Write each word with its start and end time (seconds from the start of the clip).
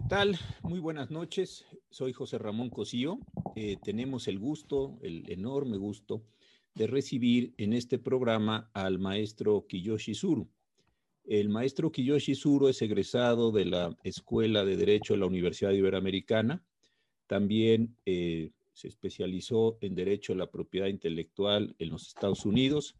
¿Qué 0.00 0.16
tal? 0.16 0.38
Muy 0.62 0.80
buenas 0.80 1.10
noches. 1.10 1.66
Soy 1.90 2.14
José 2.14 2.38
Ramón 2.38 2.70
Cosío. 2.70 3.20
Eh, 3.54 3.76
tenemos 3.84 4.28
el 4.28 4.38
gusto, 4.38 4.98
el 5.02 5.30
enorme 5.30 5.76
gusto, 5.76 6.24
de 6.74 6.86
recibir 6.86 7.52
en 7.58 7.74
este 7.74 7.98
programa 7.98 8.70
al 8.72 8.98
maestro 8.98 9.66
Kiyoshi 9.68 10.14
Suru. 10.14 10.48
El 11.24 11.50
maestro 11.50 11.92
Kiyoshi 11.92 12.34
Suru 12.34 12.68
es 12.68 12.80
egresado 12.80 13.52
de 13.52 13.66
la 13.66 13.96
Escuela 14.02 14.64
de 14.64 14.78
Derecho 14.78 15.12
de 15.12 15.20
la 15.20 15.26
Universidad 15.26 15.72
Iberoamericana. 15.72 16.64
También 17.26 17.94
eh, 18.06 18.52
se 18.72 18.88
especializó 18.88 19.76
en 19.82 19.94
Derecho 19.94 20.32
a 20.32 20.36
la 20.36 20.50
Propiedad 20.50 20.88
Intelectual 20.88 21.76
en 21.78 21.90
los 21.90 22.08
Estados 22.08 22.46
Unidos. 22.46 22.96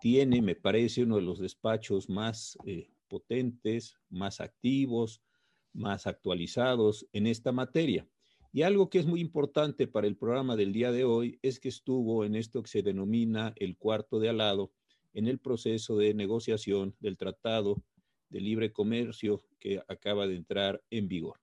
Tiene, 0.00 0.42
me 0.42 0.54
parece, 0.54 1.02
uno 1.02 1.16
de 1.16 1.22
los 1.22 1.40
despachos 1.40 2.10
más 2.10 2.58
eh, 2.66 2.90
potentes, 3.08 3.96
más 4.10 4.40
activos, 4.40 5.22
más 5.72 6.06
actualizados 6.06 7.06
en 7.12 7.26
esta 7.26 7.52
materia. 7.52 8.06
Y 8.52 8.62
algo 8.62 8.90
que 8.90 8.98
es 8.98 9.06
muy 9.06 9.20
importante 9.20 9.86
para 9.86 10.06
el 10.06 10.16
programa 10.16 10.56
del 10.56 10.72
día 10.72 10.92
de 10.92 11.04
hoy 11.04 11.38
es 11.42 11.58
que 11.58 11.68
estuvo 11.70 12.24
en 12.24 12.34
esto 12.34 12.62
que 12.62 12.70
se 12.70 12.82
denomina 12.82 13.54
el 13.56 13.76
cuarto 13.76 14.20
de 14.20 14.28
alado 14.28 14.72
en 15.14 15.26
el 15.26 15.38
proceso 15.38 15.96
de 15.96 16.14
negociación 16.14 16.94
del 17.00 17.16
Tratado 17.16 17.82
de 18.28 18.40
Libre 18.40 18.72
Comercio 18.72 19.42
que 19.58 19.80
acaba 19.88 20.26
de 20.26 20.36
entrar 20.36 20.82
en 20.90 21.08
vigor. 21.08 21.40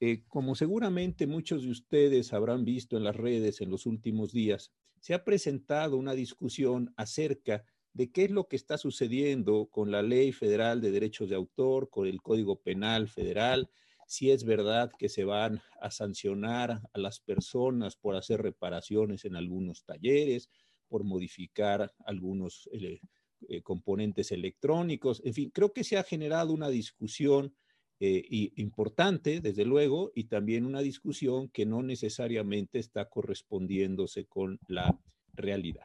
Eh, 0.00 0.24
como 0.28 0.54
seguramente 0.54 1.26
muchos 1.26 1.62
de 1.62 1.70
ustedes 1.70 2.32
habrán 2.32 2.64
visto 2.64 2.96
en 2.96 3.04
las 3.04 3.16
redes 3.16 3.60
en 3.60 3.70
los 3.70 3.84
últimos 3.84 4.32
días, 4.32 4.72
se 4.98 5.14
ha 5.14 5.24
presentado 5.24 5.96
una 5.96 6.14
discusión 6.14 6.92
acerca 6.96 7.64
de 7.92 8.10
qué 8.10 8.24
es 8.24 8.30
lo 8.30 8.46
que 8.48 8.56
está 8.56 8.78
sucediendo 8.78 9.66
con 9.70 9.90
la 9.90 10.02
Ley 10.02 10.32
Federal 10.32 10.80
de 10.80 10.90
Derechos 10.90 11.28
de 11.28 11.36
Autor, 11.36 11.90
con 11.90 12.06
el 12.06 12.22
Código 12.22 12.60
Penal 12.60 13.08
Federal, 13.08 13.68
si 14.06 14.30
es 14.30 14.44
verdad 14.44 14.90
que 14.98 15.08
se 15.08 15.24
van 15.24 15.60
a 15.80 15.90
sancionar 15.90 16.82
a 16.92 16.98
las 16.98 17.20
personas 17.20 17.96
por 17.96 18.16
hacer 18.16 18.42
reparaciones 18.42 19.24
en 19.24 19.36
algunos 19.36 19.84
talleres, 19.84 20.50
por 20.88 21.04
modificar 21.04 21.92
algunos 22.04 22.68
eh, 22.72 23.00
eh, 23.48 23.62
componentes 23.62 24.32
electrónicos. 24.32 25.22
En 25.24 25.32
fin, 25.32 25.50
creo 25.50 25.72
que 25.72 25.84
se 25.84 25.96
ha 25.96 26.02
generado 26.02 26.52
una 26.52 26.68
discusión 26.68 27.54
eh, 28.00 28.24
importante, 28.56 29.40
desde 29.40 29.64
luego, 29.64 30.10
y 30.14 30.24
también 30.24 30.64
una 30.64 30.80
discusión 30.80 31.48
que 31.48 31.64
no 31.64 31.82
necesariamente 31.82 32.78
está 32.78 33.08
correspondiéndose 33.08 34.24
con 34.24 34.58
la 34.66 34.98
realidad. 35.34 35.84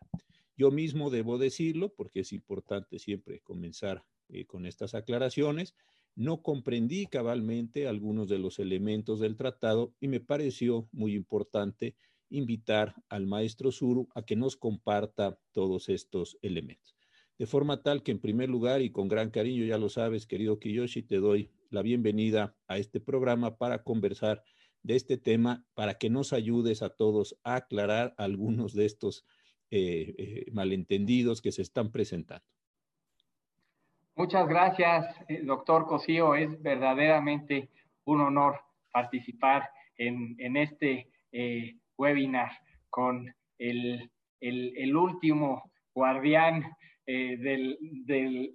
Yo 0.57 0.71
mismo 0.71 1.09
debo 1.09 1.37
decirlo, 1.37 1.93
porque 1.93 2.21
es 2.21 2.31
importante 2.31 2.99
siempre 2.99 3.41
comenzar 3.41 4.05
eh, 4.29 4.45
con 4.45 4.65
estas 4.65 4.95
aclaraciones, 4.95 5.75
no 6.15 6.41
comprendí 6.41 7.07
cabalmente 7.07 7.87
algunos 7.87 8.29
de 8.29 8.39
los 8.39 8.59
elementos 8.59 9.19
del 9.19 9.35
tratado 9.35 9.93
y 9.99 10.07
me 10.07 10.21
pareció 10.21 10.87
muy 10.93 11.13
importante 11.13 11.95
invitar 12.29 12.95
al 13.09 13.27
maestro 13.27 13.71
Suru 13.71 14.07
a 14.15 14.23
que 14.23 14.35
nos 14.35 14.55
comparta 14.55 15.37
todos 15.51 15.89
estos 15.89 16.37
elementos. 16.41 16.95
De 17.37 17.45
forma 17.45 17.83
tal 17.83 18.01
que 18.01 18.11
en 18.11 18.19
primer 18.19 18.49
lugar 18.49 18.81
y 18.81 18.91
con 18.91 19.09
gran 19.09 19.29
cariño, 19.29 19.65
ya 19.65 19.77
lo 19.77 19.89
sabes, 19.89 20.25
querido 20.25 20.57
Kiyoshi, 20.57 21.03
te 21.03 21.17
doy 21.17 21.51
la 21.69 21.81
bienvenida 21.81 22.55
a 22.67 22.77
este 22.77 23.01
programa 23.01 23.57
para 23.57 23.83
conversar 23.83 24.41
de 24.83 24.95
este 24.95 25.17
tema, 25.17 25.65
para 25.73 25.95
que 25.95 26.09
nos 26.09 26.31
ayudes 26.31 26.81
a 26.81 26.89
todos 26.89 27.37
a 27.43 27.55
aclarar 27.55 28.15
algunos 28.17 28.73
de 28.73 28.85
estos 28.85 29.25
eh, 29.71 30.13
eh, 30.17 30.45
malentendidos 30.51 31.41
que 31.41 31.51
se 31.51 31.61
están 31.61 31.91
presentando. 31.91 32.45
Muchas 34.15 34.47
gracias, 34.47 35.05
eh, 35.27 35.41
doctor 35.43 35.87
Cosío. 35.87 36.35
Es 36.35 36.61
verdaderamente 36.61 37.69
un 38.05 38.21
honor 38.21 38.59
participar 38.91 39.69
en, 39.97 40.55
este 40.55 41.09
webinar 41.97 42.51
con 42.89 43.33
el, 43.57 44.09
último 44.95 45.71
guardián 45.93 46.63
del, 47.05 47.77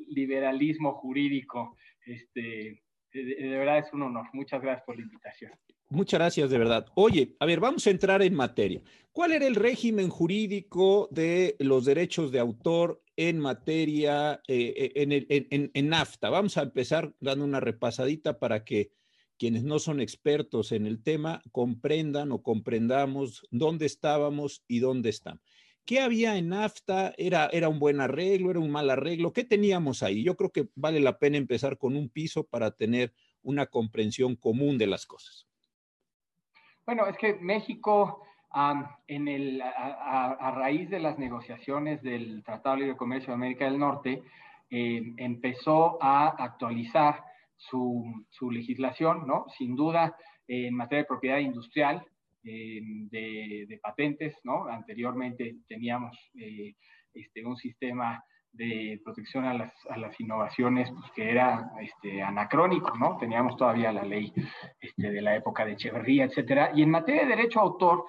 liberalismo 0.09 0.95
jurídico. 0.95 1.77
Este, 2.07 2.83
de 3.13 3.59
verdad 3.59 3.79
es 3.79 3.93
un 3.93 4.03
honor. 4.03 4.29
Muchas 4.33 4.63
gracias 4.63 4.85
por 4.87 4.97
la 4.97 5.03
invitación. 5.03 5.53
Muchas 5.93 6.21
gracias, 6.21 6.51
de 6.51 6.59
verdad. 6.59 6.87
Oye, 6.95 7.35
a 7.41 7.47
ver, 7.47 7.59
vamos 7.59 7.85
a 7.85 7.91
entrar 7.91 8.23
en 8.23 8.33
materia. 8.33 8.81
¿Cuál 9.11 9.33
era 9.33 9.45
el 9.49 9.57
régimen 9.57 10.09
jurídico 10.09 11.09
de 11.11 11.57
los 11.59 11.85
derechos 11.85 12.31
de 12.31 12.39
autor 12.39 13.03
en 13.17 13.41
materia, 13.41 14.41
eh, 14.47 14.93
en, 14.95 15.71
en, 15.75 15.89
NAFTA? 15.89 16.31
Vamos 16.31 16.57
a 16.57 16.63
empezar 16.63 17.13
dando 17.19 17.45
una 17.45 17.59
repasadita 17.59 18.39
para 18.39 18.65
que 18.65 18.93
quienes 19.37 19.65
no 19.65 19.81
son 19.81 20.01
expertos 20.01 20.71
en 20.71 20.87
el 20.87 21.03
tema 21.03 21.43
comprendan 21.51 22.31
o 22.31 22.41
comprendamos 22.41 23.43
dónde 23.51 23.87
estábamos 23.87 24.63
y 24.69 24.79
dónde 24.79 25.11
estamos. 25.11 25.43
¿Qué 25.85 25.99
había 25.99 26.37
en 26.37 26.51
NAFTA? 26.51 27.15
¿Era, 27.19 27.49
¿Era 27.53 27.69
un 27.69 27.81
buen 27.81 28.01
arreglo? 28.01 28.53
¿Era 28.53 28.61
un 28.61 28.71
mal 28.71 28.91
arreglo? 28.91 29.33
¿Qué 29.33 29.43
teníamos 29.43 30.05
ahí? 30.05 30.23
Yo 30.23 30.37
creo 30.37 30.53
que 30.53 30.69
vale 30.77 31.01
la 31.01 31.19
pena 31.19 31.37
empezar 31.37 31.79
con 31.79 31.97
un 31.97 32.11
piso 32.11 32.45
para 32.45 32.71
tener 32.71 33.13
una 33.43 33.67
comprensión 33.67 34.37
común 34.37 34.79
de 34.79 34.87
las 34.87 35.05
cosas. 35.05 35.50
Bueno, 36.91 37.07
es 37.07 37.17
que 37.19 37.35
México, 37.35 38.27
en 39.07 39.29
el, 39.29 39.63
a, 39.63 40.51
raíz 40.57 40.91
de 40.91 40.99
las 40.99 41.21
negociaciones 41.21 42.03
del 42.03 42.43
Tratado 42.43 42.75
de 42.75 42.83
Libre 42.83 42.97
Comercio 42.97 43.29
de 43.29 43.35
América 43.35 43.67
del 43.67 43.79
Norte, 43.79 44.25
eh, 44.69 45.01
empezó 45.19 46.03
a 46.03 46.31
actualizar 46.31 47.23
su, 47.57 48.25
legislación, 48.51 49.25
¿no? 49.25 49.45
Sin 49.57 49.77
duda, 49.77 50.17
en 50.49 50.75
materia 50.75 51.03
de 51.03 51.07
propiedad 51.07 51.39
industrial, 51.39 52.05
eh, 52.43 52.81
de, 52.83 53.79
patentes, 53.81 54.35
¿no? 54.43 54.67
Anteriormente 54.67 55.59
teníamos 55.69 56.19
eh, 56.35 56.75
este, 57.15 57.47
un 57.47 57.57
sistema 57.57 58.21
de 58.53 59.01
protección 59.05 59.45
a 59.45 59.55
las, 59.55 59.73
a 59.89 59.97
las 59.97 60.19
innovaciones, 60.21 60.91
pues, 60.91 61.11
que 61.13 61.31
era 61.31 61.71
este, 61.81 62.23
anacrónico, 62.23 62.97
¿no? 62.99 63.17
Teníamos 63.19 63.57
todavía 63.57 63.93
la 63.93 64.05
ley 64.05 64.33
este, 64.81 65.11
de 65.11 65.23
la 65.23 65.37
época 65.37 65.65
de 65.65 65.73
Echeverría, 65.73 66.25
etcétera. 66.25 66.73
Y 66.75 66.83
en 66.83 66.91
materia 66.91 67.23
de 67.23 67.37
derecho 67.37 67.61
a 67.61 67.63
autor, 67.63 68.05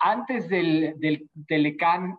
antes 0.00 0.48
del, 0.48 0.94
del 0.98 1.28
Telecán, 1.46 2.18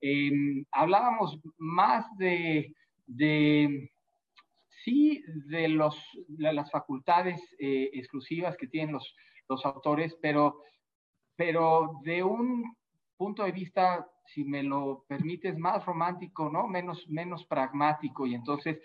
em, 0.00 0.64
hablábamos 0.72 1.38
más 1.58 2.06
de, 2.16 2.74
de 3.06 3.90
sí, 4.84 5.22
de, 5.48 5.68
los, 5.68 5.96
las 6.38 6.70
facultades 6.70 7.40
eh, 7.58 7.90
exclusivas 7.92 8.56
que 8.56 8.68
tienen 8.68 8.94
los, 8.94 9.14
los 9.48 9.64
autores, 9.66 10.16
pero, 10.22 10.62
pero 11.36 12.00
de 12.04 12.22
un 12.22 12.64
punto 13.20 13.44
de 13.44 13.52
vista 13.52 14.08
si 14.24 14.44
me 14.44 14.62
lo 14.62 15.04
permites, 15.06 15.58
más 15.58 15.84
romántico, 15.84 16.48
¿no? 16.48 16.66
Menos, 16.66 17.06
menos 17.08 17.44
pragmático. 17.44 18.26
Y 18.26 18.34
entonces 18.34 18.78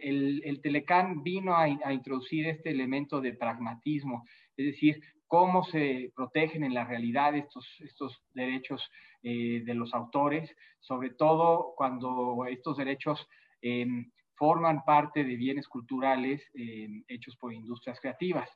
el, 0.00 0.40
el, 0.44 0.60
Telecán 0.60 1.24
vino 1.24 1.56
a, 1.56 1.68
introducir 1.68 2.46
este 2.46 2.70
elemento 2.70 3.20
de 3.20 3.32
pragmatismo, 3.32 4.24
es 4.56 4.66
decir, 4.66 5.00
cómo 5.26 5.64
se 5.64 6.12
protegen 6.14 6.62
en 6.62 6.74
la 6.74 6.84
realidad 6.84 7.34
estos, 7.34 7.66
estos 7.80 8.22
derechos 8.34 8.88
eh, 9.24 9.62
de 9.64 9.74
los 9.74 9.92
autores, 9.94 10.54
sobre 10.78 11.10
todo 11.10 11.74
cuando 11.76 12.46
estos 12.48 12.76
derechos 12.76 13.26
em, 13.62 14.12
forman 14.36 14.84
parte 14.84 15.24
de 15.24 15.34
bienes 15.34 15.66
culturales 15.66 16.40
em, 16.54 17.02
hechos 17.08 17.36
por 17.36 17.52
industrias 17.52 17.98
creativas. 17.98 18.48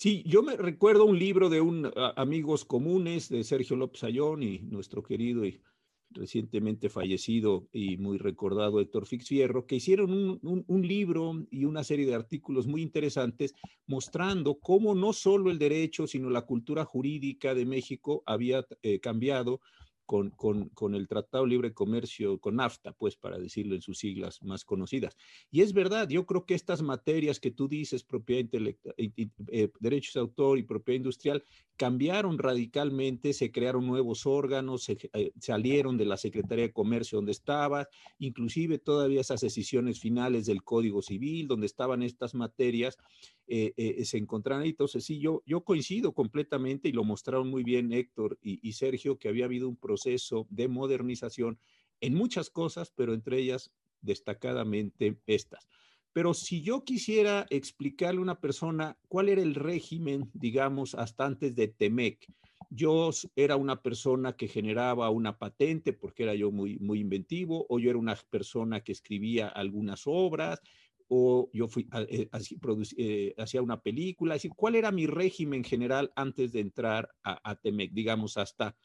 Sí, 0.00 0.22
yo 0.24 0.42
me 0.42 0.56
recuerdo 0.56 1.04
un 1.04 1.18
libro 1.18 1.50
de 1.50 1.60
un 1.60 1.92
Amigos 2.16 2.64
Comunes 2.64 3.28
de 3.28 3.44
Sergio 3.44 3.76
López 3.76 4.02
Ayón 4.02 4.42
y 4.42 4.60
nuestro 4.60 5.02
querido 5.02 5.44
y 5.44 5.60
recientemente 6.08 6.88
fallecido 6.88 7.68
y 7.70 7.98
muy 7.98 8.16
recordado 8.16 8.80
Héctor 8.80 9.04
Fix 9.04 9.28
Fierro, 9.28 9.66
que 9.66 9.76
hicieron 9.76 10.40
un, 10.42 10.88
libro 10.88 11.46
y 11.50 11.66
una 11.66 11.84
serie 11.84 12.06
de 12.06 12.14
artículos 12.14 12.66
muy 12.66 12.80
interesantes 12.80 13.52
mostrando 13.86 14.58
cómo 14.58 14.94
no 14.94 15.12
solo 15.12 15.50
el 15.50 15.58
derecho, 15.58 16.06
sino 16.06 16.30
la 16.30 16.46
cultura 16.46 16.86
jurídica 16.86 17.54
de 17.54 17.66
México 17.66 18.22
había 18.24 18.66
eh, 18.80 19.00
cambiado 19.00 19.60
con, 20.10 20.94
el 20.94 21.06
Tratado 21.06 21.46
Libre 21.46 21.72
Comercio, 21.72 22.40
con 22.40 22.56
NAFTA, 22.56 22.92
pues 22.92 23.14
para 23.14 23.38
decirlo 23.38 23.76
en 23.76 23.80
sus 23.80 23.98
siglas 23.98 24.42
más 24.42 24.64
conocidas. 24.64 25.16
Y 25.52 25.60
es 25.60 25.72
verdad, 25.72 26.08
yo 26.08 26.26
creo 26.26 26.44
que 26.46 26.54
estas 26.54 26.82
materias 26.82 27.38
que 27.38 27.52
tú 27.52 27.68
dices, 27.68 28.02
propiedad 28.02 28.40
intelectual, 28.40 28.94
eh, 28.98 29.70
derechos 29.78 30.14
de 30.14 30.20
autor 30.20 30.58
y 30.58 30.64
propiedad 30.64 30.96
industrial, 30.96 31.44
cambiaron 31.76 32.38
radicalmente, 32.38 33.32
se 33.32 33.52
crearon 33.52 33.86
nuevos 33.86 34.26
órganos, 34.26 34.82
se, 34.82 34.98
eh, 35.12 35.30
salieron 35.38 35.96
de 35.96 36.06
la 36.06 36.16
Secretaría 36.16 36.64
de 36.64 36.72
Comercio 36.72 37.18
donde 37.18 37.32
estaba, 37.32 37.88
inclusive 38.18 38.78
todavía 38.78 39.20
esas 39.20 39.40
decisiones 39.40 40.00
finales 40.00 40.46
del 40.46 40.64
Código 40.64 41.02
Civil, 41.02 41.46
donde 41.46 41.66
estaban 41.66 42.02
estas 42.02 42.34
materias, 42.34 42.98
eh, 43.46 43.72
eh, 43.76 44.04
se 44.04 44.18
encontraron 44.18 44.62
ahí. 44.62 44.70
Entonces, 44.70 45.04
sí, 45.04 45.20
yo, 45.20 45.42
yo 45.46 45.62
coincido 45.62 46.12
completamente 46.12 46.88
y 46.88 46.92
lo 46.92 47.04
mostraron 47.04 47.48
muy 47.48 47.62
bien 47.64 47.92
Héctor 47.92 48.38
y, 48.42 48.60
y 48.66 48.72
Sergio, 48.72 49.18
que 49.18 49.28
había 49.28 49.44
habido 49.44 49.68
un 49.68 49.76
proceso 49.76 49.99
de 50.48 50.68
modernización 50.68 51.58
en 52.00 52.14
muchas 52.14 52.50
cosas, 52.50 52.92
pero 52.94 53.14
entre 53.14 53.38
ellas 53.38 53.70
destacadamente 54.00 55.18
estas. 55.26 55.68
Pero 56.12 56.34
si 56.34 56.62
yo 56.62 56.84
quisiera 56.84 57.46
explicarle 57.50 58.18
a 58.18 58.22
una 58.22 58.40
persona 58.40 58.98
cuál 59.08 59.28
era 59.28 59.42
el 59.42 59.54
régimen, 59.54 60.28
digamos, 60.34 60.94
hasta 60.94 61.24
antes 61.24 61.54
de 61.54 61.68
Temec, 61.68 62.26
yo 62.68 63.10
era 63.36 63.56
una 63.56 63.80
persona 63.80 64.36
que 64.36 64.48
generaba 64.48 65.10
una 65.10 65.38
patente 65.38 65.92
porque 65.92 66.24
era 66.24 66.34
yo 66.34 66.50
muy, 66.50 66.78
muy 66.78 67.00
inventivo, 67.00 67.66
o 67.68 67.78
yo 67.78 67.90
era 67.90 67.98
una 67.98 68.16
persona 68.28 68.80
que 68.80 68.92
escribía 68.92 69.48
algunas 69.48 70.02
obras, 70.06 70.60
o 71.08 71.50
yo 71.52 71.68
fui, 71.68 71.88
eh, 72.08 72.28
así, 72.30 72.58
eh, 72.96 73.34
hacía 73.36 73.62
una 73.62 73.80
película, 73.80 74.34
es 74.34 74.42
decir, 74.42 74.52
¿cuál 74.56 74.76
era 74.76 74.92
mi 74.92 75.06
régimen 75.06 75.64
general 75.64 76.12
antes 76.14 76.52
de 76.52 76.60
entrar 76.60 77.08
a, 77.24 77.50
a 77.50 77.56
Temec, 77.56 77.92
digamos, 77.92 78.36
hasta 78.36 78.76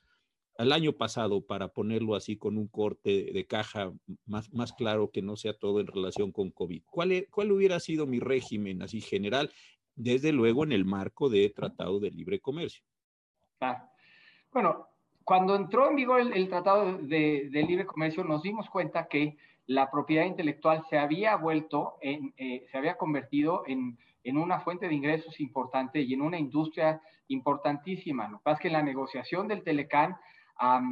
el 0.58 0.72
año 0.72 0.94
pasado, 0.94 1.42
para 1.42 1.70
ponerlo 1.70 2.16
así 2.16 2.38
con 2.38 2.58
un 2.58 2.68
corte 2.68 3.32
de 3.34 3.46
caja 3.46 3.92
más, 4.26 4.54
más 4.54 4.74
claro 4.74 5.12
que 5.12 5.22
no 5.22 5.36
sea 5.36 5.54
todo 5.58 5.80
en 5.80 5.88
relación 5.88 6.32
con 6.32 6.52
COVID? 6.52 6.84
¿Cuál, 6.90 7.12
e, 7.12 7.28
¿Cuál 7.28 7.52
hubiera 7.52 7.80
sido 7.80 8.08
mi 8.08 8.20
régimen 8.20 8.82
así 8.82 9.02
general, 9.02 9.52
desde 9.96 10.32
luego 10.32 10.64
en 10.64 10.72
el 10.72 10.86
marco 10.86 11.30
de 11.30 11.50
Tratado 11.50 12.00
de 12.00 12.12
Libre 12.12 12.40
Comercio? 12.40 12.84
Bueno, 14.52 14.88
cuando 15.24 15.56
entró 15.56 15.90
en 15.90 15.96
vigor 15.96 16.22
el, 16.22 16.50
Tratado 16.50 16.98
de, 17.00 17.50
Libre 17.68 17.86
Comercio, 17.86 18.24
nos 18.24 18.42
dimos 18.44 18.70
cuenta 18.70 19.08
que 19.08 19.38
la 19.68 19.90
propiedad 19.90 20.26
intelectual 20.26 20.86
se 20.90 20.98
había 20.98 21.36
vuelto, 21.36 21.98
en, 22.02 22.34
eh, 22.38 22.66
se 22.72 22.78
había 22.78 22.96
convertido 22.98 23.64
en, 23.66 23.98
en, 24.24 24.38
una 24.38 24.60
fuente 24.60 24.88
de 24.88 24.94
ingresos 24.94 25.40
importante 25.40 26.00
y 26.00 26.14
en 26.14 26.22
una 26.22 26.38
industria 26.38 27.02
importantísima. 27.28 28.28
Lo 28.28 28.38
que 28.38 28.44
pasa 28.44 28.56
es 28.56 28.62
que 28.62 28.68
en 28.68 28.74
la 28.74 28.84
negociación 28.84 29.48
del 29.48 29.64
Telecán, 29.64 30.16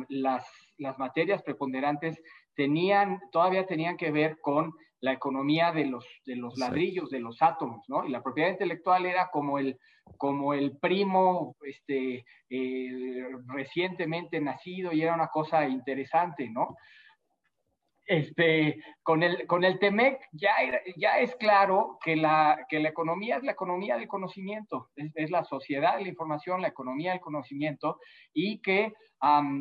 las, 0.10 0.46
las 0.78 0.98
materias 1.00 1.42
preponderantes 1.42 2.22
tenían, 2.56 3.20
todavía 3.32 3.66
tenían 3.66 3.98
que 3.98 4.12
ver 4.12 4.40
con 4.42 4.74
la 5.00 5.12
economía 5.12 5.72
de 5.74 5.86
los, 5.86 6.06
de 6.26 6.38
los 6.38 6.58
ladrillos, 6.58 7.10
de 7.10 7.20
los 7.20 7.42
átomos, 7.42 7.84
¿no? 7.90 8.06
Y 8.06 8.10
la 8.10 8.24
propiedad 8.24 8.52
intelectual 8.52 9.06
era 9.06 9.30
como 9.32 9.60
el, 9.60 9.78
como 10.18 10.54
el 10.54 10.78
primo 10.78 11.58
este, 11.66 12.26
eh, 12.50 13.28
recientemente 13.48 14.40
nacido 14.40 14.94
y 14.94 15.02
era 15.02 15.14
una 15.14 15.28
cosa 15.28 15.68
interesante, 15.68 16.50
¿no? 16.50 16.78
Este, 18.06 18.84
con 19.02 19.24
el, 19.24 19.48
con 19.48 19.64
el 19.64 19.80
TEMEC 19.80 20.20
ya, 20.34 20.52
ya 20.98 21.20
es 21.20 21.36
claro 21.38 21.98
que 22.04 22.18
la, 22.18 22.66
que 22.68 22.80
la 22.80 22.90
economía 22.90 23.38
es 23.38 23.44
la 23.44 23.54
economía 23.54 23.98
del 23.98 24.10
conocimiento, 24.10 24.90
es, 24.96 25.32
la 25.32 25.46
sociedad 25.46 25.98
de 25.98 26.04
la 26.04 26.10
información, 26.10 26.62
la 26.62 26.68
economía 26.68 27.12
del 27.12 27.22
conocimiento, 27.22 28.00
y 28.34 28.60
que 28.60 28.94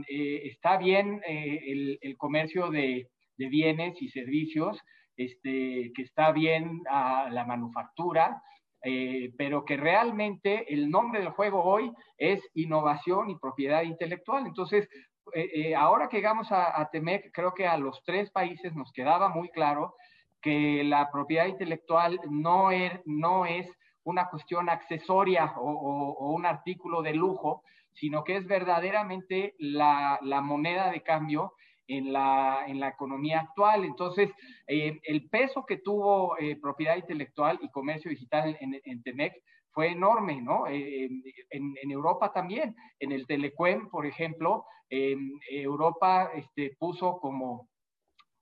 eh, 0.08 0.42
está 0.44 0.76
bien 0.76 1.20
eh, 1.26 1.60
el, 1.66 1.98
el, 2.00 2.16
comercio 2.16 2.70
de, 2.70 3.08
de, 3.36 3.48
bienes 3.48 4.00
y 4.02 4.08
servicios, 4.08 4.78
este, 5.16 5.92
que 5.94 6.02
está 6.02 6.32
bien 6.32 6.80
a 6.90 7.28
la 7.30 7.44
manufactura, 7.44 8.42
eh, 8.84 9.32
pero 9.38 9.64
que 9.64 9.76
realmente 9.76 10.72
el 10.72 10.90
nombre 10.90 11.20
del 11.20 11.30
juego 11.30 11.62
hoy 11.62 11.92
es 12.18 12.40
innovación 12.54 13.30
y 13.30 13.38
propiedad 13.38 13.82
intelectual. 13.82 14.46
Entonces, 14.46 14.88
eh, 15.34 15.50
eh, 15.54 15.74
ahora 15.76 16.08
que 16.08 16.16
llegamos 16.16 16.50
a, 16.50 16.80
a, 16.80 16.90
Temec, 16.90 17.30
creo 17.32 17.54
que 17.54 17.66
a 17.66 17.76
los 17.76 18.02
tres 18.04 18.30
países 18.30 18.74
nos 18.74 18.90
quedaba 18.92 19.28
muy 19.28 19.50
claro 19.50 19.94
que 20.40 20.82
la 20.82 21.10
propiedad 21.12 21.46
intelectual 21.46 22.18
no 22.28 22.72
es, 22.72 22.92
no 23.04 23.46
es 23.46 23.68
una 24.04 24.28
cuestión 24.28 24.68
accesoria 24.68 25.54
o, 25.56 26.34
un 26.34 26.44
artículo 26.44 27.02
de 27.02 27.14
lujo, 27.14 27.62
sino 27.94 28.24
que 28.24 28.36
es 28.36 28.46
verdaderamente 28.46 29.54
la, 29.58 30.18
la 30.22 30.40
moneda 30.40 30.90
de 30.90 31.02
cambio 31.02 31.54
en 31.88 32.12
la, 32.12 32.64
en 32.66 32.80
la 32.80 32.88
economía 32.88 33.40
actual. 33.40 33.84
Entonces, 33.84 34.30
eh, 34.66 34.98
el 35.04 35.28
peso 35.28 35.64
que 35.66 35.78
tuvo 35.78 36.38
eh, 36.38 36.56
propiedad 36.60 36.96
intelectual 36.96 37.58
y 37.62 37.70
comercio 37.70 38.10
digital 38.10 38.56
en, 38.60 38.80
en 38.84 39.02
TEMEC 39.02 39.34
fue 39.72 39.88
enorme, 39.88 40.40
¿no? 40.40 40.66
Eh, 40.66 41.08
en, 41.50 41.90
Europa 41.90 42.32
también, 42.32 42.74
en 43.00 43.12
el 43.12 43.26
Telecuem, 43.26 43.88
por 43.88 44.06
ejemplo, 44.06 44.64
Europa 44.90 46.30
este, 46.34 46.76
puso 46.78 47.18
como 47.18 47.68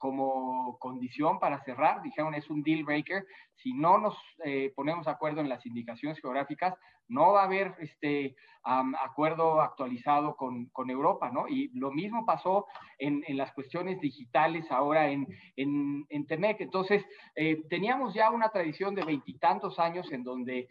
como 0.01 0.79
condición 0.79 1.39
para 1.39 1.63
cerrar, 1.63 2.01
dijeron 2.01 2.35
es 2.35 2.49
un 2.49 2.63
deal 2.63 2.85
breaker, 2.85 3.27
si 3.55 3.75
no 3.75 3.99
nos 3.99 4.17
eh, 4.47 4.73
ponemos 4.75 5.05
de 5.05 5.13
acuerdo 5.13 5.43
en 5.43 5.51
las 5.51 5.65
indicaciones 5.67 6.19
geográficas, 6.21 6.75
no 7.07 7.33
va 7.33 7.43
a 7.43 7.45
haber 7.45 7.75
este 7.81 8.35
acuerdo 8.63 9.61
actualizado 9.61 10.37
con, 10.37 10.67
con, 10.67 10.91
Europa, 10.91 11.31
¿no? 11.31 11.49
Y 11.49 11.69
lo 11.75 11.91
mismo 11.91 12.25
pasó 12.25 12.67
en, 12.99 13.23
en 13.27 13.37
las 13.37 13.53
cuestiones 13.53 14.01
digitales 14.01 14.71
ahora 14.71 15.11
en, 15.11 15.27
en, 15.57 16.07
en 16.09 16.27
Temec. 16.27 16.61
Entonces, 16.61 17.05
eh, 17.35 17.63
teníamos 17.69 18.15
ya 18.15 18.31
una 18.31 18.51
tradición 18.51 18.95
de 18.95 19.05
veintitantos 19.05 19.79
años 19.79 20.11
en 20.13 20.25
donde 20.25 20.69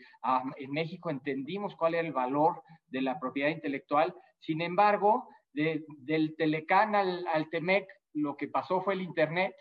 en 0.57 0.71
México 0.71 1.09
entendimos 1.09 1.75
cuál 1.75 1.95
era 1.95 2.07
el 2.07 2.13
valor 2.13 2.63
de 2.87 3.01
la 3.01 3.19
propiedad 3.19 3.49
intelectual, 3.49 4.15
sin 4.39 4.61
embargo, 4.61 5.27
del 5.53 6.35
Telecán 6.37 6.95
al, 6.95 7.27
al 7.27 7.49
Temec, 7.49 7.87
lo 8.13 8.35
que 8.35 8.47
pasó 8.47 8.81
fue 8.81 8.93
el 8.93 9.01
Internet, 9.01 9.55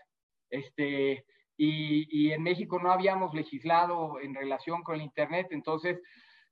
este, 0.51 1.25
y, 1.57 2.31
en 2.33 2.43
México 2.43 2.79
no 2.79 2.93
habíamos 2.93 3.35
legislado 3.35 4.21
en 4.21 4.35
relación 4.35 4.83
con 4.83 4.97
el 4.97 5.03
Internet, 5.03 5.49
entonces, 5.51 6.01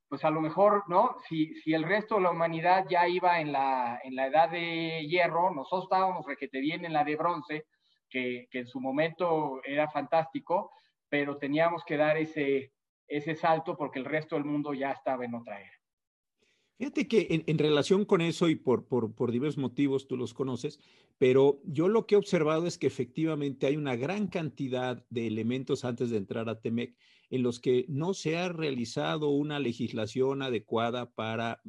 pues 0.09 0.25
a 0.25 0.31
lo 0.31 0.41
mejor, 0.41 0.85
¿no? 0.89 1.17
Si, 1.29 1.55
si 1.57 1.75
el 1.75 1.85
resto 1.85 2.17
de 2.17 2.23
la 2.23 2.31
humanidad 2.31 2.87
ya 2.89 3.09
iba 3.09 3.41
en 3.41 3.53
la, 3.53 4.01
en 4.03 4.17
la 4.17 4.27
edad 4.27 4.51
de 4.51 5.07
hierro, 5.07 5.53
nosotros 5.55 5.85
estábamos 5.85 6.27
requete 6.27 6.61
bien 6.61 6.85
en 6.85 6.93
la 6.93 7.05
de 7.05 7.17
bronce, 7.17 7.67
que, 8.09 8.47
que 8.51 8.61
en 8.61 8.67
su 8.67 8.81
momento 8.81 9.61
era 9.65 9.89
fantástico, 9.91 10.73
pero 11.09 11.39
teníamos 11.39 11.85
que 11.85 11.97
dar 11.97 12.17
ese, 12.17 12.73
ese 13.09 13.35
salto 13.37 13.77
porque 13.77 13.99
el 13.99 14.05
resto 14.05 14.37
del 14.37 14.45
mundo 14.45 14.75
ya 14.75 14.91
estaba 14.91 15.25
en 15.25 15.35
otra 15.35 15.61
era. 15.61 15.76
Fíjate 16.79 17.09
que 17.09 17.45
en, 17.47 17.59
relación 17.59 18.05
con 18.05 18.21
eso 18.21 18.51
y 18.51 18.57
por, 18.57 18.85
por, 18.85 19.33
diversos 19.33 19.57
motivos 19.57 20.07
tú 20.07 20.19
los 20.19 20.35
conoces, 20.35 20.79
pero 21.17 21.59
yo 21.65 21.89
lo 21.89 22.07
que 22.07 22.15
he 22.15 22.19
observado 22.19 22.67
es 22.67 22.77
que 22.77 22.87
efectivamente 22.87 23.67
hay 23.67 23.77
una 23.79 23.97
gran 23.97 24.27
cantidad 24.27 25.03
de 25.09 25.27
elementos 25.27 25.87
antes 25.87 26.11
de 26.11 26.19
entrar 26.19 26.51
a 26.51 26.61
TEMEC 26.61 26.95
en 27.31 27.43
los 27.43 27.61
que 27.61 27.87
no 27.89 28.13
se 28.13 28.37
ha 28.37 28.51
realizado 28.51 29.31
una 29.31 29.59
legislación 29.59 30.43
adecuada 30.43 31.11
para 31.11 31.63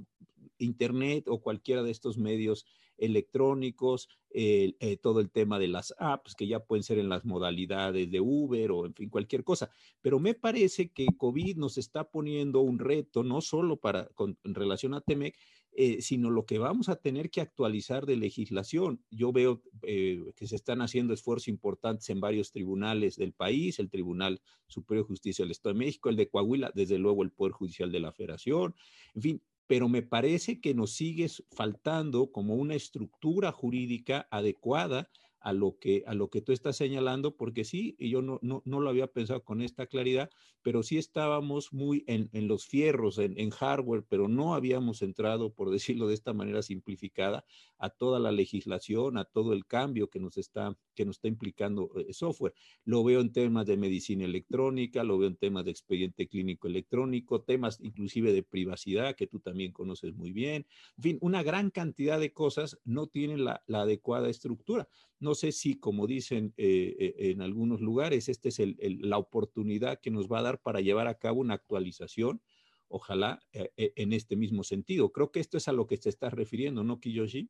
Internet 0.57 1.29
o 1.29 1.41
cualquiera 1.41 1.83
de 1.83 1.91
estos 1.91 2.17
medios 2.17 2.65
electrónicos, 2.97 4.09
eh, 4.29 4.97
todo 5.01 5.19
el 5.19 5.31
tema 5.31 5.57
de 5.59 5.67
las 5.67 5.93
apps 5.97 6.35
que 6.35 6.47
ya 6.47 6.59
pueden 6.59 6.83
ser 6.83 6.99
en 6.99 7.09
las 7.09 7.25
modalidades 7.25 8.11
de 8.11 8.19
Uber 8.19 8.71
o 8.71 8.85
en 8.85 8.93
fin, 8.93 9.09
cualquier 9.09 9.43
cosa. 9.43 9.69
Pero 10.01 10.19
me 10.19 10.33
parece 10.33 10.89
que 10.89 11.07
COVID 11.17 11.57
nos 11.57 11.77
está 11.77 12.09
poniendo 12.09 12.61
un 12.61 12.79
reto, 12.79 13.23
no 13.23 13.41
solo 13.41 13.77
para, 13.77 14.07
con, 14.09 14.37
en 14.43 14.53
relación 14.53 14.93
a 14.93 15.01
Temec, 15.01 15.35
eh, 15.79 16.01
sino 16.01 16.31
lo 16.31 16.43
que 16.47 16.57
vamos 16.57 16.89
a 16.89 16.95
tener 16.95 17.29
que 17.29 17.39
actualizar 17.39 18.07
de 18.07 18.17
legislación. 18.17 19.03
Yo 19.11 19.31
veo 19.31 19.61
eh, 19.83 20.33
que 20.35 20.47
se 20.47 20.55
están 20.55 20.81
haciendo 20.81 21.13
esfuerzos 21.13 21.49
importantes 21.49 22.09
en 22.09 22.19
varios 22.19 22.51
tribunales 22.51 23.15
del 23.15 23.31
país, 23.31 23.77
el 23.77 23.91
Tribunal 23.91 24.41
Superior 24.65 25.05
de 25.05 25.09
Justicia 25.09 25.45
del 25.45 25.51
Estado 25.51 25.73
de 25.73 25.79
México, 25.85 26.09
el 26.09 26.15
de 26.15 26.29
Coahuila, 26.29 26.71
desde 26.73 26.97
luego 26.97 27.21
el 27.21 27.31
Poder 27.31 27.53
Judicial 27.53 27.91
de 27.91 27.99
la 27.99 28.11
Federación, 28.11 28.73
en 29.13 29.21
fin, 29.21 29.41
pero 29.67 29.89
me 29.89 30.01
parece 30.01 30.59
que 30.61 30.73
nos 30.73 30.91
sigue 30.91 31.27
faltando 31.51 32.31
como 32.31 32.55
una 32.55 32.75
estructura 32.75 33.51
jurídica 33.51 34.27
adecuada 34.31 35.09
a 35.39 35.53
lo 35.53 35.77
que, 35.79 36.03
a 36.07 36.13
lo 36.13 36.29
que 36.29 36.41
tú 36.41 36.51
estás 36.51 36.75
señalando, 36.75 37.37
porque 37.37 37.63
sí, 37.63 37.95
y 37.99 38.09
yo 38.09 38.21
no, 38.21 38.39
no, 38.41 38.61
no 38.65 38.79
lo 38.79 38.89
había 38.89 39.07
pensado 39.07 39.43
con 39.43 39.61
esta 39.61 39.87
claridad, 39.87 40.29
pero 40.61 40.83
sí 40.83 40.97
estábamos 40.97 41.71
muy 41.71 42.03
en, 42.07 42.29
en 42.33 42.47
los 42.47 42.65
fierros, 42.65 43.17
en, 43.17 43.39
en, 43.39 43.51
hardware, 43.51 44.03
pero 44.09 44.27
no 44.27 44.55
habíamos 44.55 45.01
entrado, 45.01 45.53
por 45.53 45.69
decirlo 45.69 46.07
de 46.07 46.15
esta 46.15 46.33
manera 46.33 46.61
simplificada, 46.63 47.45
a 47.77 47.89
toda 47.89 48.19
la 48.19 48.31
legislación, 48.31 49.17
a 49.17 49.25
todo 49.25 49.53
el 49.53 49.65
cambio 49.65 50.09
que 50.09 50.19
nos 50.19 50.37
está, 50.37 50.77
que 50.97 51.05
nos 51.05 51.17
está 51.17 51.27
implicando 51.27 51.91
eh, 51.95 52.11
software. 52.11 52.53
Lo 52.83 53.03
veo 53.03 53.21
en 53.21 53.31
temas 53.31 53.67
de 53.67 53.77
medicina 53.77 54.25
electrónica, 54.25 55.03
lo 55.03 55.19
veo 55.19 55.29
en 55.29 55.35
temas 55.35 55.63
de 55.63 55.71
expediente 55.71 56.27
clínico 56.27 56.67
electrónico, 56.67 57.41
temas 57.41 57.79
inclusive 57.81 58.33
de 58.33 58.41
privacidad, 58.41 59.15
que 59.15 59.27
tú 59.27 59.39
también 59.39 59.71
conoces 59.71 60.15
muy 60.15 60.31
bien. 60.31 60.65
En 60.97 61.03
fin, 61.03 61.17
una 61.21 61.43
gran 61.43 61.69
cantidad 61.69 62.19
de 62.19 62.33
cosas 62.33 62.79
no 62.83 63.05
tienen 63.05 63.45
la, 63.45 63.61
la 63.67 63.81
adecuada 63.81 64.27
estructura. 64.29 64.87
No 65.19 65.35
sé 65.35 65.51
si, 65.51 65.79
como 65.79 66.07
dicen 66.07 66.53
eh, 66.57 66.95
eh, 66.99 67.31
en 67.31 67.41
algunos 67.41 67.79
lugares, 67.79 68.27
esta 68.27 68.49
es 68.49 68.59
el, 68.59 68.75
el, 68.79 68.99
la 69.01 69.17
oportunidad 69.19 69.99
que 70.01 70.11
nos 70.11 70.27
va 70.27 70.39
a 70.39 70.43
dar 70.43 70.61
para 70.61 70.81
llevar 70.81 71.07
a 71.07 71.19
cabo 71.19 71.41
una 71.41 71.53
actualización, 71.53 72.41
ojalá 72.87 73.39
eh, 73.51 73.69
eh, 73.77 73.93
en 73.95 74.13
este 74.13 74.35
mismo 74.35 74.63
sentido. 74.63 75.11
Creo 75.11 75.31
que 75.31 75.41
esto 75.41 75.57
es 75.57 75.67
a 75.67 75.73
lo 75.73 75.85
que 75.85 75.97
se 75.97 76.09
está 76.09 76.29
refiriendo, 76.29 76.83
¿no, 76.83 76.99
Kiyoshi? 76.99 77.49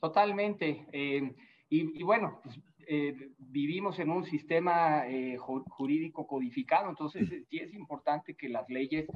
Totalmente. 0.00 0.86
Eh, 0.92 1.34
y, 1.68 2.02
bueno, 2.02 2.40
pues, 2.42 2.58
vivimos 3.38 3.98
en 3.98 4.10
un 4.10 4.24
sistema 4.24 5.02
jurídico 5.38 6.26
codificado, 6.26 6.88
entonces 6.88 7.28
sí 7.50 7.58
es 7.58 7.74
importante 7.74 8.34
que 8.34 8.48
las 8.48 8.68
leyes, 8.68 9.06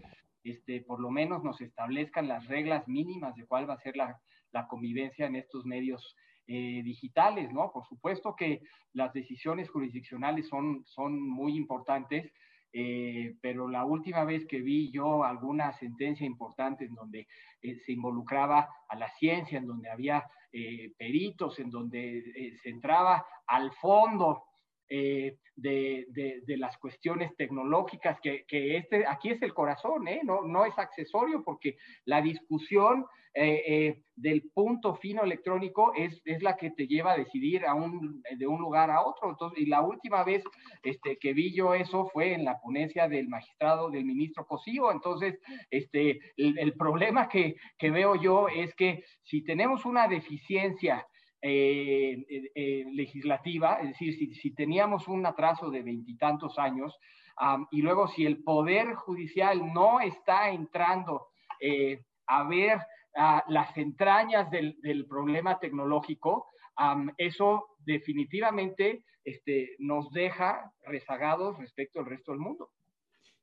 este, 0.42 0.80
por 0.80 1.00
lo 1.00 1.10
menos, 1.10 1.44
nos 1.44 1.60
establezcan 1.60 2.26
las 2.26 2.46
reglas 2.48 2.88
mínimas 2.88 3.36
de 3.36 3.46
cuál 3.46 3.70
va 3.70 3.74
a 3.74 3.80
ser 3.80 3.96
la, 3.96 4.20
la 4.50 4.66
convivencia 4.66 5.26
en 5.26 5.36
estos 5.36 5.64
medios 5.64 6.16
digitales, 6.46 7.52
¿no? 7.52 7.70
Por 7.70 7.86
supuesto 7.86 8.34
que 8.34 8.60
las 8.92 9.12
decisiones 9.12 9.70
jurisdiccionales 9.70 10.48
son, 10.48 10.82
son 10.84 11.20
muy 11.20 11.56
importantes, 11.56 12.32
eh, 12.72 13.34
pero 13.40 13.68
la 13.68 13.84
última 13.84 14.24
vez 14.24 14.46
que 14.46 14.60
vi 14.60 14.90
yo 14.92 15.24
alguna 15.24 15.72
sentencia 15.72 16.26
importante 16.26 16.84
en 16.84 16.94
donde 16.94 17.26
eh, 17.62 17.76
se 17.84 17.92
involucraba 17.92 18.68
a 18.88 18.96
la 18.96 19.10
ciencia, 19.10 19.58
en 19.58 19.66
donde 19.66 19.90
había 19.90 20.24
eh, 20.52 20.92
peritos, 20.96 21.58
en 21.58 21.70
donde 21.70 22.56
se 22.62 22.68
entraba 22.68 23.24
al 23.46 23.72
fondo 23.72 24.49
de, 24.90 26.42
de, 26.46 26.56
las 26.56 26.76
cuestiones 26.78 27.36
tecnológicas, 27.36 28.18
que, 28.20 28.44
que, 28.46 28.76
este, 28.76 29.06
aquí 29.06 29.30
es 29.30 29.40
el 29.42 29.54
corazón, 29.54 30.04
no, 30.24 30.42
no 30.42 30.64
es 30.64 30.76
accesorio, 30.78 31.42
porque 31.44 31.76
la 32.04 32.20
discusión 32.20 33.06
eh, 33.32 33.62
eh, 33.64 34.02
del 34.16 34.50
punto 34.52 34.96
fino 34.96 35.22
electrónico 35.22 35.92
es, 35.94 36.20
es, 36.24 36.42
la 36.42 36.56
que 36.56 36.72
te 36.72 36.88
lleva 36.88 37.12
a 37.12 37.16
decidir 37.16 37.62
de 38.36 38.46
un 38.46 38.60
lugar 38.60 38.90
a 38.90 39.02
otro. 39.02 39.30
Entonces, 39.30 39.60
y 39.60 39.66
la 39.66 39.82
última 39.82 40.24
vez 40.24 40.42
este, 40.82 41.16
que 41.16 41.32
vi 41.32 41.54
yo 41.54 41.72
eso 41.74 42.08
fue 42.12 42.34
en 42.34 42.44
la 42.44 42.60
ponencia 42.60 43.08
del 43.08 43.28
magistrado, 43.28 43.88
del 43.88 44.04
ministro 44.04 44.44
Cosío. 44.46 44.90
Entonces, 44.90 45.38
este, 45.70 46.18
el, 46.36 46.74
problema 46.74 47.28
que, 47.28 47.54
que, 47.78 47.90
veo 47.90 48.16
yo 48.16 48.48
es 48.48 48.74
que 48.74 49.04
si 49.22 49.42
tenemos 49.42 49.84
una 49.84 50.08
deficiencia 50.08 51.06
eh, 51.42 52.84
legislativa, 52.92 53.80
es 53.80 53.88
decir, 53.88 54.34
si, 54.34 54.54
teníamos 54.54 55.08
un 55.08 55.24
atraso 55.26 55.70
de 55.70 55.82
veintitantos 55.82 56.58
años, 56.58 56.98
y 57.70 57.80
luego 57.80 58.06
si 58.08 58.26
el 58.26 58.42
Poder 58.42 58.94
Judicial 58.94 59.72
no 59.72 60.00
está 60.00 60.50
entrando 60.50 61.28
a 62.26 62.44
ver 62.44 62.78
las 63.14 63.76
entrañas 63.78 64.50
del, 64.50 65.06
problema 65.08 65.58
tecnológico, 65.58 66.46
eso 67.16 67.68
definitivamente 67.78 69.04
este, 69.24 69.76
nos 69.78 70.10
deja 70.10 70.72
rezagados 70.84 71.58
respecto 71.58 72.00
al 72.00 72.06
resto 72.06 72.32
del 72.32 72.40
mundo. 72.40 72.70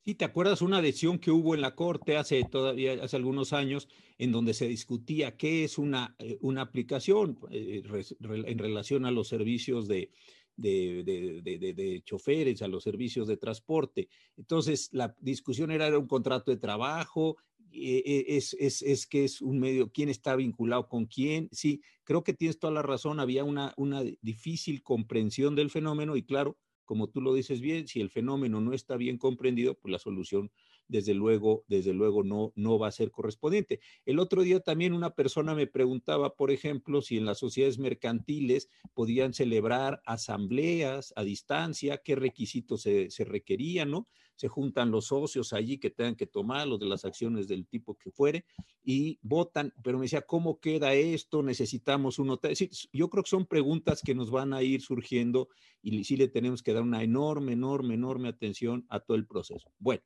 Sí, 0.07 0.15
¿te 0.15 0.23
acuerdas 0.23 0.61
una 0.61 0.77
adhesión 0.77 1.19
que 1.19 1.31
hubo 1.31 1.53
en 1.53 1.59
la 1.59 1.75
Corte 1.75 2.15
hace 2.15 2.41
todavía 2.45 2.93
hace 3.03 3.17
algunos 3.17 3.51
años 3.51 3.89
en 4.17 4.31
donde 4.31 4.53
se 4.53 4.65
discutía 4.65 5.35
qué 5.35 5.65
es 5.65 5.77
una, 5.77 6.15
eh, 6.19 6.37
una 6.39 6.61
aplicación 6.61 7.37
eh, 7.51 7.83
en 8.21 8.57
relación 8.57 9.05
a 9.05 9.11
los 9.11 9.27
servicios 9.27 9.85
de, 9.89 10.09
de, 10.55 11.03
de, 11.03 12.01
choferes, 12.05 12.61
a 12.61 12.69
los 12.69 12.85
servicios 12.85 13.27
de 13.27 13.35
transporte? 13.35 14.07
Entonces, 14.37 14.87
la 14.93 15.13
discusión 15.19 15.71
era, 15.71 15.87
era 15.87 15.99
un 15.99 16.07
contrato 16.07 16.51
de 16.51 16.57
trabajo, 16.57 17.35
eh, 17.73 18.23
es, 18.29 18.55
es, 18.61 18.81
es, 18.83 19.07
que 19.07 19.25
es 19.25 19.41
un 19.41 19.59
medio, 19.59 19.91
quién 19.91 20.07
está 20.07 20.37
vinculado 20.37 20.87
con 20.87 21.07
quién. 21.07 21.49
Sí, 21.51 21.81
creo 22.05 22.23
que 22.23 22.33
tienes 22.33 22.59
toda 22.59 22.71
la 22.71 22.81
razón, 22.81 23.19
había 23.19 23.43
una, 23.43 23.73
una 23.75 24.03
difícil 24.21 24.83
comprensión 24.83 25.53
del 25.53 25.69
fenómeno 25.69 26.15
y 26.15 26.23
claro, 26.23 26.57
como 26.87 27.09
tú 27.09 27.21
lo 27.21 27.33
dices 27.33 27.61
bien, 27.61 27.87
si 27.87 27.99
el 27.99 28.09
fenómeno 28.09 28.61
no 28.61 28.73
está 28.73 28.95
bien 28.95 29.17
comprendido, 29.19 29.75
pues 29.75 29.91
la 29.91 29.99
solución 29.99 30.49
desde 30.87 31.13
luego, 31.13 31.63
desde 31.67 31.93
luego 31.93 32.23
no, 32.23 32.53
no 32.55 32.79
va 32.79 32.87
a 32.87 32.91
ser 32.91 33.11
correspondiente. 33.11 33.79
El 34.05 34.19
otro 34.19 34.41
día 34.41 34.59
también 34.59 34.93
una 34.93 35.11
persona 35.11 35.55
me 35.55 35.67
preguntaba, 35.67 36.35
por 36.35 36.51
ejemplo, 36.51 37.01
si 37.01 37.17
en 37.17 37.25
las 37.25 37.39
sociedades 37.39 37.79
mercantiles 37.79 38.69
podían 38.93 39.33
celebrar 39.33 40.01
asambleas 40.05 41.13
a 41.15 41.23
distancia, 41.23 42.01
qué 42.03 42.15
requisitos 42.15 42.81
se, 42.81 43.09
se 43.09 43.25
requerían, 43.25 43.91
¿no? 43.91 44.07
Se 44.35 44.47
juntan 44.47 44.91
los 44.91 45.07
socios 45.07 45.51
allí 45.51 45.79
que 45.79 45.89
tengan 45.89 46.15
que 46.15 46.27
tomar 46.27 46.67
los 46.67 46.79
de 46.79 46.85
las 46.85 47.05
acciones 47.05 47.47
del 47.47 47.65
tipo 47.65 47.95
que 47.95 48.11
fuere 48.11 48.45
y 48.83 49.19
votan, 49.21 49.73
pero 49.83 49.97
me 49.97 50.05
decía, 50.05 50.21
¿cómo 50.21 50.59
queda 50.59 50.93
esto? 50.93 51.41
Necesitamos 51.41 52.19
un 52.19 52.29
hotel. 52.29 52.55
yo 52.93 53.09
creo 53.09 53.23
que 53.23 53.29
son 53.29 53.47
preguntas 53.47 54.01
que 54.05 54.13
nos 54.13 54.29
van 54.29 54.53
a 54.53 54.61
ir 54.61 54.81
surgiendo 54.81 55.49
y 55.81 56.03
sí 56.03 56.17
le 56.17 56.27
tenemos 56.27 56.61
que 56.61 56.73
dar 56.73 56.83
una 56.83 57.03
enorme, 57.03 57.53
enorme, 57.53 57.95
enorme 57.95 58.29
atención 58.29 58.85
a 58.89 58.99
todo 58.99 59.17
el 59.17 59.25
proceso. 59.25 59.71
Bueno, 59.79 60.03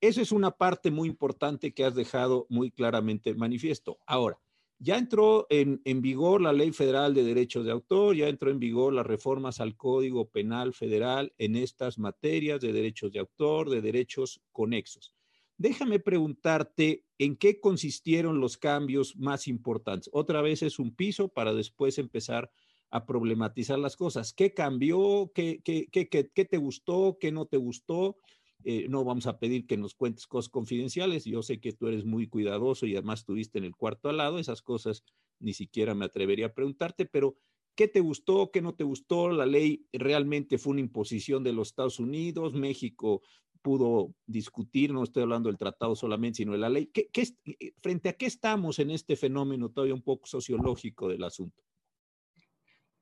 esa 0.00 0.22
es 0.22 0.32
una 0.32 0.52
parte 0.52 0.90
muy 0.90 1.08
importante 1.08 1.72
que 1.72 1.84
has 1.84 1.94
dejado 1.94 2.46
muy 2.48 2.70
claramente 2.70 3.34
manifiesto. 3.34 3.98
Ahora, 4.06 4.40
ya 4.82 4.96
entró 4.96 5.46
en, 5.50 5.82
vigor 6.00 6.40
la 6.40 6.54
Ley 6.54 6.72
Federal 6.72 7.12
de 7.12 7.22
Derechos 7.22 7.66
de 7.66 7.70
Autor, 7.70 8.16
ya 8.16 8.28
entró 8.28 8.50
en 8.50 8.58
vigor 8.58 8.94
las 8.94 9.06
reformas 9.06 9.60
al 9.60 9.76
Código 9.76 10.30
Penal 10.30 10.72
Federal 10.72 11.34
en 11.36 11.54
estas 11.54 11.98
materias 11.98 12.62
de 12.62 12.72
derechos 12.72 13.12
de 13.12 13.18
autor, 13.18 13.68
de 13.68 13.82
derechos 13.82 14.40
conexos. 14.52 15.14
Déjame 15.58 15.98
preguntarte 15.98 17.04
en 17.18 17.36
qué 17.36 17.60
consistieron 17.60 18.40
los 18.40 18.56
cambios 18.56 19.14
más 19.18 19.48
importantes. 19.48 20.08
Otra 20.14 20.40
vez 20.40 20.62
es 20.62 20.78
un 20.78 20.94
piso 20.94 21.28
para 21.28 21.52
después 21.52 21.98
empezar 21.98 22.50
a 22.90 23.04
problematizar 23.04 23.78
las 23.78 23.96
cosas. 23.96 24.32
¿Qué 24.32 24.54
cambió? 24.54 25.30
¿Qué, 25.34 25.60
qué, 25.62 25.88
qué, 25.92 26.08
qué 26.08 26.44
te 26.46 26.56
gustó? 26.56 27.18
¿Qué 27.20 27.30
no 27.30 27.44
te 27.44 27.58
gustó? 27.58 28.16
Eh, 28.64 28.86
no 28.88 29.04
vamos 29.04 29.26
a 29.26 29.38
pedir 29.38 29.66
que 29.66 29.76
nos 29.76 29.94
cuentes 29.94 30.26
cosas 30.26 30.50
confidenciales. 30.50 31.24
Yo 31.24 31.42
sé 31.42 31.60
que 31.60 31.72
tú 31.72 31.88
eres 31.88 32.04
muy 32.04 32.28
cuidadoso 32.28 32.86
y 32.86 32.94
además 32.94 33.20
estuviste 33.20 33.58
en 33.58 33.64
el 33.64 33.76
cuarto 33.76 34.08
al 34.08 34.18
lado. 34.18 34.38
Esas 34.38 34.62
cosas 34.62 35.04
ni 35.38 35.54
siquiera 35.54 35.94
me 35.94 36.04
atrevería 36.04 36.46
a 36.46 36.54
preguntarte, 36.54 37.06
pero 37.06 37.36
¿qué 37.74 37.88
te 37.88 38.00
gustó? 38.00 38.50
¿Qué 38.50 38.60
no 38.60 38.74
te 38.74 38.84
gustó? 38.84 39.30
La 39.30 39.46
ley 39.46 39.86
realmente 39.92 40.58
fue 40.58 40.72
una 40.72 40.80
imposición 40.80 41.42
de 41.42 41.52
los 41.52 41.68
Estados 41.68 41.98
Unidos. 41.98 42.52
México 42.52 43.22
pudo 43.62 44.14
discutir, 44.26 44.92
no 44.92 45.02
estoy 45.02 45.22
hablando 45.22 45.48
del 45.48 45.58
tratado 45.58 45.94
solamente, 45.94 46.38
sino 46.38 46.52
de 46.52 46.58
la 46.58 46.68
ley. 46.68 46.86
¿Qué, 46.86 47.10
eh, 47.12 47.72
¿Frente 47.80 48.08
a 48.08 48.12
qué 48.14 48.26
estamos 48.26 48.78
en 48.78 48.90
este 48.90 49.16
fenómeno 49.16 49.70
todavía 49.70 49.94
un 49.94 50.02
poco 50.02 50.26
sociológico 50.26 51.08
del 51.08 51.24
asunto? 51.24 51.62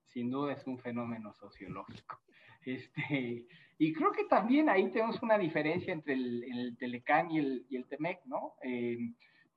Sin 0.05 0.31
duda 0.31 0.53
es 0.53 0.67
un 0.67 0.79
fenómeno 0.79 1.33
sociológico. 1.33 2.21
Este, 2.61 3.47
y 3.79 3.93
creo 3.93 4.11
que 4.11 4.25
también 4.25 4.69
ahí 4.69 4.91
tenemos 4.91 5.23
una 5.23 5.39
diferencia 5.39 5.93
entre 5.93 6.15
el, 6.15 6.43
el 6.45 6.77
Telecán 6.77 7.31
y 7.31 7.39
el, 7.39 7.67
y 7.71 7.83
TEMEC, 7.85 8.25
¿no? 8.25 8.55
Eh, 8.63 8.99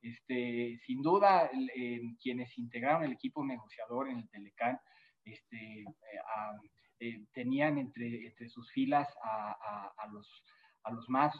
este, 0.04 0.80
sin 0.86 1.02
duda, 1.02 1.50
eh, 1.76 2.02
quienes 2.22 2.56
integraron 2.58 3.04
el 3.04 3.14
equipo 3.14 3.44
negociador 3.44 4.10
en 4.10 4.20
el 4.20 4.30
Telecán 4.30 4.80
este, 5.26 5.86
eh, 7.00 7.24
tenían 7.34 7.80
entre, 7.80 8.28
entre 8.28 8.50
sus 8.50 8.72
filas 8.72 9.08
a, 9.24 9.92
a, 9.98 10.08
los, 10.08 10.44
a 10.84 10.92
los 10.92 11.10
más 11.10 11.36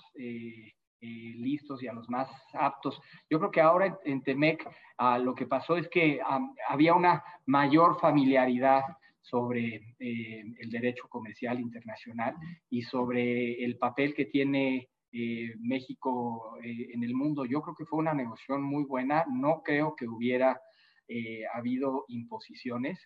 listos 1.02 1.82
y 1.82 1.88
a 1.88 1.94
los 1.94 2.10
más 2.10 2.30
aptos. 2.54 3.00
Yo 3.30 3.40
creo 3.40 3.52
que 3.52 3.62
ahora 3.62 3.98
en, 4.06 4.22
TEMEC 4.22 4.68
ah, 4.98 5.18
lo 5.18 5.34
que 5.34 5.48
pasó 5.48 5.78
es 5.78 5.88
que 5.90 6.20
había 6.68 6.94
una 6.94 7.24
mayor 7.46 8.00
familiaridad 8.00 8.84
sobre 9.22 9.96
eh, 10.00 10.44
el 10.60 10.70
derecho 10.70 11.08
comercial 11.08 11.60
internacional 11.60 12.36
y 12.70 12.82
sobre 12.82 13.64
el 13.64 13.78
papel 13.78 14.14
que 14.14 14.26
tiene 14.26 14.90
eh, 15.12 15.54
México 15.60 16.58
eh, 16.64 16.90
en 16.94 17.04
el 17.04 17.14
mundo. 17.14 17.46
Yo 17.46 17.62
creo 17.62 17.76
que 17.76 17.86
fue 17.86 18.00
una 18.00 18.14
negociación 18.14 18.64
muy 18.64 18.84
buena. 18.84 19.26
No 19.32 19.62
creo 19.64 19.96
que 19.96 20.08
hubiera 20.08 20.60
habido 21.54 22.06
imposiciones. 22.08 22.98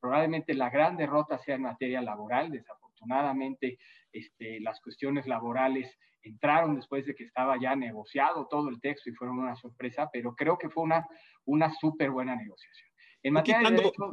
probablemente 0.00 0.54
la 0.54 0.70
gran 0.70 0.96
derrota 0.96 1.38
sea 1.38 1.54
en 1.54 1.62
materia 1.62 2.02
laboral. 2.02 2.50
Desafortunadamente, 2.50 3.78
este, 4.12 4.58
las 4.58 4.80
cuestiones 4.80 5.24
laborales 5.28 5.96
entraron 6.22 6.74
después 6.74 7.06
de 7.06 7.14
que 7.14 7.22
estaba 7.22 7.56
ya 7.60 7.76
negociado 7.76 8.48
todo 8.48 8.68
el 8.70 8.80
texto 8.80 9.08
y 9.08 9.14
fueron 9.14 9.38
una 9.38 9.54
sorpresa, 9.54 10.10
pero 10.12 10.34
creo 10.34 10.58
que 10.58 10.68
fue 10.68 10.82
una, 10.82 11.06
una 11.44 11.72
súper 11.72 12.10
buena 12.10 12.34
negociación 12.34 12.87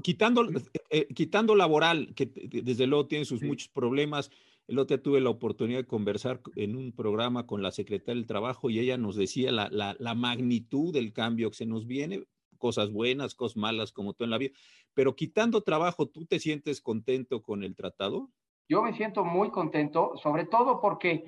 quitando, 0.01 0.49
eh, 0.49 0.61
eh, 0.89 1.07
quitando, 1.13 1.55
laboral, 1.55 2.13
que 2.15 2.25
desde 2.25 2.87
luego 2.87 3.07
tiene 3.07 3.25
sus 3.25 3.41
muchos 3.43 3.69
problemas. 3.69 4.31
El 4.67 4.79
otro 4.79 4.97
día 4.97 5.03
tuve 5.03 5.21
la 5.21 5.29
oportunidad 5.29 5.79
de 5.79 5.85
conversar 5.85 6.41
en 6.55 6.75
un 6.75 6.91
programa 6.91 7.45
con 7.45 7.61
la 7.61 7.71
secretaria 7.71 8.15
del 8.15 8.25
Trabajo 8.25 8.69
y 8.69 8.79
ella 8.79 8.97
nos 8.97 9.15
decía 9.15 9.51
la, 9.51 9.69
la, 9.69 9.95
la 9.99 10.15
magnitud 10.15 10.91
del 10.91 11.13
cambio 11.13 11.51
que 11.51 11.57
se 11.57 11.65
nos 11.67 11.85
viene, 11.85 12.23
cosas 12.57 12.91
buenas, 12.91 13.35
cosas 13.35 13.57
malas, 13.57 13.91
como 13.91 14.13
todo 14.13 14.25
en 14.25 14.31
la 14.31 14.39
vida. 14.39 14.55
Pero 14.95 15.15
quitando 15.15 15.61
trabajo, 15.61 16.07
¿tú 16.07 16.25
te 16.25 16.39
sientes 16.39 16.81
contento 16.81 17.43
con 17.43 17.63
el 17.63 17.75
tratado? 17.75 18.31
Yo 18.67 18.81
me 18.81 18.93
siento 18.93 19.23
muy 19.23 19.51
contento, 19.51 20.17
sobre 20.17 20.45
todo 20.45 20.81
porque 20.81 21.25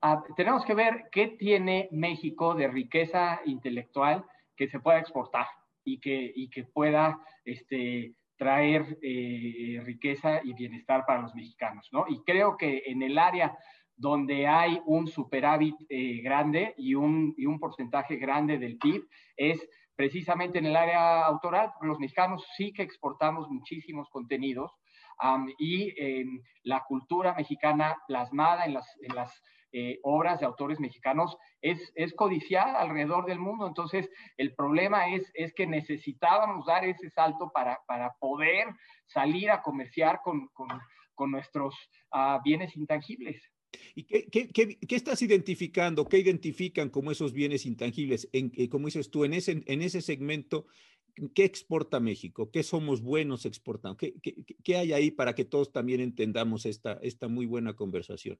ah, 0.00 0.24
tenemos 0.36 0.64
que 0.64 0.74
ver 0.74 1.04
qué 1.12 1.28
tiene 1.28 1.88
México 1.92 2.54
de 2.54 2.66
riqueza 2.66 3.40
intelectual 3.44 4.24
que 4.56 4.68
se 4.68 4.80
pueda 4.80 4.98
exportar 4.98 5.46
y 5.84 6.00
que, 6.00 6.32
y 6.34 6.48
que 6.48 6.64
pueda 6.64 7.18
este, 7.44 8.14
traer 8.36 8.98
eh, 9.02 9.80
riqueza 9.84 10.40
y 10.42 10.54
bienestar 10.54 11.04
para 11.06 11.22
los 11.22 11.34
mexicanos, 11.34 11.88
¿no? 11.92 12.06
Y 12.08 12.22
creo 12.24 12.56
que 12.56 12.82
en 12.86 13.02
el 13.02 13.18
área 13.18 13.56
donde 13.96 14.46
hay 14.48 14.80
un 14.86 15.06
superávit 15.06 15.76
eh, 15.88 16.20
grande 16.20 16.74
y 16.76 16.94
un, 16.94 17.34
y 17.36 17.46
un 17.46 17.60
porcentaje 17.60 18.16
grande 18.16 18.58
del 18.58 18.76
PIB 18.78 19.06
es 19.36 19.68
precisamente 19.94 20.58
en 20.58 20.66
el 20.66 20.74
área 20.74 21.24
autoral, 21.24 21.70
porque 21.72 21.86
los 21.86 22.00
mexicanos 22.00 22.44
sí 22.56 22.72
que 22.72 22.82
exportamos 22.82 23.48
muchísimos 23.48 24.08
contenidos 24.10 24.72
y 25.58 25.94
la 26.64 26.82
cultura 26.88 27.34
mexicana 27.34 27.96
plasmada 28.08 28.64
en 28.64 28.74
las, 28.74 28.98
en 29.00 29.14
las 29.14 29.40
eh, 29.76 29.98
obras 30.04 30.38
de 30.38 30.46
autores 30.46 30.78
mexicanos 30.78 31.36
es, 31.60 31.92
es, 31.96 32.14
codiciada 32.14 32.80
alrededor 32.80 33.26
del 33.26 33.40
mundo. 33.40 33.66
Entonces, 33.66 34.08
el 34.36 34.54
problema 34.54 35.08
es, 35.12 35.28
es 35.34 35.52
que 35.52 35.66
necesitábamos 35.66 36.64
dar 36.64 36.84
ese 36.84 37.10
salto 37.10 37.50
para, 37.52 37.80
para 37.88 38.12
poder 38.20 38.68
salir 39.06 39.50
a 39.50 39.62
comerciar 39.62 40.20
con, 40.22 40.46
con, 40.52 40.68
con 41.16 41.32
nuestros 41.32 41.74
uh, 42.12 42.40
bienes 42.44 42.76
intangibles. 42.76 43.42
¿Y 43.96 44.04
qué, 44.04 44.28
qué, 44.30 44.48
qué, 44.52 44.78
qué, 44.78 44.94
estás 44.94 45.22
identificando? 45.22 46.04
¿Qué 46.04 46.18
identifican 46.18 46.88
como 46.88 47.10
esos 47.10 47.32
bienes 47.32 47.66
intangibles? 47.66 48.28
En, 48.32 48.52
eh, 48.54 48.68
como 48.68 48.86
dices 48.86 49.10
tú, 49.10 49.24
en 49.24 49.34
ese, 49.34 49.64
en 49.66 49.82
ese 49.82 50.02
segmento, 50.02 50.68
¿qué 51.34 51.44
exporta 51.44 51.98
México? 51.98 52.48
¿Qué 52.52 52.62
somos 52.62 53.02
buenos 53.02 53.44
exportando? 53.44 53.96
¿Qué, 53.96 54.14
qué 54.62 54.76
hay 54.76 54.92
ahí 54.92 55.10
para 55.10 55.34
que 55.34 55.44
todos 55.44 55.72
también 55.72 56.00
entendamos 56.00 56.64
esta, 56.64 56.92
esta 57.02 57.26
muy 57.26 57.46
buena 57.46 57.74
conversación? 57.74 58.38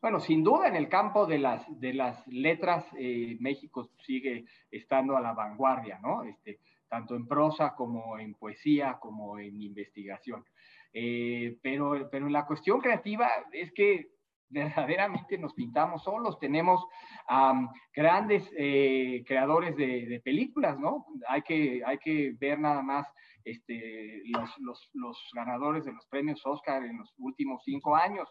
Bueno, 0.00 0.20
sin 0.20 0.44
duda 0.44 0.68
en 0.68 0.76
el 0.76 0.88
campo 0.88 1.26
de 1.26 1.38
las, 1.38 1.64
de 1.80 1.92
las 1.92 2.24
letras, 2.28 2.86
eh, 2.96 3.36
México 3.40 3.90
sigue 4.06 4.44
estando 4.70 5.16
a 5.16 5.20
la 5.20 5.32
vanguardia, 5.32 5.98
¿no? 6.00 6.22
Este, 6.22 6.60
tanto 6.88 7.16
en 7.16 7.26
prosa 7.26 7.74
como 7.74 8.16
en 8.18 8.34
poesía, 8.34 8.98
como 9.00 9.40
en 9.40 9.60
investigación. 9.60 10.44
Eh, 10.92 11.58
pero, 11.62 12.08
pero 12.10 12.28
la 12.28 12.46
cuestión 12.46 12.80
creativa 12.80 13.28
es 13.52 13.72
que 13.72 14.12
verdaderamente 14.50 15.36
nos 15.36 15.52
pintamos 15.52 16.04
solos, 16.04 16.38
tenemos 16.38 16.82
um, 17.28 17.68
grandes 17.92 18.48
eh, 18.56 19.22
creadores 19.26 19.76
de, 19.76 20.06
de, 20.06 20.20
películas, 20.20 20.78
¿no? 20.78 21.06
Hay 21.28 21.42
que, 21.42 21.82
hay 21.84 21.98
que 21.98 22.34
ver 22.38 22.58
nada 22.58 22.82
más 22.82 23.06
este, 23.44 24.22
los, 24.26 24.50
los, 24.58 24.90
los, 24.94 25.30
ganadores 25.34 25.84
de 25.84 25.92
los 25.92 26.06
premios 26.06 26.40
Oscar 26.44 26.84
en 26.84 26.98
los 26.98 27.12
últimos 27.18 27.62
cinco 27.64 27.94
años. 27.94 28.28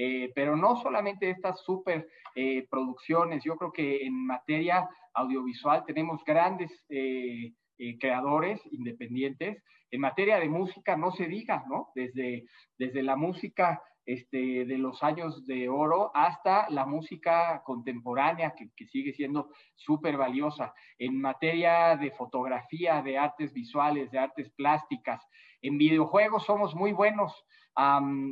Eh, 0.00 0.30
pero 0.32 0.54
no 0.54 0.76
solamente 0.76 1.28
estas 1.28 1.60
super 1.64 2.06
eh, 2.36 2.68
producciones, 2.70 3.42
yo 3.42 3.56
creo 3.56 3.72
que 3.72 4.06
en 4.06 4.26
materia 4.26 4.88
audiovisual 5.12 5.84
tenemos 5.84 6.22
grandes 6.24 6.70
eh, 6.88 7.52
creadores 7.98 8.60
independientes. 8.70 9.60
En 9.90 10.00
materia 10.00 10.38
de 10.38 10.48
música, 10.48 10.96
no 10.96 11.10
se 11.10 11.26
diga, 11.26 11.64
¿no? 11.68 11.88
Desde, 11.96 12.44
desde 12.78 13.02
la 13.02 13.16
música 13.16 13.82
este, 14.06 14.66
de 14.66 14.78
los 14.78 15.02
años 15.02 15.44
de 15.46 15.68
oro 15.68 16.12
hasta 16.14 16.70
la 16.70 16.86
música 16.86 17.60
contemporánea, 17.64 18.54
que, 18.56 18.70
que 18.76 18.86
sigue 18.86 19.12
siendo 19.14 19.50
súper 19.74 20.16
valiosa. 20.16 20.74
En 21.00 21.20
materia 21.20 21.96
de 21.96 22.12
fotografía, 22.12 23.02
de 23.02 23.18
artes 23.18 23.52
visuales, 23.52 24.12
de 24.12 24.20
artes 24.20 24.48
plásticas, 24.50 25.26
en 25.62 25.78
videojuegos 25.78 26.44
somos 26.44 26.74
muy 26.74 26.92
buenos 26.92 27.44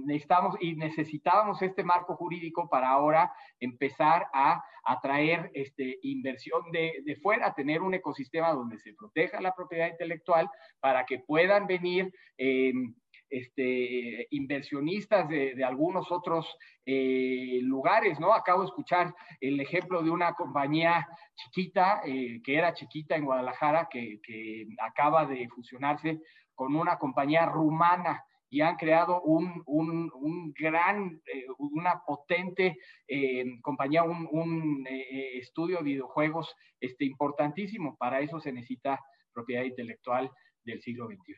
necesitamos 0.05 0.57
y 0.61 0.75
necesitábamos 0.75 1.63
este 1.63 1.85
marco 1.85 2.17
jurídico 2.17 2.69
para 2.69 2.91
ahora 2.91 3.33
empezar 3.61 4.27
a 4.33 4.63
atraer 4.85 5.51
este, 5.55 5.99
inversión 6.03 6.63
de, 6.73 7.03
de, 7.05 7.17
fuera, 7.17 7.55
tener 7.55 7.83
un 7.83 7.95
ecosistema 7.95 8.53
donde 8.53 8.79
se 8.79 8.93
proteja 8.95 9.41
la 9.41 9.55
propiedad 9.55 9.89
intelectual 9.89 10.49
para 10.81 11.05
que 11.05 11.21
puedan 11.21 11.67
venir 11.67 12.13
em, 12.37 12.95
este, 13.31 14.27
inversionistas 14.31 15.29
de, 15.29 15.55
de, 15.55 15.65
algunos 15.65 16.11
otros 16.13 16.47
eh, 16.85 17.59
lugares, 17.63 18.19
¿no? 18.21 18.33
Acabo 18.33 18.63
de 18.63 18.69
escuchar 18.69 19.15
el 19.41 19.61
ejemplo 19.61 20.03
de 20.03 20.11
una 20.11 20.35
compañía 20.35 21.07
chiquita, 21.35 22.03
eh, 22.05 22.41
que 22.45 22.57
era 22.57 22.75
chiquita 22.75 23.17
en 23.17 23.25
Guadalajara, 23.25 23.89
que 23.91 24.67
acaba 24.79 25.27
de 25.27 25.49
fusionarse 25.49 26.21
con 26.57 26.75
una 26.75 26.99
compañía 26.99 27.47
rumana 27.47 28.25
y 28.49 28.61
han 28.61 28.77
creado 28.77 29.21
un, 29.23 29.63
un, 29.67 30.11
un 30.15 30.53
gran, 30.53 31.21
eh, 31.27 31.47
una 31.59 32.03
potente 32.07 32.79
eh, 33.07 33.45
compañía, 33.61 34.03
un, 34.03 34.29
un 34.31 34.87
eh, 34.89 35.39
estudio 35.39 35.79
de 35.79 35.85
videojuegos 35.85 36.55
este, 36.81 37.05
importantísimo. 37.05 37.97
Para 37.97 38.21
eso 38.21 38.41
se 38.41 38.53
necesita 38.53 39.01
propiedad 39.33 39.65
intelectual 39.65 40.31
del 40.65 40.81
siglo 40.81 41.07
XXI. 41.07 41.35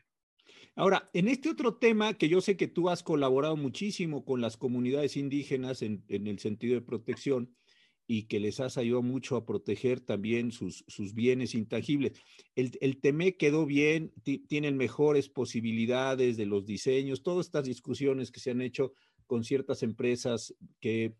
Ahora, 0.75 1.09
en 1.13 1.27
este 1.27 1.49
otro 1.49 1.75
tema 1.75 2.13
que 2.13 2.29
yo 2.29 2.41
sé 2.41 2.57
que 2.57 2.67
tú 2.67 2.89
has 2.89 3.03
colaborado 3.03 3.57
muchísimo 3.57 4.23
con 4.23 4.41
las 4.41 4.55
comunidades 4.57 5.17
indígenas 5.17 5.81
en, 5.81 6.05
en 6.07 6.27
el 6.27 6.39
sentido 6.39 6.75
de 6.75 6.81
protección, 6.81 7.55
y 8.11 8.23
que 8.23 8.39
les 8.39 8.59
has 8.59 8.79
ayudado 8.79 9.03
mucho 9.03 9.35
a 9.35 9.45
proteger 9.45 9.99
también 9.99 10.51
sus, 10.51 10.83
sus 10.87 11.13
bienes 11.13 11.53
intangibles. 11.53 12.13
El, 12.55 12.71
el 12.81 12.99
TEME 12.99 13.37
quedó 13.37 13.67
bien, 13.67 14.11
tienen 14.47 14.77
mejores 14.77 15.29
posibilidades 15.29 16.35
de 16.35 16.47
los 16.47 16.65
diseños, 16.65 17.21
todas 17.21 17.45
estas 17.45 17.65
discusiones 17.65 18.31
que 18.31 18.39
se 18.39 18.49
han 18.49 18.63
hecho 18.63 18.93
con 19.27 19.43
ciertas 19.43 19.83
empresas 19.83 20.55
que 20.79 21.13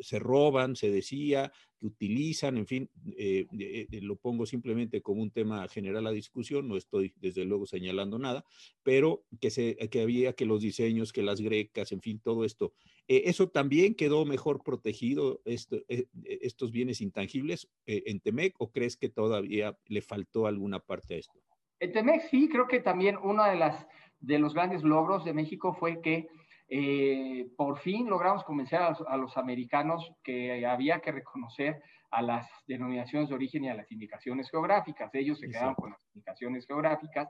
se 0.00 0.18
roban, 0.18 0.76
se 0.76 0.90
decía, 0.90 1.52
que 1.78 1.86
utilizan, 1.86 2.56
en 2.56 2.66
fin, 2.66 2.90
eh, 3.16 3.46
eh, 3.58 3.86
eh, 3.90 4.00
lo 4.00 4.16
pongo 4.16 4.46
simplemente 4.46 5.02
como 5.02 5.22
un 5.22 5.30
tema 5.30 5.66
general 5.68 6.06
a 6.06 6.10
discusión, 6.10 6.68
no 6.68 6.76
estoy 6.76 7.14
desde 7.20 7.44
luego 7.44 7.66
señalando 7.66 8.18
nada, 8.18 8.44
pero 8.82 9.24
que, 9.40 9.50
se, 9.50 9.76
que 9.76 10.00
había 10.00 10.32
que 10.32 10.46
los 10.46 10.60
diseños, 10.60 11.12
que 11.12 11.22
las 11.22 11.40
grecas, 11.40 11.92
en 11.92 12.00
fin, 12.00 12.18
todo 12.18 12.44
esto. 12.44 12.72
¿Eso 13.08 13.48
también 13.48 13.94
quedó 13.94 14.24
mejor 14.24 14.62
protegido, 14.64 15.40
esto, 15.44 15.76
estos 16.24 16.72
bienes 16.72 17.00
intangibles 17.00 17.68
en 17.86 18.20
Temec, 18.20 18.54
o 18.58 18.72
crees 18.72 18.96
que 18.96 19.08
todavía 19.08 19.78
le 19.86 20.02
faltó 20.02 20.46
alguna 20.46 20.80
parte 20.80 21.14
a 21.14 21.18
esto? 21.18 21.38
En 21.78 21.92
Temec 21.92 22.22
sí, 22.30 22.48
creo 22.48 22.66
que 22.66 22.80
también 22.80 23.16
uno 23.22 23.44
de, 23.44 23.56
las, 23.56 23.86
de 24.18 24.38
los 24.38 24.54
grandes 24.54 24.82
logros 24.82 25.24
de 25.24 25.34
México 25.34 25.74
fue 25.74 26.00
que 26.00 26.28
eh, 26.68 27.48
por 27.56 27.78
fin 27.78 28.08
logramos 28.08 28.42
convencer 28.44 28.80
a 28.80 28.90
los, 28.90 29.00
a 29.06 29.16
los, 29.16 29.36
americanos 29.36 30.12
que 30.24 30.66
había 30.66 31.00
que 31.00 31.12
reconocer 31.12 31.80
a 32.10 32.22
las 32.22 32.48
denominaciones 32.66 33.28
de 33.28 33.36
origen 33.36 33.64
y 33.64 33.68
a 33.68 33.74
las 33.74 33.90
indicaciones 33.92 34.50
geográficas. 34.50 35.14
Ellos 35.14 35.38
se 35.38 35.48
quedaron 35.48 35.74
con 35.74 35.90
las 35.90 36.00
indicaciones 36.14 36.66
geográficas, 36.66 37.28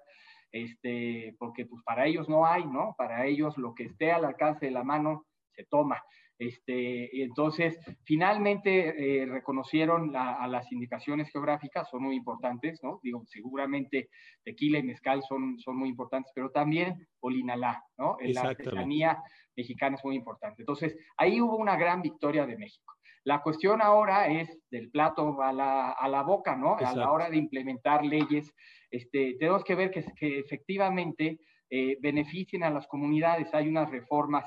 este, 0.52 1.34
porque 1.38 1.66
pues 1.66 1.82
para 1.82 2.06
ellos 2.06 2.28
no 2.28 2.46
hay, 2.46 2.64
¿no? 2.64 2.94
Para 2.96 3.26
ellos 3.26 3.58
lo 3.58 3.74
que 3.74 3.84
esté 3.84 4.12
al 4.12 4.24
alcance 4.24 4.66
de 4.66 4.72
la 4.72 4.84
mano 4.84 5.26
se 5.56 5.64
toma. 5.64 6.02
Este, 6.38 7.22
entonces, 7.22 7.78
finalmente 8.04 9.22
eh, 9.22 9.24
reconocieron 9.24 10.12
la, 10.12 10.34
a 10.34 10.46
las 10.46 10.70
indicaciones 10.70 11.30
geográficas, 11.30 11.88
son 11.88 12.02
muy 12.02 12.14
importantes, 12.14 12.78
¿no? 12.82 13.00
Digo, 13.02 13.22
seguramente 13.26 14.10
tequila 14.44 14.78
y 14.78 14.82
mezcal 14.82 15.22
son, 15.22 15.58
son 15.58 15.78
muy 15.78 15.88
importantes, 15.88 16.30
pero 16.34 16.50
también 16.50 17.08
olinalá, 17.20 17.82
¿no? 17.96 18.18
La 18.20 18.42
artesanía 18.42 19.22
mexicana 19.56 19.96
es 19.96 20.04
muy 20.04 20.16
importante. 20.16 20.60
Entonces, 20.60 20.94
ahí 21.16 21.40
hubo 21.40 21.56
una 21.56 21.76
gran 21.76 22.02
victoria 22.02 22.44
de 22.44 22.58
México. 22.58 22.92
La 23.24 23.40
cuestión 23.42 23.80
ahora 23.80 24.28
es 24.28 24.58
del 24.70 24.90
plato 24.90 25.42
a 25.42 25.52
la, 25.52 25.92
a 25.92 26.08
la 26.08 26.22
boca, 26.22 26.54
¿no? 26.54 26.74
Exacto. 26.74 27.00
A 27.00 27.04
la 27.04 27.12
hora 27.12 27.30
de 27.30 27.38
implementar 27.38 28.04
leyes, 28.04 28.54
este, 28.90 29.36
tenemos 29.38 29.64
que 29.64 29.74
ver 29.74 29.90
que, 29.90 30.04
que 30.14 30.38
efectivamente 30.40 31.40
eh, 31.70 31.96
beneficien 32.00 32.62
a 32.62 32.70
las 32.70 32.86
comunidades. 32.86 33.52
Hay 33.54 33.68
unas 33.68 33.90
reformas 33.90 34.44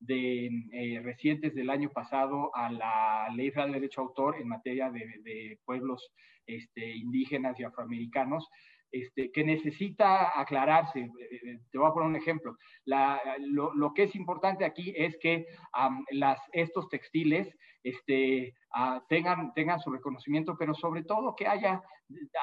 de, 0.00 0.50
eh, 0.72 1.00
recientes 1.02 1.54
del 1.54 1.70
año 1.70 1.90
pasado 1.90 2.54
a 2.56 2.72
la 2.72 3.28
Ley 3.34 3.50
de 3.50 3.72
Derecho 3.72 4.00
Autor 4.00 4.36
en 4.40 4.48
materia 4.48 4.90
de, 4.90 5.00
de 5.22 5.58
pueblos 5.64 6.10
este, 6.46 6.96
indígenas 6.96 7.60
y 7.60 7.64
afroamericanos, 7.64 8.48
este, 8.92 9.30
que 9.30 9.44
necesita 9.44 10.38
aclararse. 10.38 11.00
Eh, 11.00 11.10
eh, 11.10 11.58
te 11.70 11.78
voy 11.78 11.88
a 11.88 11.92
poner 11.92 12.08
un 12.08 12.16
ejemplo. 12.16 12.56
La, 12.84 13.20
lo, 13.38 13.74
lo, 13.74 13.94
que 13.94 14.04
es 14.04 14.14
importante 14.14 14.64
aquí 14.64 14.92
es 14.96 15.16
que 15.18 15.46
um, 15.78 16.04
las, 16.10 16.40
estos 16.52 16.88
textiles 16.88 17.48
este, 17.82 18.54
uh, 18.74 19.00
tengan, 19.08 19.52
tengan 19.54 19.80
su 19.80 19.90
reconocimiento, 19.90 20.56
pero 20.58 20.74
sobre 20.74 21.04
todo 21.04 21.34
que 21.34 21.46
haya 21.46 21.82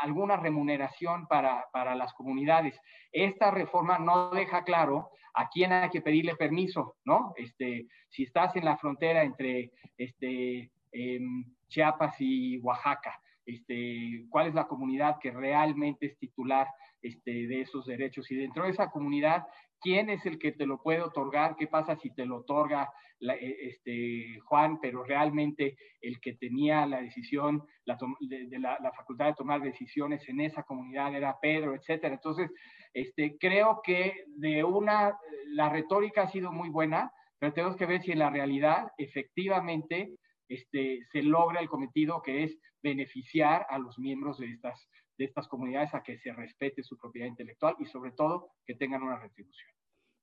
alguna 0.02 0.38
remuneración 0.38 1.28
para, 1.28 1.66
para 1.72 1.96
las 1.96 2.14
comunidades. 2.14 2.80
Esta 3.12 3.52
reforma 3.52 4.00
no 4.00 4.30
deja 4.30 4.64
claro 4.64 5.12
a 5.34 5.50
quién 5.50 5.72
hay 5.72 5.90
que 5.90 6.02
pedirle 6.02 6.36
permiso, 6.36 6.96
¿no? 7.06 7.34
Este, 7.36 7.88
si 8.10 8.24
estás 8.24 8.56
en 8.56 8.66
la 8.66 8.78
frontera 8.78 9.24
entre 9.24 9.72
este, 9.98 10.72
eh, 10.92 11.20
Chiapas 11.68 12.16
y 12.20 12.58
Oaxaca, 12.60 13.20
este, 13.48 14.26
cuál 14.30 14.48
es 14.48 14.54
la 14.54 14.68
comunidad 14.68 15.18
que 15.22 15.32
realmente 15.32 16.06
es 16.06 16.18
titular 16.20 16.68
este, 17.02 17.48
de 17.48 17.62
esos 17.62 17.86
derechos 17.86 18.30
y 18.30 18.36
dentro 18.36 18.66
de 18.66 18.72
esa 18.72 18.92
comunidad, 18.92 19.46
quién 19.80 20.10
es 20.10 20.26
el 20.26 20.38
que 20.38 20.52
te 20.52 20.66
lo 20.66 20.82
puede 20.82 21.02
otorgar, 21.02 21.56
qué 21.56 21.68
pasa 21.68 21.96
si 21.96 22.14
te 22.14 22.26
lo 22.26 22.40
otorga 22.40 22.92
la, 23.20 23.36
e, 23.36 23.56
este, 23.70 24.38
Juan, 24.44 24.80
pero 24.82 25.04
realmente 25.04 25.78
el 26.02 26.20
que 26.20 26.34
tenía 26.34 26.86
la 26.86 27.02
decisión, 27.02 27.64
la, 27.86 27.98
de, 28.20 28.48
de 28.48 28.60
la, 28.60 28.78
la, 28.82 28.92
facultad 28.92 29.28
de 29.28 29.36
tomar 29.36 29.62
decisiones 29.62 30.28
en 30.28 30.42
esa 30.42 30.64
comunidad 30.64 31.16
era 31.16 31.40
Pedro, 31.42 31.74
etcétera. 31.74 32.16
Entonces, 32.16 32.52
este, 32.94 33.38
creo 33.40 33.80
que 33.82 34.26
de 34.28 34.64
una, 34.66 35.18
la 35.54 35.70
retórica 35.70 36.24
ha 36.24 36.32
sido 36.32 36.52
muy 36.52 36.70
buena, 36.70 37.12
pero 37.40 37.54
tenemos 37.54 37.78
que 37.78 37.86
ver 37.86 38.02
si 38.02 38.12
en 38.12 38.20
la 38.20 38.30
realidad 38.30 38.92
efectivamente 38.98 40.18
este, 40.50 41.00
se 41.12 41.24
logra 41.24 41.62
el 41.62 41.70
cometido 41.70 42.22
que 42.22 42.44
es 42.44 42.58
beneficiar 42.88 43.65
a 43.69 43.78
los 43.78 43.97
miembros 44.00 44.38
de 44.39 44.52
estas 44.52 44.88
estas 45.26 45.47
comunidades 45.47 45.93
a 45.93 46.04
que 46.04 46.17
se 46.19 46.32
respete 46.32 46.84
su 46.84 46.97
propiedad 46.97 47.28
intelectual 47.28 47.76
y 47.80 47.86
sobre 47.86 48.12
todo 48.12 48.52
que 48.65 48.76
tengan 48.76 49.04
una 49.04 49.19
retribución. 49.19 49.69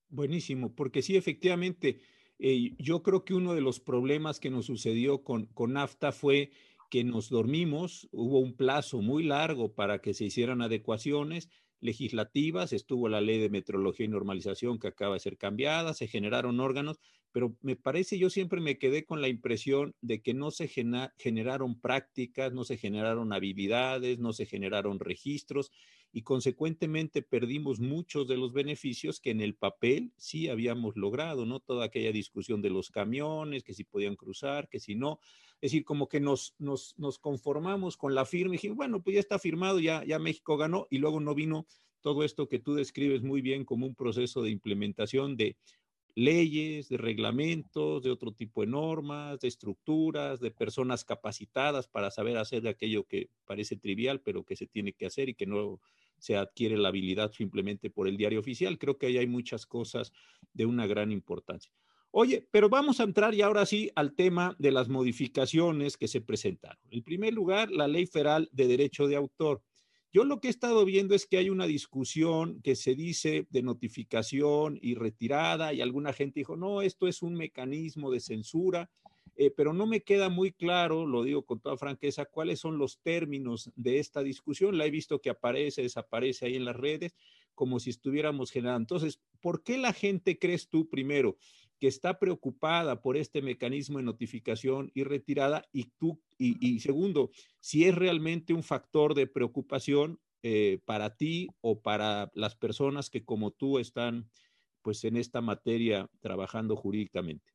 Buenísimo, 0.09 0.75
porque 0.75 1.03
sí, 1.03 1.17
efectivamente, 1.17 2.01
eh, 2.39 2.75
yo 2.79 3.03
creo 3.03 3.25
que 3.25 3.35
uno 3.35 3.55
de 3.55 3.61
los 3.61 3.81
problemas 3.81 4.39
que 4.39 4.51
nos 4.51 4.67
sucedió 4.67 5.25
con, 5.25 5.47
con 5.47 5.73
NAFTA 5.73 6.13
fue 6.13 6.53
que 6.91 7.03
nos 7.03 7.29
dormimos, 7.29 8.09
hubo 8.13 8.39
un 8.39 8.55
plazo 8.57 9.01
muy 9.01 9.25
largo 9.25 9.75
para 9.75 10.01
que 10.01 10.15
se 10.15 10.27
hicieran 10.27 10.63
adecuaciones 10.63 11.51
legislativas, 11.85 12.73
estuvo 12.73 13.09
la 13.09 13.21
ley 13.21 13.39
de 13.39 13.51
metrología 13.51 14.07
y 14.07 14.09
normalización 14.09 14.79
que 14.79 14.89
acaba 14.89 15.15
de 15.15 15.21
ser 15.21 15.37
cambiada, 15.39 15.95
se 15.95 16.09
generaron 16.09 16.59
órganos, 16.59 16.99
pero 17.31 17.57
me 17.61 17.77
parece, 17.77 18.19
yo 18.19 18.31
siempre 18.31 18.61
me 18.61 18.79
quedé 18.79 19.05
con 19.05 19.21
la 19.21 19.29
impresión 19.29 19.95
de 20.01 20.23
que 20.23 20.35
no 20.35 20.51
se 20.51 20.69
generaron 20.69 21.81
prácticas, 21.81 22.53
no 22.53 22.65
se 22.65 22.77
generaron 22.79 23.33
habilidades, 23.33 24.19
no 24.19 24.33
se 24.33 24.47
generaron 24.47 24.99
registros 24.99 25.71
y 26.13 26.23
consecuentemente 26.23 27.23
perdimos 27.23 27.81
muchos 27.81 28.29
de 28.29 28.37
los 28.37 28.53
beneficios 28.53 29.19
que 29.21 29.31
en 29.31 29.41
el 29.41 29.57
papel 29.57 30.13
sí 30.17 30.49
habíamos 30.49 30.97
logrado, 30.97 31.45
¿no? 31.45 31.59
Toda 31.59 31.87
aquella 31.87 32.13
discusión 32.13 32.63
de 32.63 32.71
los 32.71 32.91
camiones, 32.91 33.65
que 33.65 33.75
si 33.75 33.83
podían 33.83 34.15
cruzar, 34.15 34.69
que 34.69 34.79
si 34.79 34.95
no. 34.95 35.19
Es 35.65 35.71
decir, 35.71 35.87
como 35.87 36.11
que 36.11 36.21
nos, 36.21 36.55
nos, 36.59 36.93
nos 36.99 37.19
conformamos 37.19 37.97
con 37.97 38.15
la 38.15 38.27
firma 38.27 38.53
y 38.53 38.59
dijimos, 38.59 38.77
bueno, 38.77 39.03
pues 39.03 39.15
ya 39.15 39.21
está 39.21 39.39
firmado, 39.39 39.81
ya, 39.81 40.05
ya 40.05 40.19
México 40.19 40.59
ganó 40.59 40.87
y 40.91 40.99
luego 40.99 41.21
no 41.21 41.35
vino 41.35 41.67
todo 42.03 42.23
esto 42.23 42.51
que 42.51 42.59
tú 42.59 42.75
describes 42.75 43.23
muy 43.23 43.41
bien 43.41 43.65
como 43.65 43.87
un 43.87 43.95
proceso 43.95 44.43
de 44.43 44.51
implementación 44.51 45.39
de 45.39 45.57
leyes, 46.15 46.91
de 46.91 46.99
reglamentos, 46.99 48.03
de 48.03 48.11
otro 48.11 48.33
tipo 48.33 48.61
de 48.61 48.67
normas, 48.67 49.41
de 49.41 49.49
estructuras, 49.49 50.39
de 50.39 50.51
personas 50.51 51.03
capacitadas 51.03 51.89
para 51.89 52.11
saber 52.11 52.37
hacer 52.37 52.69
aquello 52.69 53.05
que 53.05 53.31
parece 53.47 53.77
trivial, 53.79 54.21
pero 54.21 54.45
que 54.45 54.57
se 54.57 54.67
tiene 54.67 54.93
que 54.93 55.07
hacer 55.07 55.31
y 55.31 55.35
que 55.35 55.47
no 55.47 55.81
se 56.19 56.37
adquiere 56.37 56.77
la 56.77 56.89
habilidad 56.89 57.33
simplemente 57.33 57.89
por 57.89 58.07
el 58.07 58.19
diario 58.19 58.41
oficial. 58.41 58.79
Creo 58.79 58.99
que 58.99 59.07
ahí 59.07 59.17
hay 59.17 59.27
muchas 59.27 59.65
cosas 59.65 60.13
de 60.53 60.67
una 60.67 60.87
gran 60.87 61.11
importancia. 61.11 61.73
Oye, 62.17 62.47
pero 62.53 62.69
vamos 62.69 63.01
a 63.01 63.03
entrar 63.03 63.35
ya 63.35 63.47
ahora 63.47 63.67
sí 63.67 63.91
al 63.97 64.15
tema 64.15 64.55
de 64.61 64.71
las 64.71 64.89
modificaciones 64.89 65.97
que 65.97 66.07
se 66.07 66.21
presentaron. 66.21 66.79
En 66.93 67.03
primer 67.03 67.35
lugar, 67.35 67.73
la 67.73 67.89
Ley 67.89 68.07
Federal 68.07 68.49
de 68.53 68.69
Derecho 68.69 69.09
de 69.09 69.17
Autor. 69.17 69.65
Yo 70.13 70.23
lo 70.23 70.39
que 70.39 70.47
he 70.47 70.51
estado 70.53 70.85
viendo 70.85 71.17
es 71.17 71.27
que 71.27 71.39
hay 71.39 71.51
una 71.51 71.67
discusión 71.67 72.61
que 72.63 72.77
se 72.77 72.95
dice 72.95 73.49
de 73.51 73.63
notificación 73.63 74.79
y 74.81 74.95
retirada 74.95 75.73
y 75.73 75.81
alguna 75.81 76.13
gente 76.13 76.39
dijo, 76.39 76.57
no, 76.57 76.83
esto 76.83 77.09
es 77.09 77.21
un 77.21 77.35
mecanismo 77.35 78.13
de 78.13 78.21
censura, 78.21 78.89
eh, 79.35 79.51
pero 79.51 79.73
no 79.73 79.85
me 79.85 80.03
queda 80.03 80.29
muy 80.29 80.53
claro, 80.53 81.07
lo 81.07 81.25
digo 81.25 81.45
con 81.45 81.59
toda 81.59 81.77
franqueza, 81.77 82.27
cuáles 82.27 82.61
son 82.61 82.79
los 82.79 83.01
términos 83.01 83.73
de 83.75 83.99
esta 83.99 84.23
discusión. 84.23 84.79
La 84.79 84.87
he 84.87 84.91
visto 84.93 85.21
que 85.21 85.31
aparece, 85.31 85.83
desaparece 85.83 86.47
ahí 86.47 86.55
en 86.55 86.65
las 86.65 86.77
redes, 86.77 87.17
como 87.57 87.81
si 87.81 87.91
estuviéramos 87.91 88.53
generando. 88.53 88.83
Entonces, 88.83 89.21
¿por 89.41 89.65
qué 89.65 89.79
la 89.79 89.93
gente 89.93 90.39
crees 90.39 90.69
tú 90.69 90.89
primero? 90.89 91.37
Que 91.85 91.89
está 91.89 92.19
preocupada 92.19 93.03
por 93.03 93.19
este 93.19 93.43
mecanismo 93.43 93.99
de 93.99 94.05
notificación 94.05 94.91
y 94.95 95.05
retirada 95.05 95.67
y 95.71 95.91
tú, 95.99 96.19
y, 96.39 96.81
segundo, 96.81 97.29
si 97.61 97.85
es 97.85 97.95
realmente 97.95 98.55
un 98.55 98.63
factor 98.63 99.13
de 99.13 99.27
preocupación 99.27 100.19
eh, 100.43 100.81
para 100.87 101.15
ti 101.15 101.51
o 101.61 101.83
para 101.83 102.31
las 102.33 102.57
personas 102.57 103.11
que 103.11 103.27
como 103.27 103.51
tú 103.51 103.79
están 103.79 104.31
pues 104.81 105.05
en 105.05 105.19
esta 105.19 105.43
materia 105.43 106.09
trabajando 106.21 106.75
jurídicamente. 106.75 107.53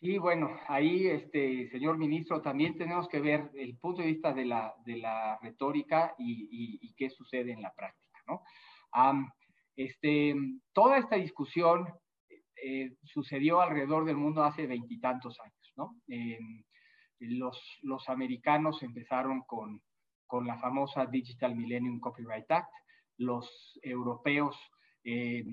Sí, 0.00 0.18
bueno, 0.18 0.56
ahí, 0.68 1.08
este, 1.08 1.68
señor 1.70 1.98
ministro, 1.98 2.40
también 2.40 2.78
tenemos 2.78 3.08
que 3.08 3.18
ver 3.18 3.50
el 3.54 3.78
punto 3.78 4.00
de 4.00 4.12
vista 4.12 4.32
de 4.32 4.44
la, 4.44 4.76
de 4.86 4.96
la 4.98 5.40
retórica 5.42 6.14
y, 6.20 6.94
qué 6.94 7.10
sucede 7.10 7.50
en 7.50 7.62
la 7.62 7.74
práctica, 7.74 8.22
¿no? 8.28 8.44
este, 9.74 10.36
toda 10.72 10.98
esta 10.98 11.16
discusión 11.16 11.88
eh, 12.62 12.92
sucedió 13.04 13.60
alrededor 13.60 14.04
del 14.04 14.16
mundo 14.16 14.44
hace 14.44 14.66
veintitantos 14.66 15.38
años, 15.40 15.72
¿no? 15.76 15.96
los, 17.20 17.78
los 17.82 18.08
americanos 18.08 18.82
empezaron 18.82 19.42
con, 19.42 19.82
con 20.26 20.46
la 20.46 20.58
famosa 20.58 21.06
Digital 21.06 21.54
Millennium 21.54 22.00
Copyright 22.00 22.50
Act, 22.50 22.72
los 23.18 23.78
europeos 23.82 24.56
eh, 25.04 25.44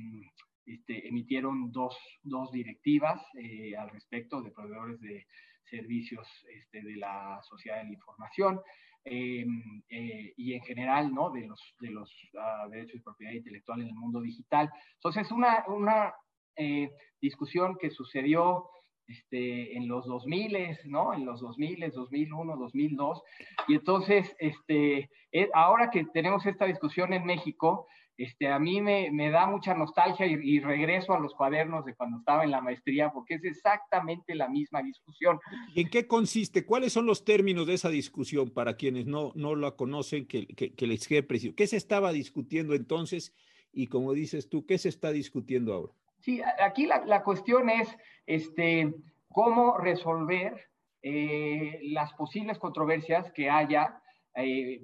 este, 0.66 1.08
emitieron 1.08 1.72
dos, 1.72 1.98
dos 2.24 2.52
directivas 2.52 3.22
eh, 3.38 3.76
al 3.76 3.90
respecto 3.90 4.42
de 4.42 4.52
proveedores 4.52 5.00
de 5.02 5.26
servicios 5.70 6.28
este, 6.50 6.82
de 6.82 6.96
la 6.96 7.40
sociedad 7.44 7.78
de 7.78 7.86
la 7.86 7.94
información 7.94 8.62
y 9.10 10.54
en 10.54 10.62
general 10.64 11.14
¿no? 11.14 11.32
de 11.32 11.48
los, 11.48 11.62
de 11.80 11.92
los 11.92 12.12
uh, 12.34 12.70
derechos 12.70 12.96
de 12.96 13.04
propiedad 13.04 13.32
intelectual 13.32 13.82
en 13.82 13.88
el 13.88 13.96
mundo 13.96 14.20
digital. 14.20 14.70
Entonces, 14.96 15.32
una, 15.32 15.64
una 15.68 16.14
eh, 16.58 16.92
discusión 17.22 17.78
que 17.80 17.90
sucedió 17.90 18.70
este, 19.08 19.78
en 19.78 19.88
los 19.88 20.06
2000, 20.06 20.78
¿no? 20.86 21.14
En 21.14 21.26
los 21.26 21.40
2000, 21.40 21.92
2001, 21.92 22.58
2002. 22.58 23.24
Y 23.68 23.76
entonces, 23.76 24.36
este, 24.40 25.10
eh, 25.32 25.50
ahora 25.54 25.90
que 25.90 26.06
tenemos 26.14 26.46
esta 26.46 26.66
discusión 26.66 27.14
en 27.14 27.26
México, 27.26 27.88
este, 28.18 28.48
a 28.48 28.58
mí 28.58 28.82
me, 28.82 29.12
me 29.12 29.30
da 29.30 29.46
mucha 29.46 29.76
nostalgia 29.76 30.26
y, 30.26 30.60
regreso 30.60 31.14
a 31.14 31.20
los 31.20 31.36
cuadernos 31.36 31.86
de 31.86 31.94
cuando 31.94 32.18
estaba 32.18 32.44
en 32.44 32.52
la 32.52 32.62
maestría, 32.62 33.12
porque 33.12 33.36
es 33.36 33.44
exactamente 33.44 34.34
la 34.34 34.50
misma 34.50 34.82
discusión. 34.82 35.40
¿Y 35.76 35.82
en 35.82 35.90
qué 35.90 36.08
consiste? 36.08 36.66
¿Cuáles 36.66 36.94
son 36.94 37.06
los 37.06 37.24
términos 37.24 37.68
de 37.68 37.76
esa 37.76 37.90
discusión 37.90 38.50
para 38.50 38.76
quienes 38.76 39.06
no, 39.06 39.32
no 39.36 39.56
la 39.56 39.72
conocen, 39.72 40.26
que, 40.26 40.48
que, 40.48 40.74
que 40.74 40.88
les 40.88 41.08
quede 41.08 41.22
preciso? 41.22 41.56
¿Qué 41.56 41.68
se 41.68 41.78
estaba 41.78 42.12
discutiendo 42.12 42.74
entonces? 42.74 43.36
Y 43.72 43.88
como 43.88 44.14
dices 44.14 44.50
tú, 44.50 44.66
¿qué 44.66 44.80
se 44.80 44.90
está 44.90 45.12
discutiendo 45.12 45.74
ahora? 45.74 45.94
Sí, 46.20 46.42
aquí 46.60 46.88
la, 46.88 47.24
cuestión 47.24 47.70
es 47.70 47.96
este, 48.26 48.94
cómo 49.30 49.78
resolver 49.78 50.70
eh, 51.02 51.80
las 51.84 52.14
posibles 52.14 52.58
controversias 52.60 53.32
que 53.32 53.50
haya 53.50 54.02
eh, 54.36 54.80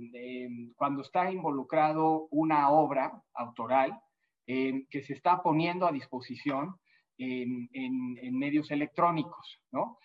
cuando 0.75 1.01
está 1.01 1.31
involucrado 1.31 2.27
una 2.31 2.69
obra 2.69 3.21
autoral 3.33 3.99
que 4.45 5.01
se 5.03 5.13
está 5.13 5.41
poniendo 5.41 5.87
a 5.87 5.91
disposición 5.93 6.75
en, 7.17 8.37
medios 8.37 8.69
electrónicos, 8.71 9.61
¿no? 9.71 9.99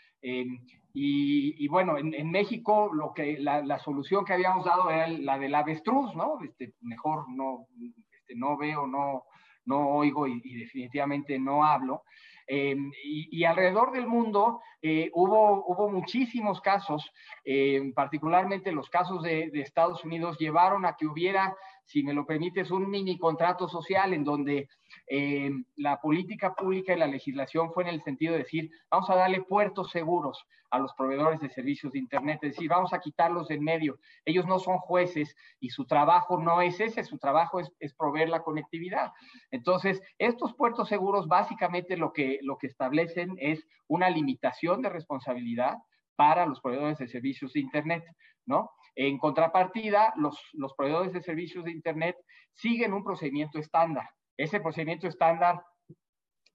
Y, 1.00 1.68
bueno, 1.68 1.96
en, 1.96 2.30
México 2.30 2.90
lo 2.92 3.12
que 3.14 3.38
la, 3.38 3.78
solución 3.78 4.24
que 4.24 4.32
habíamos 4.32 4.64
dado 4.64 4.90
era 4.90 5.06
la 5.06 5.38
del 5.38 5.54
avestruz, 5.54 6.14
¿no? 6.16 6.38
Este, 6.42 6.74
mejor 6.80 7.28
no, 7.30 7.66
este, 8.12 8.34
no 8.34 8.56
veo, 8.56 8.86
no, 8.86 9.24
no 9.68 9.88
oigo 9.90 10.26
y, 10.26 10.40
definitivamente 10.40 11.38
no 11.38 11.64
hablo. 11.64 12.02
Eh, 12.46 12.74
y, 13.04 13.44
alrededor 13.44 13.92
del 13.92 14.06
mundo 14.06 14.62
eh, 14.80 15.10
hubo, 15.12 15.66
hubo 15.66 15.90
muchísimos 15.90 16.62
casos, 16.62 17.12
eh, 17.44 17.92
particularmente 17.94 18.72
los 18.72 18.88
casos 18.88 19.22
de, 19.22 19.50
de, 19.50 19.60
Estados 19.60 20.02
Unidos, 20.04 20.38
llevaron 20.38 20.86
a 20.86 20.96
que 20.96 21.06
hubiera 21.06 21.54
si 21.88 22.02
me 22.02 22.12
lo 22.12 22.26
permites, 22.26 22.70
un 22.70 22.88
mini 22.90 23.18
contrato 23.18 23.66
social 23.66 24.12
en 24.12 24.22
donde 24.22 24.68
eh, 25.06 25.50
la 25.76 25.98
política 25.98 26.54
pública 26.54 26.92
y 26.92 26.98
la 26.98 27.06
legislación 27.06 27.72
fue 27.72 27.84
en 27.84 27.88
el 27.88 28.02
sentido 28.02 28.34
de 28.34 28.40
decir, 28.40 28.70
vamos 28.90 29.08
a 29.08 29.16
darle 29.16 29.40
puertos 29.40 29.90
seguros 29.90 30.46
a 30.70 30.78
los 30.78 30.92
proveedores 30.92 31.40
de 31.40 31.48
servicios 31.48 31.94
de 31.94 31.98
Internet, 31.98 32.40
es 32.42 32.50
decir, 32.52 32.68
vamos 32.68 32.92
a 32.92 33.00
quitarlos 33.00 33.48
de 33.48 33.54
en 33.54 33.64
medio. 33.64 33.98
Ellos 34.26 34.44
no 34.44 34.58
son 34.58 34.76
jueces 34.76 35.34
y 35.60 35.70
su 35.70 35.86
trabajo 35.86 36.38
no 36.38 36.60
es 36.60 36.78
ese, 36.78 37.04
su 37.04 37.16
trabajo 37.16 37.58
es, 37.58 37.72
es 37.80 37.94
proveer 37.94 38.28
la 38.28 38.42
conectividad. 38.42 39.12
Entonces, 39.50 40.02
estos 40.18 40.52
puertos 40.52 40.90
seguros 40.90 41.26
básicamente 41.26 41.96
lo 41.96 42.12
que, 42.12 42.38
lo 42.42 42.58
que 42.58 42.66
establecen 42.66 43.34
es 43.38 43.66
una 43.86 44.10
limitación 44.10 44.82
de 44.82 44.90
responsabilidad 44.90 45.78
para 46.16 46.44
los 46.44 46.60
proveedores 46.60 46.98
de 46.98 47.08
servicios 47.08 47.54
de 47.54 47.60
Internet, 47.60 48.04
¿no? 48.44 48.72
En 49.00 49.16
contrapartida, 49.16 50.12
los, 50.16 50.36
los 50.54 50.74
proveedores 50.74 51.12
de 51.12 51.22
servicios 51.22 51.64
de 51.64 51.70
Internet 51.70 52.16
siguen 52.52 52.92
un 52.92 53.04
procedimiento 53.04 53.60
estándar. 53.60 54.10
Ese 54.36 54.58
procedimiento 54.58 55.06
estándar, 55.06 55.62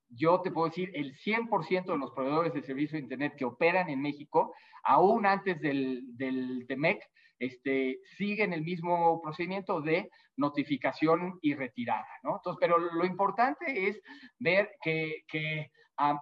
yo 0.09 0.41
te 0.41 0.51
puedo 0.51 0.67
decir, 0.67 0.91
el 0.93 1.15
100% 1.15 1.85
de 1.85 1.97
los 1.97 2.11
proveedores 2.11 2.53
de 2.53 2.61
servicios 2.61 2.99
de 2.99 3.05
Internet 3.05 3.35
que 3.37 3.45
operan 3.45 3.89
en 3.89 4.01
México, 4.01 4.53
aún 4.83 5.25
antes 5.25 5.61
del, 5.61 6.01
del 6.17 6.65
TEMEC, 6.67 7.01
este, 7.39 7.99
siguen 8.17 8.51
el 8.51 8.63
mismo 8.63 9.21
procedimiento 9.21 9.79
de 9.79 10.09
notificación 10.35 11.39
y 11.41 11.55
retirada, 11.55 12.07
¿no? 12.23 12.35
Entonces, 12.35 12.57
pero 12.59 12.77
lo 12.77 13.05
importante 13.05 13.87
es 13.87 14.01
ver 14.37 14.69
que, 14.81 15.23
que 15.29 15.71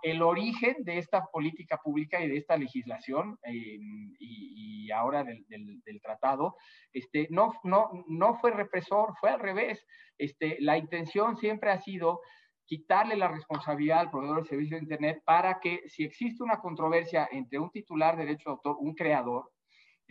el 0.03 0.21
origen 0.21 0.75
de 0.79 0.97
esta 0.97 1.25
política 1.25 1.77
pública 1.77 2.21
y 2.21 2.27
de 2.27 2.37
esta 2.37 2.57
legislación 2.57 3.37
em, 3.43 4.13
y, 4.19 4.91
ahora 4.91 5.23
del, 5.23 6.01
tratado, 6.01 6.57
este, 6.91 7.27
no, 7.29 7.53
no, 7.63 7.89
no 8.07 8.35
fue 8.35 8.51
represor, 8.51 9.13
fue 9.19 9.29
al 9.29 9.39
revés. 9.39 9.85
Este, 10.17 10.57
la 10.59 10.77
intención 10.77 11.37
siempre 11.37 11.71
ha 11.71 11.79
sido 11.79 12.19
quitarle 12.65 13.15
la 13.15 13.27
responsabilidad 13.27 13.99
al 13.99 14.11
proveedor 14.11 14.43
de 14.43 14.49
servicio 14.49 14.77
de 14.77 14.83
Internet 14.83 15.21
para 15.25 15.59
que 15.59 15.83
si 15.87 16.03
existe 16.03 16.43
una 16.43 16.59
controversia 16.59 17.27
entre 17.31 17.59
un 17.59 17.69
titular 17.69 18.15
de 18.15 18.25
derecho 18.25 18.49
de 18.49 18.53
autor, 18.53 18.77
un 18.79 18.95
creador, 18.95 19.50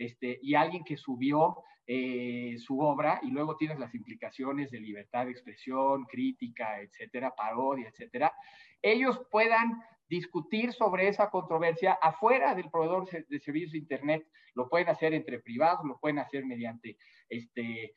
este, 0.05 0.39
y 0.41 0.55
alguien 0.55 0.83
que 0.83 0.97
subió 0.97 1.63
eh, 1.85 2.55
su 2.59 2.79
obra 2.79 3.19
y 3.23 3.31
luego 3.31 3.57
tienes 3.57 3.79
las 3.79 3.93
implicaciones 3.93 4.71
de 4.71 4.79
libertad 4.79 5.25
de 5.25 5.31
expresión, 5.31 6.05
crítica, 6.05 6.79
etcétera, 6.79 7.35
parodia, 7.35 7.89
etcétera, 7.89 8.33
ellos 8.81 9.21
puedan 9.29 9.81
discutir 10.07 10.73
sobre 10.73 11.07
esa 11.07 11.29
controversia 11.29 11.93
afuera 11.93 12.53
del 12.53 12.69
proveedor 12.69 13.09
de 13.09 13.39
servicios 13.39 13.71
de 13.71 13.77
Internet. 13.77 14.27
Lo 14.55 14.67
pueden 14.67 14.89
hacer 14.89 15.13
entre 15.13 15.39
privados, 15.39 15.85
lo 15.85 15.99
pueden 15.99 16.19
hacer 16.19 16.45
mediante 16.45 16.97
este, 17.29 17.93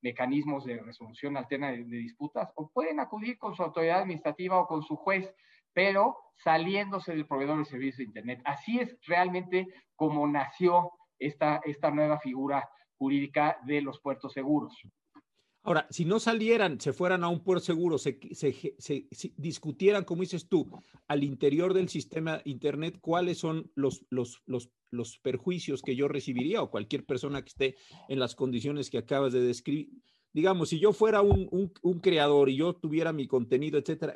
mecanismos 0.00 0.64
de 0.64 0.78
resolución 0.78 1.36
alterna 1.36 1.70
de, 1.70 1.84
disputas, 1.84 2.50
o 2.56 2.68
pueden 2.70 2.98
acudir 2.98 3.38
con 3.38 3.54
su 3.54 3.62
autoridad 3.62 4.00
administrativa 4.00 4.58
o 4.58 4.66
con 4.66 4.82
su 4.82 4.96
juez, 4.96 5.32
pero 5.72 6.16
saliéndose 6.34 7.12
del 7.12 7.26
proveedor 7.26 7.58
de 7.58 7.64
servicios 7.64 7.98
de 7.98 8.04
Internet. 8.04 8.42
Así 8.44 8.80
es 8.80 8.98
realmente 9.06 9.68
como 9.94 10.26
nació 10.26 10.90
esta, 11.20 11.60
esta 11.64 11.90
nueva 11.90 12.18
figura 12.18 12.68
jurídica 12.96 13.58
de 13.64 13.82
los 13.82 14.00
puertos 14.00 14.32
seguros. 14.32 14.74
Ahora, 15.62 15.86
si 15.90 16.06
no 16.06 16.18
salieran, 16.20 16.80
se 16.80 16.94
fueran 16.94 17.22
a 17.22 17.28
un 17.28 17.44
puerto 17.44 17.64
seguro, 17.64 17.98
se, 17.98 18.18
discutieran, 19.36 20.04
como 20.04 20.22
dices 20.22 20.48
tú, 20.48 20.70
al 21.06 21.22
interior 21.22 21.74
del 21.74 21.90
sistema 21.90 22.40
Internet, 22.44 22.98
cuáles 23.00 23.38
son 23.38 23.70
los, 23.74 24.06
los, 24.08 24.42
los, 24.46 24.70
los, 24.90 25.18
perjuicios 25.18 25.82
que 25.82 25.94
yo 25.94 26.08
recibiría 26.08 26.62
o 26.62 26.70
cualquier 26.70 27.04
persona 27.04 27.42
que 27.42 27.48
esté 27.48 27.76
en 28.08 28.18
las 28.18 28.34
condiciones 28.34 28.88
que 28.88 28.98
acabas 28.98 29.34
de 29.34 29.42
describir. 29.42 29.90
Digamos, 30.32 30.70
si 30.70 30.80
yo 30.80 30.94
fuera 30.94 31.20
un, 31.20 31.46
un, 31.50 31.70
un 31.82 32.00
creador 32.00 32.48
y 32.48 32.56
yo 32.56 32.74
tuviera 32.74 33.12
mi 33.12 33.26
contenido, 33.26 33.78
etcétera, 33.78 34.14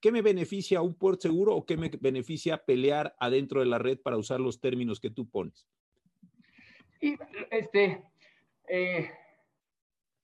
¿qué 0.00 0.12
me 0.12 0.22
beneficia 0.22 0.80
un 0.80 0.94
puerto 0.94 1.22
seguro 1.22 1.56
o 1.56 1.66
qué 1.66 1.76
me 1.76 1.88
beneficia 1.88 2.64
pelear 2.64 3.16
adentro 3.18 3.60
de 3.60 3.66
la 3.66 3.78
red 3.78 3.98
para 3.98 4.16
usar 4.16 4.38
los 4.38 4.60
términos 4.60 5.00
que 5.00 5.10
tú 5.10 5.28
pones? 5.28 5.66
Y 7.00 7.16
este. 7.50 8.02
Eh 8.68 9.10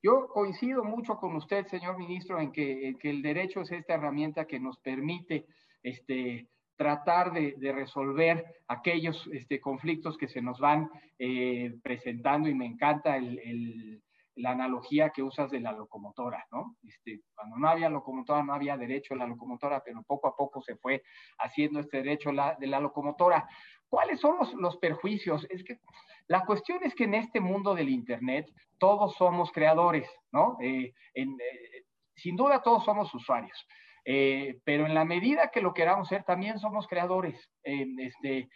yo 0.02 0.28
coincido 0.28 0.83
mucho 0.83 1.16
con 1.16 1.37
usted, 1.37 1.66
señor 1.66 1.98
ministro, 1.98 2.40
en 2.40 2.52
que, 2.52 2.96
el 3.02 3.22
derecho 3.22 3.61
es 3.61 3.70
esta 3.70 3.94
herramienta 3.94 4.46
que 4.46 4.59
nos 4.59 4.78
permite 4.78 5.46
este, 5.83 6.48
tratar 6.76 7.33
de, 7.33 7.72
resolver 7.72 8.62
aquellos 8.68 9.28
este, 9.33 9.61
conflictos 9.61 10.16
que 10.16 10.28
se 10.28 10.40
nos 10.40 10.59
van 10.59 10.88
eh, 11.18 11.74
presentando 11.83 12.48
y 12.48 12.54
me 12.54 12.64
encanta 12.64 13.18
la 14.37 14.50
analogía 14.52 15.11
que 15.11 15.22
usas 15.22 15.50
de 15.50 15.61
la 15.61 15.72
locomotora, 15.72 16.46
¿no? 16.50 16.76
Este, 16.83 17.20
cuando 17.35 17.59
no 17.59 17.68
había 17.68 17.90
locomotora 17.90 18.42
no 18.42 18.54
había 18.54 18.78
derecho 18.78 19.12
a 19.12 19.18
la 19.18 19.26
locomotora, 19.26 19.83
pero 19.85 20.02
poco 20.02 20.28
a 20.28 20.37
poco 20.37 20.62
se 20.62 20.76
fue 20.76 21.02
haciendo 21.40 21.80
este 21.80 21.98
derecho 21.98 22.30
de 22.59 22.66
la 22.66 22.80
locomotora. 22.80 23.46
¿Cuáles 23.87 24.18
son 24.20 24.38
los, 24.38 24.54
los 24.54 24.78
perjuicios? 24.78 25.46
Es 25.50 25.62
que 25.62 25.78
la 26.28 26.44
cuestión 26.44 26.78
es 26.83 26.94
que 26.94 27.04
en 27.04 27.14
este 27.14 27.40
mundo 27.40 27.74
del 27.74 27.88
Internet 27.88 28.50
todos 28.80 29.14
somos 29.14 29.52
creadores, 29.52 30.09
¿no? 30.33 30.56
Eh, 30.61 30.94
eh, 31.14 31.26
sin 32.16 32.35
duda 32.35 32.62
todos 32.62 32.85
somos 32.85 33.14
usuarios, 33.14 33.66
eh, 34.04 34.59
pero 34.64 34.87
en 34.87 34.94
la 34.94 35.04
medida 35.04 35.50
que 35.50 35.61
lo 35.61 35.72
queramos 35.72 36.09
ser, 36.09 36.24
también 36.24 36.59
somos 36.59 36.88
creadores. 36.88 37.48
este, 37.62 38.48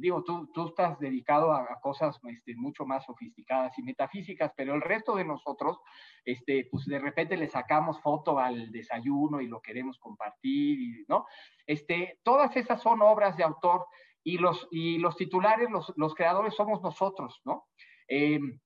digo, 0.00 0.24
tú, 0.24 0.50
tú, 0.54 0.68
estás 0.68 0.98
dedicado 0.98 1.52
a, 1.52 1.78
cosas 1.80 2.18
este, 2.28 2.56
mucho 2.56 2.86
más 2.86 3.04
sofisticadas 3.04 3.78
y 3.78 3.82
metafísicas, 3.82 4.52
pero 4.56 4.74
el 4.74 4.80
resto 4.80 5.14
de 5.14 5.24
nosotros, 5.24 5.78
este, 6.24 6.66
pues 6.70 6.86
de 6.86 6.98
repente 6.98 7.36
le 7.36 7.48
sacamos 7.48 8.00
foto 8.00 8.38
al 8.38 8.72
desayuno 8.72 9.40
y 9.42 9.46
lo 9.46 9.60
queremos 9.60 9.98
compartir, 9.98 11.04
¿no? 11.08 11.26
Este, 11.66 12.18
todas 12.24 12.56
esas 12.56 12.80
son 12.80 13.02
obras 13.02 13.36
de 13.36 13.44
autor 13.44 13.86
y 14.22 14.38
los, 14.38 14.68
y 14.70 14.98
los 14.98 15.16
titulares, 15.16 15.68
los, 15.96 16.14
creadores 16.14 16.54
somos 16.54 16.82
nosotros, 16.82 17.40
¿no? 17.44 17.66
Em, 18.08 18.58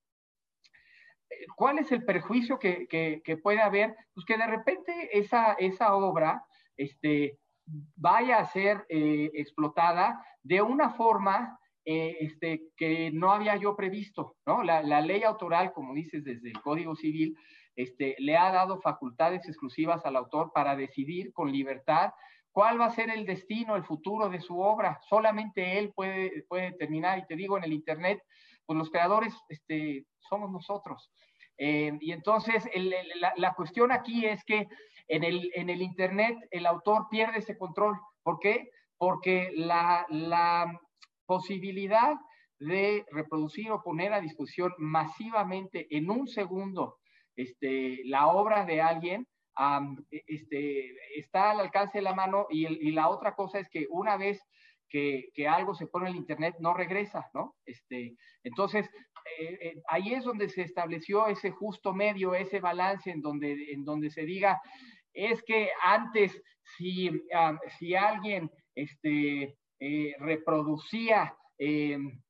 ¿Cuál 1.55 1.79
es 1.79 1.91
el 1.91 2.03
perjuicio 2.05 2.59
que, 2.59 3.39
puede 3.43 3.61
haber? 3.61 3.95
Pues 4.13 4.25
que 4.25 4.37
de 4.37 4.47
repente 4.47 5.17
esa, 5.17 5.53
esa 5.53 5.95
obra 5.95 6.45
este, 6.77 7.39
vaya 7.65 8.39
a 8.39 8.45
ser 8.45 8.85
eh, 8.89 9.31
explotada 9.33 10.23
de 10.43 10.61
una 10.61 10.91
forma 10.91 11.59
eh, 11.83 12.17
este, 12.21 12.69
que 12.75 13.11
no 13.11 13.31
había 13.31 13.55
yo 13.57 13.75
previsto, 13.75 14.37
¿no? 14.45 14.63
La, 14.63 14.81
la, 14.81 15.01
ley 15.01 15.23
autoral, 15.23 15.71
como 15.71 15.93
dices 15.93 16.23
desde 16.23 16.49
el 16.49 16.61
Código 16.61 16.95
Civil, 16.95 17.37
este, 17.75 18.15
le 18.19 18.37
ha 18.37 18.51
dado 18.51 18.81
facultades 18.81 19.47
exclusivas 19.47 20.05
al 20.05 20.15
autor 20.15 20.51
para 20.53 20.75
decidir 20.75 21.33
con 21.33 21.51
libertad 21.51 22.11
¿Cuál 22.55 22.79
va 22.79 22.85
a 22.85 22.95
ser 22.95 23.09
el 23.09 23.25
destino, 23.25 23.75
el 23.75 23.83
futuro 23.83 24.29
de 24.29 24.39
su 24.39 24.61
obra? 24.61 25.01
Solamente 25.09 25.77
él 25.77 25.91
puede, 25.93 26.45
puede 26.47 26.71
determinar. 26.71 27.19
Y 27.19 27.25
te 27.25 27.35
digo, 27.35 27.57
en 27.57 27.65
el 27.65 27.73
Internet, 27.73 28.23
pues 28.65 28.79
los 28.79 28.89
creadores 28.89 29.33
este, 29.49 30.05
somos 30.19 30.49
nosotros. 30.49 31.11
Eh, 31.57 31.91
y 31.99 32.13
entonces 32.13 32.63
la, 33.35 33.53
cuestión 33.55 33.91
aquí 33.91 34.25
es 34.25 34.41
que 34.45 34.69
en 35.09 35.25
el, 35.25 35.51
en 35.53 35.69
el 35.69 35.81
Internet 35.81 36.37
el 36.49 36.65
autor 36.65 37.07
pierde 37.11 37.39
ese 37.39 37.57
control. 37.57 37.99
¿Por 38.23 38.39
qué? 38.39 38.69
Porque 38.97 39.51
la, 39.53 40.05
la 40.07 40.79
posibilidad 41.25 42.15
de 42.57 43.05
reproducir 43.11 43.69
o 43.69 43.83
poner 43.83 44.13
a 44.13 44.21
disposición 44.21 44.71
masivamente 44.77 45.87
en 45.89 46.09
un 46.09 46.25
segundo 46.25 46.99
este, 47.35 47.99
la 48.05 48.27
obra 48.27 48.63
de 48.63 48.81
alguien 48.81 49.27
e, 50.11 50.23
este, 50.27 50.95
está 51.17 51.51
al 51.51 51.59
alcance 51.59 51.99
de 51.99 52.03
la 52.03 52.13
mano 52.13 52.47
y, 52.49 52.91
la 52.91 53.09
otra 53.09 53.35
cosa 53.35 53.59
es 53.59 53.69
que 53.69 53.87
una 53.89 54.17
vez 54.17 54.41
que, 54.89 55.31
algo 55.49 55.75
se 55.75 55.87
pone 55.87 56.07
en 56.07 56.13
el 56.13 56.19
Internet 56.19 56.55
no 56.59 56.73
regresa, 56.73 57.29
¿no? 57.33 57.55
Este, 57.65 58.15
entonces, 58.43 58.89
eh, 59.39 59.57
eh, 59.61 59.81
ahí 59.87 60.13
es 60.13 60.23
donde 60.23 60.49
se 60.49 60.61
estableció 60.61 61.27
ese 61.27 61.51
justo 61.51 61.93
medio, 61.93 62.33
ese 62.33 62.59
balance 62.59 63.11
en 63.11 63.21
donde, 63.21 63.71
en 63.73 63.83
donde 63.83 64.09
se 64.09 64.23
diga, 64.23 64.61
es 65.13 65.43
que 65.43 65.69
antes 65.83 66.41
si, 66.77 67.09
si 67.77 67.95
alguien 67.95 68.49
este, 68.75 69.57
eh, 69.79 70.15
reproducía 70.19 71.35
em, 71.57 72.21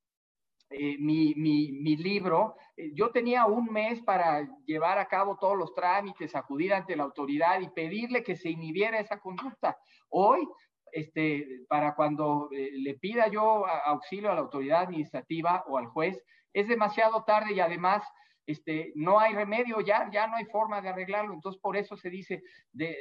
eh, 0.78 0.98
mi, 1.00 1.34
mi, 1.36 1.96
libro, 1.96 2.58
eh, 2.76 2.92
yo 2.94 3.10
tenía 3.10 3.46
un 3.46 3.72
mes 3.72 4.02
para 4.02 4.46
llevar 4.66 4.98
a 5.00 5.08
cabo 5.08 5.38
todos 5.40 5.58
los 5.58 5.74
trámites, 5.74 6.36
acudir 6.36 6.74
ante 6.74 6.98
la 6.98 7.04
autoridad 7.04 7.62
y 7.62 7.70
pedirle 7.70 8.24
que 8.24 8.36
se 8.36 8.50
inhibiera 8.50 9.00
esa 9.00 9.22
conducta. 9.22 9.78
Hoy, 10.10 10.46
este, 10.92 11.62
para 11.70 11.96
cuando 11.96 12.50
eh, 12.52 12.72
le 12.74 12.96
pida 12.96 13.30
yo 13.30 13.66
auxilio 13.66 14.30
a 14.30 14.36
la 14.36 14.42
autoridad 14.42 14.82
administrativa 14.82 15.64
o 15.68 15.78
al 15.78 15.88
juez, 15.88 16.22
es 16.52 16.68
demasiado 16.68 17.24
tarde 17.24 17.54
y 17.54 17.62
además 17.62 18.04
este, 18.46 18.92
no 18.96 19.18
hay 19.18 19.34
remedio, 19.34 19.80
ya, 19.80 20.10
ya 20.12 20.28
no 20.28 20.36
hay 20.36 20.46
forma 20.46 20.82
de 20.82 20.90
arreglarlo. 20.90 21.34
Entonces, 21.34 21.62
por 21.62 21.78
eso 21.78 21.96
se 21.96 22.10
dice, 22.10 22.44
de, 22.74 22.98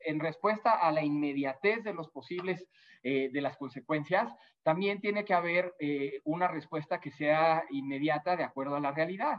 en 0.00 0.20
respuesta 0.20 0.72
a 0.72 0.92
la 0.92 1.04
inmediatez 1.04 1.84
de 1.84 1.94
los 1.94 2.08
posibles, 2.10 2.66
eh, 3.02 3.30
de 3.32 3.40
las 3.40 3.56
consecuencias, 3.56 4.32
también 4.62 5.00
tiene 5.00 5.24
que 5.24 5.34
haber 5.34 5.74
eh, 5.78 6.20
una 6.24 6.48
respuesta 6.48 7.00
que 7.00 7.10
sea 7.10 7.64
inmediata 7.70 8.36
de 8.36 8.44
acuerdo 8.44 8.76
a 8.76 8.80
la 8.80 8.92
realidad. 8.92 9.38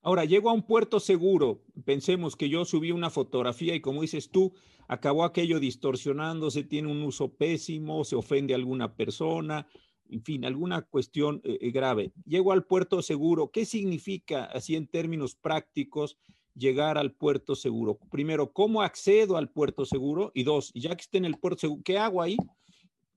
Ahora, 0.00 0.24
llego 0.24 0.50
a 0.50 0.52
un 0.52 0.66
puerto 0.66 0.98
seguro. 0.98 1.62
Pensemos 1.84 2.34
que 2.34 2.48
yo 2.48 2.64
subí 2.64 2.90
una 2.90 3.10
fotografía 3.10 3.74
y 3.74 3.80
como 3.80 4.02
dices 4.02 4.30
tú, 4.30 4.54
acabó 4.88 5.24
aquello 5.24 5.60
distorsionándose, 5.60 6.64
tiene 6.64 6.90
un 6.90 7.02
uso 7.02 7.34
pésimo, 7.34 8.04
se 8.04 8.16
ofende 8.16 8.54
a 8.54 8.56
alguna 8.56 8.96
persona, 8.96 9.68
en 10.08 10.22
fin, 10.22 10.44
alguna 10.44 10.82
cuestión 10.82 11.40
eh, 11.44 11.70
grave. 11.70 12.12
Llego 12.24 12.52
al 12.52 12.64
puerto 12.64 13.00
seguro. 13.00 13.50
¿Qué 13.50 13.64
significa, 13.64 14.44
así 14.44 14.76
en 14.76 14.88
términos 14.88 15.34
prácticos, 15.36 16.18
llegar 16.54 16.98
al 16.98 17.12
puerto 17.12 17.54
seguro? 17.54 17.98
Primero, 18.10 18.52
¿cómo 18.52 18.82
accedo 18.82 19.36
al 19.36 19.48
puerto 19.48 19.84
seguro? 19.84 20.30
Y 20.34 20.44
dos, 20.44 20.72
ya 20.74 20.94
que 20.96 21.02
esté 21.02 21.18
en 21.18 21.24
el 21.24 21.36
puerto 21.36 21.60
seguro, 21.60 21.82
¿qué 21.84 21.98
hago 21.98 22.22
ahí? 22.22 22.36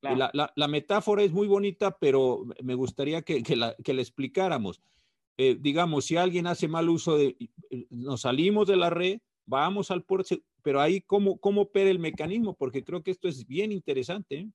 La, 0.01 0.67
metáfora 0.67 1.23
es 1.23 1.31
muy 1.31 1.47
bonita, 1.47 1.97
pero 1.97 2.43
me 2.63 2.75
gustaría 2.75 3.21
que, 3.21 3.41
la, 3.55 3.75
explicáramos. 3.85 4.81
Eh, 5.37 5.57
digamos, 5.59 6.05
si 6.05 6.15
alguien 6.15 6.47
hace 6.47 6.67
mal 6.67 6.89
uso 6.89 7.17
de, 7.17 7.35
nos 7.89 8.21
salimos 8.21 8.67
de 8.67 8.77
la 8.77 8.89
red, 8.89 9.19
vamos 9.45 9.91
al 9.91 10.03
puerto, 10.03 10.35
pero 10.61 10.79
ahí, 10.79 11.01
¿cómo, 11.01 11.37
cómo 11.39 11.61
opera 11.61 11.89
el 11.89 11.99
mecanismo? 11.99 12.53
Porque 12.53 12.83
creo 12.83 13.03
que 13.03 13.11
esto 13.11 13.27
es 13.27 13.45
bien 13.45 13.71
interesante. 13.71 14.35
¿eh? 14.37 14.47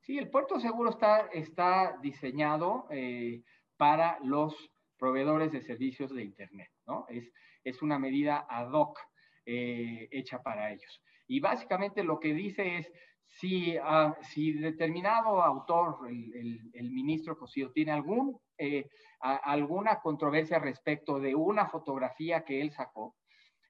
Sí, 0.00 0.18
el 0.18 0.30
puerto 0.30 0.58
seguro 0.60 0.90
está, 0.90 1.26
está 1.32 1.98
diseñado 2.02 2.86
eh, 2.90 3.42
para 3.76 4.18
los 4.24 4.54
proveedores 4.98 5.52
de 5.52 5.62
servicios 5.62 6.12
de 6.12 6.24
Internet, 6.24 6.70
¿no? 6.86 7.06
Es, 7.08 7.32
es 7.68 7.82
una 7.82 7.98
medida 7.98 8.46
ad 8.48 8.72
hoc 8.72 8.98
eh, 9.46 10.08
hecha 10.10 10.42
para 10.42 10.72
ellos. 10.72 11.02
Y 11.26 11.40
básicamente 11.40 12.02
lo 12.02 12.18
que 12.18 12.34
dice 12.34 12.78
es, 12.78 12.92
si, 13.26 13.76
ah, 13.76 14.16
si 14.22 14.52
determinado 14.52 15.42
autor, 15.42 16.08
el, 16.08 16.90
ministro 16.90 17.38
Cosío, 17.38 17.70
tiene 17.72 17.92
algún, 17.92 18.38
eh, 18.56 18.88
alguna 19.20 20.00
controversia 20.00 20.58
respecto 20.58 21.20
de 21.20 21.34
una 21.34 21.66
fotografía 21.68 22.44
que 22.44 22.60
él 22.60 22.72
sacó, 22.72 23.16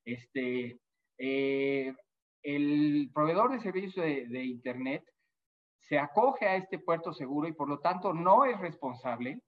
este, 0.04 0.80
eh, 1.18 1.92
el 2.42 3.10
proveedor 3.12 3.52
de 3.52 3.60
servicios 3.60 4.04
de, 4.04 4.44
Internet 4.44 5.04
se 5.80 5.98
acoge 5.98 6.46
a 6.46 6.56
este 6.56 6.78
puerto 6.78 7.12
seguro 7.12 7.48
y 7.48 7.52
por 7.52 7.68
lo 7.68 7.80
tanto 7.80 8.12
no 8.12 8.44
es 8.44 8.58
responsable 8.60 9.40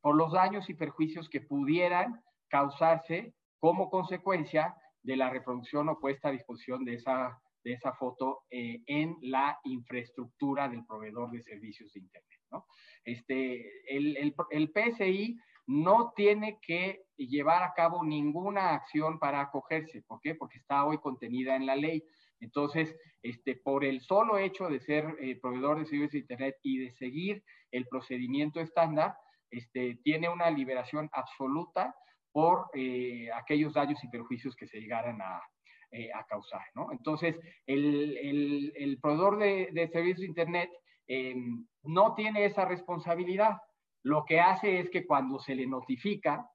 por 0.00 0.16
los 0.16 0.32
daños 0.32 0.68
y 0.70 0.74
perjuicios 0.74 1.28
que 1.28 1.40
pudieran 1.40 2.22
causarse 2.48 3.34
como 3.58 3.90
consecuencia 3.90 4.74
de 5.02 5.16
la 5.16 5.30
reproducción 5.30 5.88
o 5.88 5.98
puesta 5.98 6.28
a 6.28 6.32
disposición 6.32 6.84
de 6.84 6.94
esa, 6.94 7.38
de 7.64 7.72
esa 7.72 7.92
foto 7.94 8.40
eh, 8.50 8.82
en 8.86 9.16
la 9.22 9.58
infraestructura 9.64 10.68
del 10.68 10.84
proveedor 10.84 11.30
de 11.30 11.42
servicios 11.42 11.92
de 11.92 12.00
Internet. 12.00 12.40
¿no? 12.50 12.66
Este, 13.04 13.96
el, 13.96 14.16
el, 14.16 14.34
el 14.50 14.72
PSI 14.72 15.38
no 15.68 16.12
tiene 16.16 16.58
que 16.62 17.04
llevar 17.16 17.62
a 17.62 17.74
cabo 17.74 18.02
ninguna 18.02 18.70
acción 18.70 19.18
para 19.18 19.42
acogerse. 19.42 20.02
¿Por 20.02 20.18
qué? 20.22 20.34
Porque 20.34 20.58
está 20.58 20.84
hoy 20.86 20.98
contenida 20.98 21.56
en 21.56 21.66
la 21.66 21.76
ley. 21.76 22.02
Entonces, 22.40 22.96
este, 23.22 23.56
por 23.56 23.84
el 23.84 24.00
solo 24.00 24.38
hecho 24.38 24.68
de 24.68 24.80
ser 24.80 25.04
eh, 25.20 25.38
proveedor 25.40 25.78
de 25.78 25.84
servicios 25.84 26.12
de 26.12 26.18
Internet 26.20 26.56
y 26.62 26.78
de 26.78 26.92
seguir 26.92 27.44
el 27.70 27.86
procedimiento 27.86 28.60
estándar, 28.60 29.14
este, 29.50 29.98
tiene 30.04 30.30
una 30.30 30.50
liberación 30.50 31.10
absoluta 31.12 31.94
por 32.38 32.70
eh, 32.72 33.28
aquellos 33.34 33.74
daños 33.74 33.98
y 34.04 34.08
perjuicios 34.08 34.54
que 34.54 34.68
se 34.68 34.78
llegaran 34.78 35.20
a, 35.20 35.42
eh, 35.90 36.08
causar. 36.28 36.62
¿no? 36.72 36.92
Entonces, 36.92 37.34
el, 37.66 38.96
proveedor 39.02 39.38
de, 39.38 39.88
servicios 39.92 40.20
de 40.20 40.26
Internet 40.26 40.70
em, 41.08 41.66
no 41.82 42.14
tiene 42.14 42.44
esa 42.44 42.64
responsabilidad. 42.64 43.56
Lo 44.04 44.24
que 44.24 44.38
hace 44.38 44.78
es 44.78 44.88
que 44.88 45.04
cuando 45.04 45.40
se 45.40 45.56
le 45.56 45.66
notifica, 45.66 46.48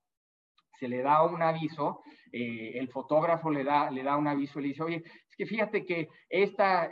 se 0.79 0.87
le 0.87 1.01
da 1.01 1.21
un 1.23 1.41
aviso, 1.41 2.01
eh, 2.31 2.71
el 2.75 2.87
fotógrafo 2.87 3.51
le 3.51 3.65
da, 3.65 3.91
le 3.91 4.03
da 4.03 4.15
un 4.15 4.29
aviso 4.29 4.59
y 4.59 4.61
le 4.61 4.67
dice, 4.69 4.83
oye, 4.83 5.03
es 5.05 5.35
que 5.35 5.45
fíjate 5.45 5.85
que 5.85 6.07
esta 6.29 6.89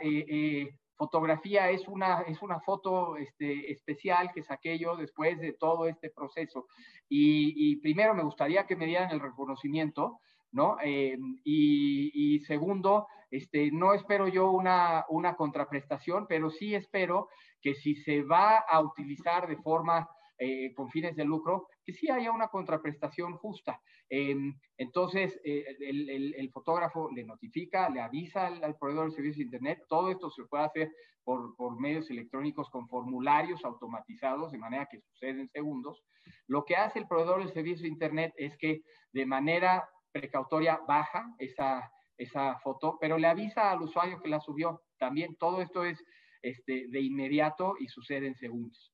fotografía 1.02 1.68
es 1.70 1.88
una, 1.88 2.20
es 2.28 2.40
una 2.42 2.60
foto 2.60 3.16
este, 3.16 3.72
especial 3.72 4.30
que 4.32 4.44
saqué 4.44 4.78
yo 4.78 4.94
después 4.96 5.36
de 5.40 5.52
todo 5.52 5.86
este 5.86 6.10
proceso. 6.10 6.68
Y, 7.08 7.74
primero 7.80 8.14
me 8.14 8.22
gustaría 8.22 8.66
que 8.66 8.76
me 8.76 8.86
dieran 8.86 9.10
el 9.10 9.18
reconocimiento, 9.18 10.20
¿no? 10.52 10.76
Eh, 10.80 11.18
y, 11.44 12.38
segundo, 12.46 13.08
este, 13.32 13.72
no 13.72 13.94
espero 13.94 14.28
yo 14.28 14.52
una, 14.52 15.04
una 15.08 15.34
contraprestación, 15.34 16.26
pero 16.28 16.50
sí 16.50 16.72
espero 16.76 17.28
que 17.60 17.74
si 17.74 17.96
se 17.96 18.22
va 18.22 18.58
a 18.58 18.80
utilizar 18.80 19.48
de 19.48 19.56
forma 19.56 20.08
eh, 20.38 20.72
con 20.76 20.88
fines 20.88 21.16
de 21.16 21.24
lucro, 21.24 21.66
que 21.84 21.92
sí 21.92 22.10
haya 22.10 22.32
una 22.32 22.48
contraprestación 22.48 23.36
justa. 23.36 23.80
Em, 24.08 24.58
entonces, 24.76 25.38
eh, 25.44 25.64
el, 25.80 26.50
fotógrafo 26.50 27.10
le 27.12 27.24
notifica, 27.24 27.88
le 27.88 28.00
avisa 28.00 28.46
al, 28.46 28.76
proveedor 28.76 29.10
de 29.10 29.16
servicios 29.16 29.38
de 29.38 29.44
Internet. 29.44 29.84
Todo 29.88 30.10
esto 30.10 30.30
se 30.30 30.44
puede 30.44 30.64
hacer 30.64 30.92
por, 31.24 31.54
por, 31.56 31.78
medios 31.78 32.10
electrónicos 32.10 32.68
con 32.70 32.88
formularios 32.88 33.64
automatizados, 33.64 34.52
de 34.52 34.58
manera 34.58 34.88
que 34.90 35.00
sucede 35.00 35.40
en 35.40 35.48
segundos. 35.48 36.02
Lo 36.46 36.64
que 36.64 36.76
hace 36.76 36.98
el 36.98 37.08
proveedor 37.08 37.44
de 37.44 37.52
servicios 37.52 37.82
de 37.82 37.88
Internet 37.88 38.32
es 38.36 38.56
que 38.56 38.82
de 39.12 39.26
manera 39.26 39.88
precautoria 40.12 40.80
baja 40.86 41.34
esa, 41.38 41.90
esa 42.16 42.58
foto, 42.60 42.98
pero 43.00 43.18
le 43.18 43.26
avisa 43.26 43.70
al 43.70 43.82
usuario 43.82 44.20
que 44.20 44.28
la 44.28 44.40
subió. 44.40 44.82
También 44.98 45.36
todo 45.36 45.62
esto 45.62 45.84
es 45.84 46.04
este, 46.42 46.86
de 46.88 47.00
inmediato 47.00 47.74
y 47.78 47.88
sucede 47.88 48.26
en 48.26 48.34
segundos 48.34 48.92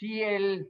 si 0.00 0.22
el, 0.22 0.68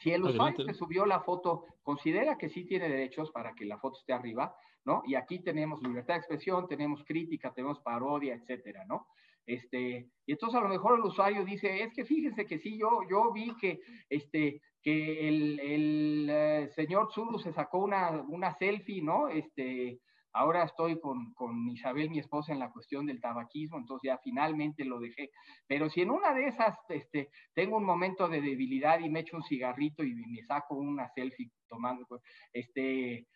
si 0.00 0.12
el 0.12 0.24
usuario 0.24 0.64
que 0.66 0.74
subió 0.74 1.04
la 1.06 1.20
foto 1.20 1.64
considera 1.82 2.38
que 2.38 2.48
sí 2.48 2.64
tiene 2.64 2.88
derechos 2.88 3.30
para 3.30 3.54
que 3.54 3.64
la 3.64 3.78
foto 3.78 3.98
esté 3.98 4.12
arriba, 4.12 4.54
¿no? 4.84 5.02
Y 5.06 5.14
aquí 5.14 5.40
tenemos 5.40 5.82
libertad 5.82 6.14
de 6.14 6.20
expresión, 6.20 6.66
tenemos 6.66 7.04
crítica, 7.04 7.52
tenemos 7.52 7.80
parodia, 7.80 8.34
etcétera, 8.34 8.84
¿no? 8.86 9.06
Este, 9.46 10.08
y 10.26 10.32
entonces 10.32 10.58
a 10.58 10.62
lo 10.62 10.68
mejor 10.68 10.98
el 10.98 11.04
usuario 11.04 11.44
dice, 11.44 11.82
es 11.82 11.92
que 11.92 12.04
fíjense 12.04 12.46
que 12.46 12.58
sí, 12.58 12.78
yo, 12.78 13.00
yo 13.10 13.32
vi 13.32 13.54
que, 13.60 13.80
este, 14.08 14.62
que 14.82 15.28
el, 15.28 15.60
el 15.60 16.28
eh, 16.30 16.68
señor 16.74 17.12
Zulu 17.12 17.38
se 17.38 17.52
sacó 17.52 17.78
una, 17.78 18.22
una 18.28 18.54
selfie, 18.54 19.02
¿no? 19.02 19.28
Este, 19.28 20.00
Ahora 20.32 20.64
estoy 20.64 21.00
con, 21.00 21.34
Isabel, 21.70 22.10
mi 22.10 22.20
esposa, 22.20 22.52
en 22.52 22.60
la 22.60 22.70
cuestión 22.70 23.06
del 23.06 23.20
tabaquismo, 23.20 23.78
entonces 23.78 24.08
ya 24.08 24.18
finalmente 24.18 24.84
lo 24.84 25.00
dejé. 25.00 25.30
Pero 25.66 25.90
si 25.90 26.02
en 26.02 26.10
una 26.10 26.32
de 26.34 26.46
esas 26.46 26.76
este, 26.88 27.30
tengo 27.54 27.76
un 27.76 27.84
momento 27.84 28.28
de 28.28 28.40
debilidad 28.40 29.00
y 29.00 29.08
me 29.08 29.20
echo 29.20 29.36
un 29.36 29.42
cigarrito 29.42 30.04
y 30.04 30.14
me 30.14 30.42
saco 30.44 30.76
una 30.76 31.08
selfie 31.08 31.50
tomando, 31.68 32.06
pues, 32.06 32.22
este, 32.52 33.26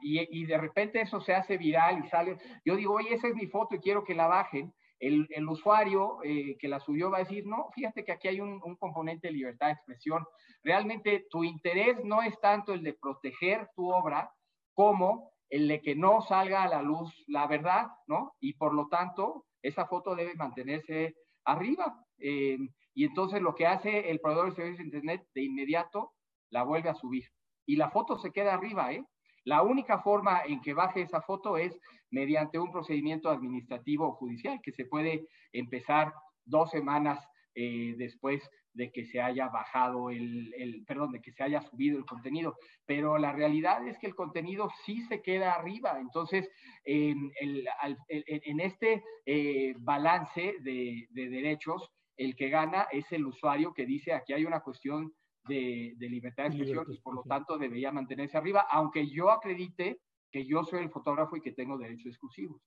y, 0.00 0.44
de 0.46 0.58
repente 0.58 1.00
eso 1.00 1.20
se 1.20 1.34
hace 1.34 1.58
viral 1.58 2.04
y 2.04 2.08
sale, 2.08 2.38
yo 2.64 2.76
digo, 2.76 2.94
oye, 2.94 3.14
esa 3.14 3.28
es 3.28 3.34
mi 3.34 3.46
foto 3.46 3.74
y 3.74 3.80
quiero 3.80 4.04
que 4.04 4.14
la 4.14 4.26
bajen. 4.26 4.72
El, 4.98 5.48
usuario 5.48 6.18
eh, 6.22 6.56
que 6.60 6.68
la 6.68 6.78
subió 6.78 7.10
va 7.10 7.16
a 7.16 7.24
decir, 7.24 7.44
no, 7.44 7.70
fíjate 7.74 8.04
que 8.04 8.12
aquí 8.12 8.28
hay 8.28 8.40
un, 8.40 8.60
componente 8.60 9.26
de 9.26 9.32
libertad 9.32 9.66
de 9.66 9.72
expresión. 9.72 10.24
Realmente 10.62 11.26
tu 11.28 11.42
interés 11.42 12.04
no 12.04 12.22
es 12.22 12.38
tanto 12.40 12.72
el 12.72 12.84
de 12.84 12.94
proteger 12.94 13.68
tu 13.74 13.92
obra 13.92 14.32
como 14.74 15.31
el 15.52 15.68
de 15.68 15.82
que 15.82 15.94
no 15.94 16.22
salga 16.22 16.62
a 16.62 16.68
la 16.68 16.80
luz 16.80 17.12
la 17.26 17.46
verdad, 17.46 17.88
¿no? 18.06 18.32
Y 18.40 18.54
por 18.54 18.72
lo 18.72 18.88
tanto, 18.88 19.44
esa 19.60 19.86
foto 19.86 20.16
debe 20.16 20.34
mantenerse 20.34 21.14
arriba. 21.44 21.94
Eh, 22.18 22.56
y 22.94 23.04
entonces 23.04 23.42
lo 23.42 23.54
que 23.54 23.66
hace 23.66 24.10
el 24.10 24.18
proveedor 24.18 24.48
de 24.48 24.56
servicios 24.56 24.78
de 24.78 24.84
Internet 24.84 25.28
de 25.34 25.42
inmediato 25.42 26.14
la 26.48 26.62
vuelve 26.62 26.88
a 26.88 26.94
subir. 26.94 27.24
Y 27.66 27.76
la 27.76 27.90
foto 27.90 28.16
se 28.16 28.32
queda 28.32 28.54
arriba, 28.54 28.94
¿eh? 28.94 29.04
La 29.44 29.62
única 29.62 29.98
forma 29.98 30.40
en 30.46 30.62
que 30.62 30.72
baje 30.72 31.02
esa 31.02 31.20
foto 31.20 31.58
es 31.58 31.78
mediante 32.10 32.58
un 32.58 32.72
procedimiento 32.72 33.28
administrativo 33.28 34.08
o 34.08 34.14
judicial 34.14 34.58
que 34.62 34.72
se 34.72 34.86
puede 34.86 35.28
empezar 35.52 36.14
dos 36.46 36.70
semanas 36.70 37.28
eh, 37.54 37.94
después 37.98 38.42
de 38.74 38.90
que 38.90 39.04
se 39.04 39.20
haya 39.20 39.48
bajado 39.48 40.10
el, 40.10 40.84
perdón, 40.86 41.12
de 41.12 41.20
que 41.20 41.32
se 41.32 41.42
haya 41.42 41.60
subido 41.62 41.98
el 41.98 42.06
contenido, 42.06 42.56
pero 42.86 43.18
la 43.18 43.32
realidad 43.32 43.86
es 43.86 43.98
que 43.98 44.06
el 44.06 44.14
contenido 44.14 44.70
sí 44.84 45.02
se 45.02 45.20
queda 45.20 45.54
arriba. 45.54 46.00
Entonces, 46.00 46.48
en, 46.84 47.30
este 48.60 49.04
eh, 49.26 49.74
balance 49.78 50.56
de, 50.60 51.06
derechos, 51.10 51.90
el 52.16 52.34
que 52.36 52.48
gana 52.48 52.86
es 52.92 53.10
el 53.12 53.26
usuario 53.26 53.72
que 53.74 53.86
dice 53.86 54.12
aquí 54.12 54.32
hay 54.32 54.44
una 54.44 54.60
cuestión 54.60 55.12
de, 55.48 55.94
libertad 55.98 56.44
de 56.44 56.48
expresión 56.50 56.86
y 56.88 56.98
por 57.00 57.14
lo 57.14 57.22
tanto 57.24 57.58
debería 57.58 57.90
mantenerse 57.90 58.36
arriba, 58.36 58.66
aunque 58.70 59.08
yo 59.08 59.30
acredite 59.30 60.00
que 60.30 60.46
yo 60.46 60.64
soy 60.64 60.82
el 60.82 60.90
fotógrafo 60.90 61.36
y 61.36 61.42
que 61.42 61.52
tengo 61.52 61.76
derechos 61.76 62.06
exclusivos. 62.06 62.62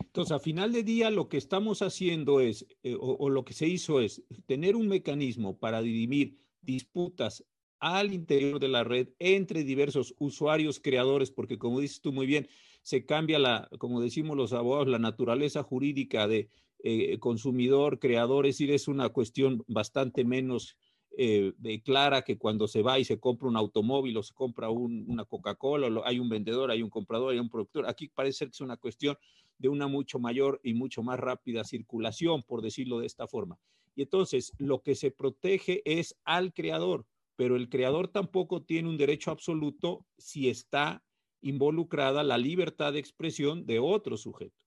Entonces, 0.00 0.32
a 0.32 0.38
final 0.38 0.72
de 0.72 0.82
día, 0.82 1.10
lo 1.10 1.28
que 1.28 1.36
estamos 1.36 1.82
haciendo 1.82 2.40
es, 2.40 2.66
eh, 2.82 2.96
o, 2.98 3.28
lo 3.30 3.44
que 3.44 3.54
se 3.54 3.68
hizo 3.68 4.00
es 4.00 4.22
tener 4.46 4.76
un 4.76 4.88
mecanismo 4.88 5.58
para 5.58 5.82
dirimir 5.82 6.38
disputas 6.60 7.44
al 7.80 8.12
interior 8.12 8.58
de 8.58 8.68
la 8.68 8.84
red 8.84 9.10
entre 9.18 9.64
diversos 9.64 10.14
usuarios 10.18 10.80
creadores, 10.80 11.30
porque 11.30 11.58
como 11.58 11.80
dices 11.80 12.00
tú 12.00 12.12
muy 12.12 12.26
bien, 12.26 12.48
se 12.82 13.04
cambia 13.04 13.38
la, 13.38 13.68
como 13.78 14.00
decimos 14.00 14.36
los 14.36 14.52
abogados, 14.52 14.88
la 14.88 14.98
naturaleza 14.98 15.62
jurídica 15.62 16.26
de 16.26 16.48
eh, 16.80 17.18
consumidor, 17.18 17.98
creador, 17.98 18.46
es 18.46 18.54
decir, 18.54 18.72
es 18.72 18.88
una 18.88 19.08
cuestión 19.10 19.62
bastante 19.66 20.24
menos 20.24 20.76
eh, 21.20 21.52
clara 21.84 22.22
que 22.22 22.38
cuando 22.38 22.68
se 22.68 22.80
va 22.82 23.00
y 23.00 23.04
se 23.04 23.18
compra 23.18 23.48
un 23.48 23.56
automóvil 23.56 24.16
o 24.16 24.22
se 24.22 24.32
compra 24.32 24.70
una 24.70 25.24
Coca-Cola, 25.24 26.02
hay 26.04 26.20
un 26.20 26.28
vendedor, 26.28 26.70
hay 26.70 26.80
un 26.80 26.90
comprador, 26.90 27.32
hay 27.32 27.40
un 27.40 27.50
productor. 27.50 27.88
Aquí 27.88 28.06
parece 28.06 28.44
que 28.44 28.52
es 28.52 28.60
una 28.60 28.76
cuestión 28.76 29.16
de 29.58 29.68
una 29.68 29.86
mucho 29.86 30.18
mayor 30.18 30.60
y 30.62 30.74
mucho 30.74 31.02
más 31.02 31.18
rápida 31.18 31.64
circulación, 31.64 32.42
por 32.42 32.62
decirlo 32.62 33.00
de 33.00 33.06
esta 33.06 33.26
forma. 33.26 33.58
Y 33.94 34.02
entonces 34.02 34.52
lo 34.58 34.82
que 34.82 34.94
se 34.94 35.10
protege 35.10 35.82
es 35.84 36.16
al 36.24 36.52
creador, 36.54 37.06
pero 37.36 37.56
el 37.56 37.68
creador 37.68 38.08
tampoco 38.08 38.62
tiene 38.62 38.88
un 38.88 38.96
derecho 38.96 39.30
absoluto 39.30 40.06
si 40.16 40.48
está 40.48 41.02
involucrada 41.40 42.22
la 42.22 42.38
libertad 42.38 42.92
de 42.92 42.98
expresión 42.98 43.66
de 43.66 43.78
otro 43.78 44.16
sujeto. 44.16 44.64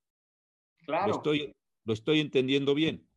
Claro. 0.86 1.08
Lo 1.08 1.15
estoy, 1.15 1.56
lo 1.86 1.93
estoy 1.93 2.19
entendiendo 2.19 2.73
bien. 2.73 3.08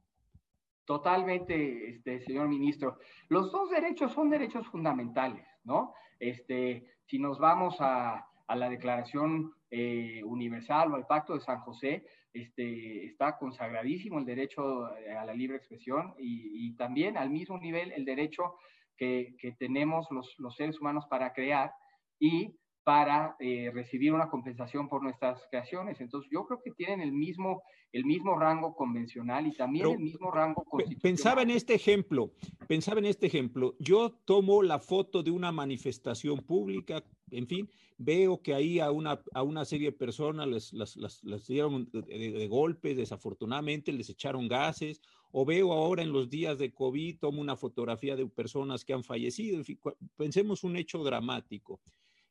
Totalmente, 0.84 1.88
este, 1.88 2.20
señor 2.20 2.48
ministro. 2.48 2.98
Los 3.28 3.50
dos 3.50 3.70
derechos 3.70 4.12
son 4.12 4.28
derechos 4.28 4.66
fundamentales, 4.66 5.46
¿no? 5.64 5.94
Este, 6.18 6.86
si 7.06 7.18
nos 7.18 7.38
vamos 7.38 7.76
a, 7.80 8.28
a 8.46 8.56
la 8.56 8.68
Declaración 8.68 9.52
eh, 9.70 10.22
Universal 10.24 10.92
o 10.92 10.96
al 10.96 11.06
Pacto 11.06 11.34
de 11.34 11.40
San 11.40 11.60
José, 11.60 12.04
este, 12.32 13.06
está 13.06 13.38
consagradísimo 13.38 14.18
el 14.18 14.24
derecho 14.24 14.86
a 14.86 15.24
la 15.24 15.34
libre 15.34 15.56
expresión 15.56 16.14
y, 16.18 16.74
también 16.76 17.16
al 17.16 17.30
mismo 17.30 17.58
nivel 17.58 17.92
el 17.92 18.04
derecho 18.04 18.56
que, 18.96 19.36
que 19.38 19.52
tenemos 19.52 20.06
los, 20.10 20.34
los, 20.38 20.56
seres 20.56 20.80
humanos 20.80 21.04
para 21.08 21.32
crear 21.32 21.72
y 22.18 22.56
para 22.84 23.34
eh, 23.40 23.70
recibir 23.72 24.12
una 24.12 24.28
compensación 24.28 24.88
por 24.88 25.02
nuestras 25.02 25.40
creaciones. 25.50 26.00
Entonces, 26.00 26.30
yo 26.30 26.44
creo 26.44 26.60
que 26.62 26.70
tienen 26.72 27.00
el 27.00 27.12
mismo, 27.12 27.62
el 27.92 28.04
mismo 28.04 28.38
rango 28.38 28.76
convencional 28.76 29.46
y 29.46 29.52
también 29.52 29.90
el 29.90 29.98
mismo 29.98 30.30
rango 30.30 30.62
constitucional. 30.64 31.00
Pensaba 31.00 31.42
en 31.42 31.50
este 31.50 31.74
ejemplo, 31.74 32.32
pensaba 32.68 32.98
en 33.00 33.06
este 33.06 33.26
ejemplo. 33.26 33.74
Yo 33.78 34.10
tomo 34.26 34.62
la 34.62 34.78
foto 34.78 35.22
de 35.22 35.30
una 35.30 35.50
manifestación 35.50 36.40
pública, 36.40 37.02
en 37.36 37.46
fin, 37.46 37.68
veo 37.98 38.40
que 38.40 38.54
ahí 38.54 38.80
a 38.80 38.90
una, 38.90 39.22
a 39.32 39.42
una 39.42 39.64
serie 39.64 39.90
de 39.90 39.96
personas 39.96 40.48
les, 40.48 40.72
las, 40.72 41.46
dieron 41.46 41.88
de, 41.92 42.46
golpes, 42.48 42.96
desafortunadamente 42.96 43.92
les 43.92 44.10
echaron 44.10 44.48
gases, 44.48 45.00
o 45.32 45.44
veo 45.44 45.72
ahora 45.72 46.02
en 46.02 46.12
los 46.12 46.30
días 46.30 46.58
de 46.58 46.72
COVID, 46.72 47.18
tomo 47.18 47.40
una 47.40 47.56
fotografía 47.56 48.16
de 48.16 48.26
personas 48.26 48.84
que 48.84 48.92
han 48.92 49.04
fallecido, 49.04 49.56
en 49.56 49.64
fin, 49.64 49.80
pensemos 50.16 50.64
un 50.64 50.76
hecho 50.76 51.02
dramático. 51.02 51.80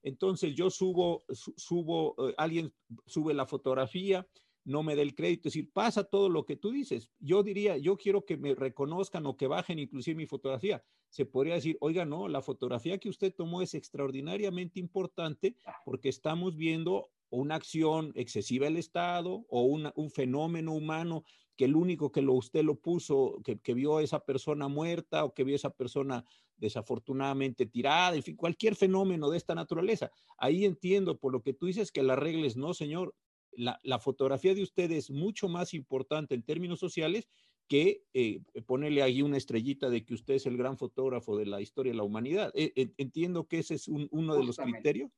Entonces 0.03 0.53
yo 0.53 0.69
subo, 0.69 1.23
subo, 1.29 2.29
eh, 2.29 2.33
alguien 2.37 2.73
sube 3.05 3.33
la 3.33 3.45
fotografía, 3.45 4.27
no 4.65 4.83
me 4.83 4.95
da 4.95 5.01
el 5.01 5.15
crédito, 5.15 5.49
es 5.49 5.53
decir, 5.53 5.71
pasa 5.71 6.03
todo 6.03 6.29
lo 6.29 6.45
que 6.45 6.55
tú 6.55 6.71
dices. 6.71 7.11
Yo 7.19 7.43
diría, 7.43 7.77
yo 7.77 7.97
quiero 7.97 8.25
que 8.25 8.37
me 8.37 8.55
reconozcan 8.55 9.25
o 9.25 9.35
que 9.35 9.47
bajen 9.47 9.79
inclusive 9.79 10.15
mi 10.15 10.25
fotografía. 10.25 10.83
Se 11.09 11.25
podría 11.25 11.55
decir, 11.55 11.77
oiga, 11.81 12.05
no, 12.05 12.27
la 12.27 12.41
fotografía 12.41 12.97
que 12.97 13.09
usted 13.09 13.33
tomó 13.35 13.61
es 13.61 13.73
extraordinariamente 13.73 14.79
importante 14.79 15.55
porque 15.85 16.09
estamos 16.09 16.55
viendo 16.55 17.09
una 17.29 17.55
acción 17.55 18.11
excesiva 18.15 18.65
del 18.65 18.77
Estado 18.77 19.45
o 19.49 19.63
un 19.63 20.11
fenómeno 20.11 20.73
humano 20.73 21.23
que 21.55 21.65
el 21.65 21.75
único 21.75 22.11
que 22.11 22.21
lo, 22.21 22.33
usted 22.33 22.63
lo 22.63 22.75
puso, 22.75 23.39
que, 23.43 23.59
que 23.59 23.73
vio 23.73 23.97
a 23.97 24.03
esa 24.03 24.19
persona 24.19 24.67
muerta 24.67 25.23
o 25.23 25.33
que 25.33 25.43
vio 25.43 25.55
a 25.55 25.57
esa 25.57 25.69
persona 25.69 26.25
desafortunadamente 26.57 27.65
tirada, 27.65 28.15
en 28.15 28.23
fin, 28.23 28.35
cualquier 28.35 28.75
fenómeno 28.75 29.29
de 29.29 29.37
esta 29.37 29.53
naturaleza. 29.55 30.11
Ahí 30.37 30.65
entiendo 30.65 31.17
por 31.17 31.31
lo 31.31 31.41
que 31.41 31.53
tú 31.53 31.65
dices 31.65 31.91
que 31.91 32.03
la 32.03 32.15
regla 32.15 32.47
es 32.47 32.55
no, 32.55 32.73
señor, 32.73 33.15
la, 33.57 33.79
la 33.83 33.99
fotografía 33.99 34.53
de 34.53 34.63
usted 34.63 34.91
es 34.91 35.09
mucho 35.09 35.47
más 35.47 35.73
importante 35.73 36.35
en 36.35 36.43
términos 36.43 36.79
sociales 36.79 37.27
que 37.67 38.03
eh, 38.13 38.41
ponerle 38.65 39.01
ahí 39.01 39.21
una 39.21 39.37
estrellita 39.37 39.89
de 39.89 40.05
que 40.05 40.13
usted 40.13 40.35
es 40.35 40.45
el 40.45 40.57
gran 40.57 40.77
fotógrafo 40.77 41.37
de 41.37 41.45
la 41.45 41.61
historia 41.61 41.91
de 41.91 41.97
la 41.97 42.03
humanidad. 42.03 42.51
Eh, 42.55 42.73
eh, 42.75 42.93
entiendo 42.97 43.47
que 43.47 43.59
ese 43.59 43.75
es 43.75 43.87
uno 43.87 44.35
de 44.35 44.43
los 44.43 44.57
criterios 44.57 45.11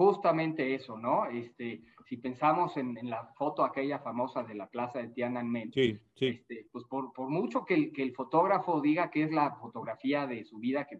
justamente 0.00 0.74
eso, 0.74 0.96
¿no? 0.96 1.26
Este, 1.26 1.82
si 2.08 2.16
pensamos 2.16 2.74
en, 2.78 2.96
la 3.10 3.34
foto 3.36 3.62
aquella 3.62 3.98
famosa 3.98 4.42
de 4.42 4.54
la 4.54 4.66
plaza 4.66 5.00
de 5.00 5.08
Tiananmen, 5.08 5.70
sí, 5.74 5.98
sí. 6.14 6.26
Este, 6.28 6.68
pues 6.72 6.86
por, 6.86 7.12
mucho 7.28 7.66
que 7.66 7.74
el, 7.74 7.92
que 7.92 8.04
el, 8.04 8.14
fotógrafo 8.14 8.80
diga 8.80 9.10
que 9.10 9.24
es 9.24 9.30
la 9.30 9.56
fotografía 9.56 10.26
de 10.26 10.42
su 10.46 10.56
vida, 10.58 10.86
que, 10.86 10.98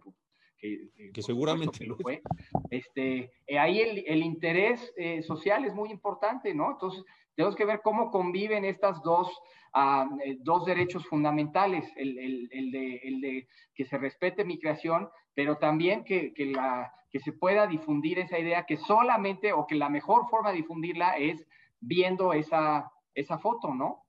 que, 0.61 1.23
seguramente 1.23 1.87
lo 1.87 1.97
fue, 1.97 2.23
este, 2.71 3.33
eh, 3.47 3.59
ahí 3.59 3.81
el, 3.81 4.05
el 4.07 4.23
interés 4.23 4.93
eh, 4.97 5.23
social 5.23 5.65
es 5.65 5.75
muy 5.75 5.91
importante, 5.91 6.55
¿no? 6.55 6.73
Entonces, 6.73 7.03
tenemos 7.35 7.57
que 7.57 7.65
ver 7.65 7.81
cómo 7.83 8.11
conviven 8.11 8.65
estas 8.65 9.03
dos, 9.03 9.29
ah, 9.73 10.09
eh, 10.25 10.37
dos 10.41 10.67
derechos 10.67 11.07
fundamentales, 11.07 11.85
el, 11.97 12.19
el, 12.19 12.71
de, 12.71 12.97
el, 12.97 13.21
de, 13.21 13.49
que 13.75 13.85
se 13.85 13.99
respete 13.99 14.45
mi 14.45 14.59
creación, 14.59 15.09
pero 15.35 15.57
también 15.57 16.05
que, 16.05 16.35
que 16.35 16.47
la 16.47 16.93
que 17.11 17.19
se 17.19 17.33
pueda 17.33 17.67
difundir 17.67 18.19
esa 18.19 18.39
idea 18.39 18.65
que 18.65 18.77
solamente 18.77 19.53
o 19.53 19.67
que 19.67 19.75
la 19.75 19.89
mejor 19.89 20.29
forma 20.29 20.51
de 20.51 20.59
difundirla 20.59 21.17
es 21.17 21.45
viendo 21.81 22.33
esa, 22.33 22.93
esa 23.15 23.39
foto, 23.39 23.75
¿no? 23.75 24.05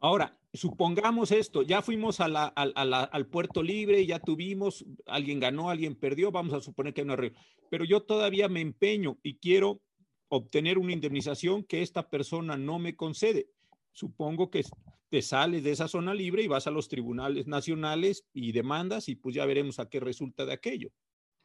Ahora, 0.00 0.36
supongamos 0.56 1.30
esto, 1.32 1.62
ya 1.62 1.82
fuimos 1.82 2.20
al 2.20 3.26
puerto 3.30 3.62
libre, 3.62 4.04
ya 4.06 4.18
tuvimos, 4.18 4.84
alguien 5.06 5.40
ganó, 5.40 5.70
alguien 5.70 5.94
perdió, 5.94 6.30
vamos 6.30 6.54
a 6.54 6.60
suponer 6.60 6.94
que 6.94 7.02
hay 7.02 7.04
un 7.06 7.12
arreglo, 7.12 7.38
pero 7.70 7.84
yo 7.84 8.02
todavía 8.02 8.48
me 8.48 8.60
empeño 8.60 9.18
y 9.22 9.36
quiero 9.36 9.80
obtener 10.28 10.78
una 10.78 10.92
indemnización 10.92 11.64
que 11.64 11.82
esta 11.82 12.08
persona 12.08 12.56
no 12.56 12.78
me 12.78 12.96
concede. 12.96 13.48
Supongo 13.92 14.50
que 14.50 14.64
te 15.08 15.22
sales 15.22 15.62
de 15.62 15.70
esa 15.70 15.88
zona 15.88 16.14
libre 16.14 16.42
y 16.42 16.48
vas 16.48 16.66
a 16.66 16.70
los 16.72 16.88
tribunales 16.88 17.46
nacionales 17.46 18.24
y 18.32 18.52
demandas 18.52 19.08
y 19.08 19.14
pues 19.14 19.34
ya 19.34 19.46
veremos 19.46 19.78
a 19.78 19.88
qué 19.88 20.00
resulta 20.00 20.44
de 20.44 20.52
aquello. 20.52 20.90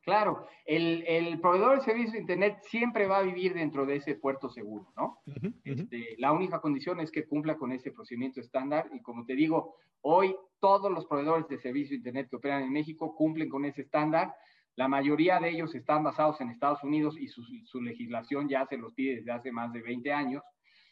Claro, 0.04 0.47
el, 0.66 1.39
proveedor 1.41 1.78
de 1.78 1.86
servicio 1.86 2.14
de 2.14 2.22
Internet 2.22 2.58
siempre 2.64 3.06
va 3.06 3.20
a 3.20 3.24
vivir 3.24 3.54
dentro 3.54 3.86
de 3.86 3.97
ese 3.97 4.16
puerto 4.16 4.49
seguro, 4.49 4.91
¿no? 4.97 5.20
Este, 5.64 6.16
la 6.18 6.32
única 6.32 6.60
condición 6.60 6.99
es 6.99 7.12
que 7.12 7.28
cumpla 7.28 7.56
con 7.56 7.72
ese 7.72 7.91
procedimiento 7.91 8.41
estándar 8.41 8.89
y 8.93 9.02
como 9.02 9.26
te 9.26 9.36
digo, 9.36 9.76
hoy 10.02 10.36
todos 10.60 10.91
los 10.91 11.06
proveedores 11.06 11.47
de 11.47 11.60
servicio 11.60 11.91
de 11.91 11.97
Internet 11.97 12.30
que 12.30 12.38
operan 12.38 12.64
en 12.64 12.72
México 12.72 13.16
cumplen 13.16 13.47
con 13.47 13.64
ese 13.64 13.82
estándar. 13.82 14.34
La 14.76 14.88
mayoría 14.88 15.39
de 15.39 15.49
ellos 15.49 15.76
están 15.76 16.04
basados 16.04 16.41
en 16.41 16.49
Estados 16.49 16.84
Unidos 16.84 17.16
y 17.20 17.28
su, 17.28 17.82
legislación 17.82 18.49
ya 18.49 18.66
se 18.66 18.78
los 18.78 18.93
pide 18.93 19.18
desde 19.18 19.32
hace 19.32 19.52
más 19.52 19.72
de 19.72 19.84
20 19.84 20.12
años. 20.12 20.43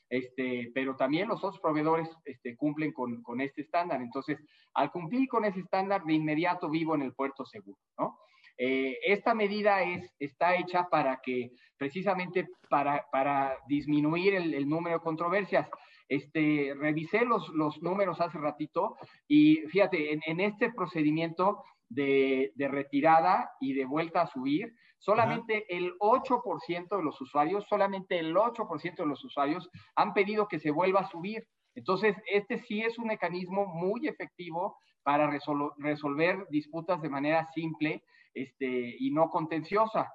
Este, 0.08 0.72
pero 0.74 0.96
también 0.96 1.28
los 1.28 1.44
otros 1.44 1.62
proveedores 1.62 2.10
este, 2.26 2.56
cumplen 2.56 2.92
con, 2.92 3.24
con 3.24 3.42
este 3.42 3.62
estándar. 3.62 4.02
Entonces, 4.02 4.40
al 4.74 4.92
cumplir 4.92 5.28
con 5.28 5.46
ese 5.46 5.60
estándar, 5.62 6.04
de 6.04 6.14
inmediato 6.14 6.70
vivo 6.70 6.94
en 6.96 7.04
el 7.04 7.14
puerto 7.14 7.46
seguro, 7.46 7.78
¿no? 7.98 8.18
Eh, 8.62 9.00
esta 9.06 9.34
medida 9.34 9.82
es, 9.84 10.14
está 10.20 10.58
hecha 10.58 10.90
para 10.90 11.22
que, 11.24 11.52
precisamente 11.78 12.50
para, 12.70 13.56
disminuir 13.70 14.36
el, 14.36 14.68
número 14.68 14.98
de 14.98 15.04
controversias. 15.04 15.70
Este, 16.10 16.74
revisé 16.78 17.24
los, 17.24 17.48
los 17.50 17.82
números 17.82 18.20
hace 18.20 18.38
ratito 18.38 18.98
y 19.28 19.58
fíjate, 19.68 20.20
en, 20.26 20.40
este 20.42 20.74
procedimiento 20.74 21.64
de, 21.88 22.52
de, 22.56 22.68
retirada 22.68 23.52
y 23.62 23.74
de 23.74 23.86
vuelta 23.86 24.24
a 24.24 24.28
subir, 24.28 24.74
solamente 24.98 25.66
el 25.70 25.94
8% 26.00 26.98
de 26.98 27.04
los 27.04 27.22
usuarios, 27.22 27.66
solamente 27.70 28.20
el 28.20 28.36
8% 28.36 28.96
de 28.98 29.06
los 29.06 29.24
usuarios 29.24 29.70
han 29.96 30.14
pedido 30.14 30.50
que 30.50 30.60
se 30.60 30.72
vuelva 30.72 31.02
a 31.02 31.10
subir. 31.10 31.48
Entonces, 31.76 32.18
este 32.30 32.58
sí 32.58 32.82
es 32.82 32.98
un 33.00 33.08
mecanismo 33.08 33.68
muy 33.68 34.08
efectivo 34.08 34.76
para 35.04 35.32
resolver 35.78 36.46
disputas 36.50 37.02
de 37.02 37.10
manera 37.10 37.48
simple 37.54 38.04
este, 38.34 38.96
y 39.00 39.12
no 39.12 39.30
contenciosa. 39.30 40.12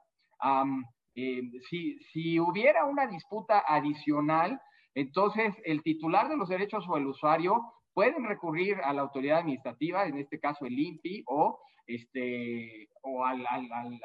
Eh, 1.17 1.43
si, 1.71 1.99
si 2.12 2.41
hubiera 2.41 2.85
una 2.85 3.07
disputa 3.07 3.62
adicional, 3.67 4.61
entonces 4.95 5.55
el 5.65 5.83
titular 5.83 6.29
de 6.29 6.37
los 6.37 6.49
derechos 6.49 6.85
o 6.89 6.97
el 6.97 7.07
usuario 7.07 7.62
pueden 7.95 8.25
recurrir 8.25 8.77
a 8.83 8.93
la 8.93 9.03
autoridad 9.03 9.39
administrativa, 9.39 10.07
en 10.07 10.19
este 10.19 10.41
caso 10.41 10.67
el 10.67 10.79
INPI, 10.79 11.23
o, 11.27 11.61
este, 11.87 12.89
o 13.03 13.25
al, 13.25 13.47
al, 13.47 13.71
al, 13.73 14.01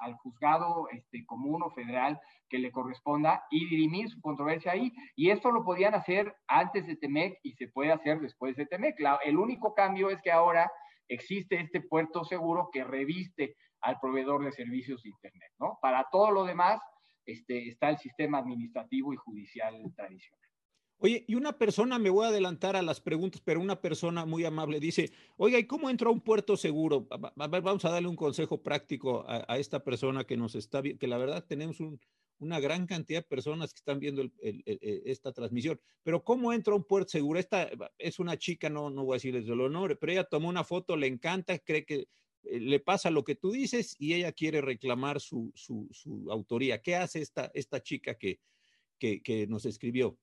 al, 0.00 0.14
juzgado 0.14 0.88
este, 0.90 1.24
común 1.26 1.62
o 1.62 1.70
federal 1.70 2.18
que 2.48 2.58
le 2.58 2.72
corresponda 2.72 3.44
y 3.50 3.68
dirimir 3.68 4.08
su 4.08 4.20
controversia 4.20 4.72
ahí. 4.72 4.92
Y 5.14 5.30
esto 5.30 5.52
lo 5.52 5.64
podían 5.64 5.94
hacer 5.94 6.34
antes 6.48 6.86
de 6.86 6.96
TEMEC 6.96 7.38
y 7.42 7.52
se 7.52 7.68
puede 7.68 7.92
hacer 7.92 8.20
después 8.20 8.56
de 8.56 8.66
TEMEC. 8.66 8.96
el 9.24 9.38
único 9.38 9.74
cambio 9.74 10.10
es 10.10 10.20
que 10.22 10.32
ahora 10.32 10.70
existe 11.14 11.60
este 11.60 11.80
puerto 11.80 12.24
seguro 12.24 12.68
que 12.72 12.84
reviste 12.84 13.56
al 13.80 13.98
proveedor 14.00 14.44
de 14.44 14.52
servicios 14.52 15.02
de 15.02 15.10
Internet, 15.10 15.52
¿no? 15.58 15.78
Para 15.80 16.06
todo 16.10 16.30
lo 16.30 16.44
demás 16.44 16.80
este, 17.26 17.68
está 17.68 17.90
el 17.90 17.98
sistema 17.98 18.38
administrativo 18.38 19.12
y 19.12 19.16
judicial 19.16 19.74
tradicional. 19.96 20.40
Oye, 20.98 21.24
y 21.26 21.34
una 21.34 21.58
persona, 21.58 21.98
me 21.98 22.10
voy 22.10 22.26
a 22.26 22.28
adelantar 22.28 22.76
a 22.76 22.82
las 22.82 23.00
preguntas, 23.00 23.40
pero 23.44 23.60
una 23.60 23.80
persona 23.80 24.24
muy 24.24 24.44
amable 24.44 24.78
dice, 24.78 25.10
oiga, 25.36 25.58
¿y 25.58 25.66
cómo 25.66 25.90
entro 25.90 26.10
a 26.10 26.12
un 26.12 26.20
puerto 26.20 26.56
seguro? 26.56 27.08
A 27.10 27.48
ver, 27.48 27.60
vamos 27.60 27.84
a 27.84 27.90
darle 27.90 28.06
un 28.06 28.14
consejo 28.14 28.62
práctico 28.62 29.24
a, 29.26 29.58
esta 29.58 29.82
persona 29.82 30.22
que 30.22 30.36
nos 30.36 30.54
está 30.54 30.80
que 30.80 31.08
la 31.08 31.18
verdad 31.18 31.44
tenemos 31.44 31.80
una 32.42 32.60
gran 32.60 32.86
cantidad 32.86 33.20
de 33.20 33.28
personas 33.28 33.72
que 33.72 33.78
están 33.78 34.00
viendo 34.00 34.28
esta 34.40 35.32
transmisión. 35.32 35.80
Pero 36.02 36.24
¿cómo 36.24 36.52
entro 36.52 36.74
a 36.74 36.76
un 36.76 36.84
puerto 36.84 37.10
seguro? 37.10 37.38
Esta 37.38 37.70
es 37.98 38.18
una 38.18 38.36
chica, 38.36 38.68
no, 38.68 38.90
no 38.90 39.04
voy 39.04 39.14
a 39.14 39.16
decirles 39.16 39.48
el 39.48 39.60
honor, 39.60 39.96
pero 39.98 40.12
ella 40.12 40.24
tomó 40.24 40.48
una 40.48 40.64
foto, 40.64 40.96
le 40.96 41.06
encanta, 41.06 41.58
cree 41.58 41.84
que 41.84 42.08
eh, 42.44 42.60
le 42.60 42.80
pasa 42.80 43.10
lo 43.10 43.24
que 43.24 43.36
tú 43.36 43.52
dices 43.52 43.94
y 43.98 44.14
ella 44.14 44.32
quiere 44.32 44.60
reclamar 44.60 45.20
su, 45.20 45.52
su, 45.54 45.88
autoría. 46.30 46.82
¿Qué 46.82 46.96
hace 46.96 47.20
esta, 47.20 47.50
esta 47.54 47.80
chica 47.80 48.14
que, 48.14 48.40
que, 48.98 49.46
nos 49.48 49.64
escribió? 49.64 50.18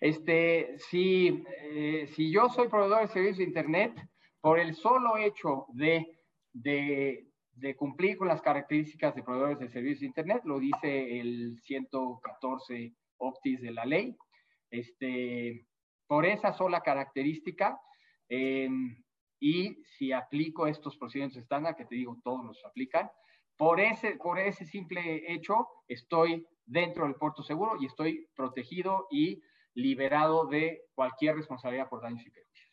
Este, 0.00 0.76
si, 0.90 1.42
eh, 1.72 2.08
si 2.14 2.30
yo 2.30 2.48
soy 2.50 2.68
proveedor 2.68 3.02
de 3.02 3.12
servicios 3.12 3.38
de 3.38 3.44
Internet, 3.44 4.08
por 4.40 4.58
el 4.58 4.74
solo 4.74 5.16
hecho 5.16 5.66
de, 5.72 6.06
de, 6.52 7.27
de, 7.60 7.76
cumplir 7.76 8.16
con 8.16 8.28
las 8.28 8.42
características 8.42 9.14
de 9.14 9.22
proveedores 9.22 9.58
de 9.58 9.68
servicios 9.68 10.00
de 10.00 10.06
Internet, 10.06 10.42
lo 10.44 10.58
dice 10.58 11.20
el 11.20 11.60
114 11.62 12.94
Optis 13.18 13.60
de 13.60 13.70
la 13.72 13.84
ley, 13.84 14.16
este, 14.70 15.66
por 16.06 16.24
esa 16.24 16.52
sola 16.52 16.80
característica, 16.80 17.80
em, 18.28 19.02
y 19.40 19.82
si 19.84 20.12
aplico 20.12 20.66
estos 20.66 20.96
procedimientos 20.96 21.42
estándar, 21.42 21.76
que 21.76 21.84
te 21.84 21.94
digo, 21.94 22.20
todos 22.24 22.44
los 22.44 22.64
aplican, 22.64 23.10
por 23.56 23.80
ese, 23.80 24.12
por 24.16 24.38
ese 24.38 24.64
simple 24.66 25.32
hecho, 25.32 25.66
estoy 25.88 26.46
dentro 26.64 27.04
del 27.04 27.16
puerto 27.16 27.42
seguro 27.42 27.76
y 27.80 27.86
estoy 27.86 28.28
protegido 28.34 29.06
y 29.10 29.42
liberado 29.74 30.46
de 30.46 30.84
cualquier 30.94 31.36
responsabilidad 31.36 31.88
por 31.88 32.02
daños 32.02 32.24
y 32.26 32.30
perjuicios. 32.30 32.72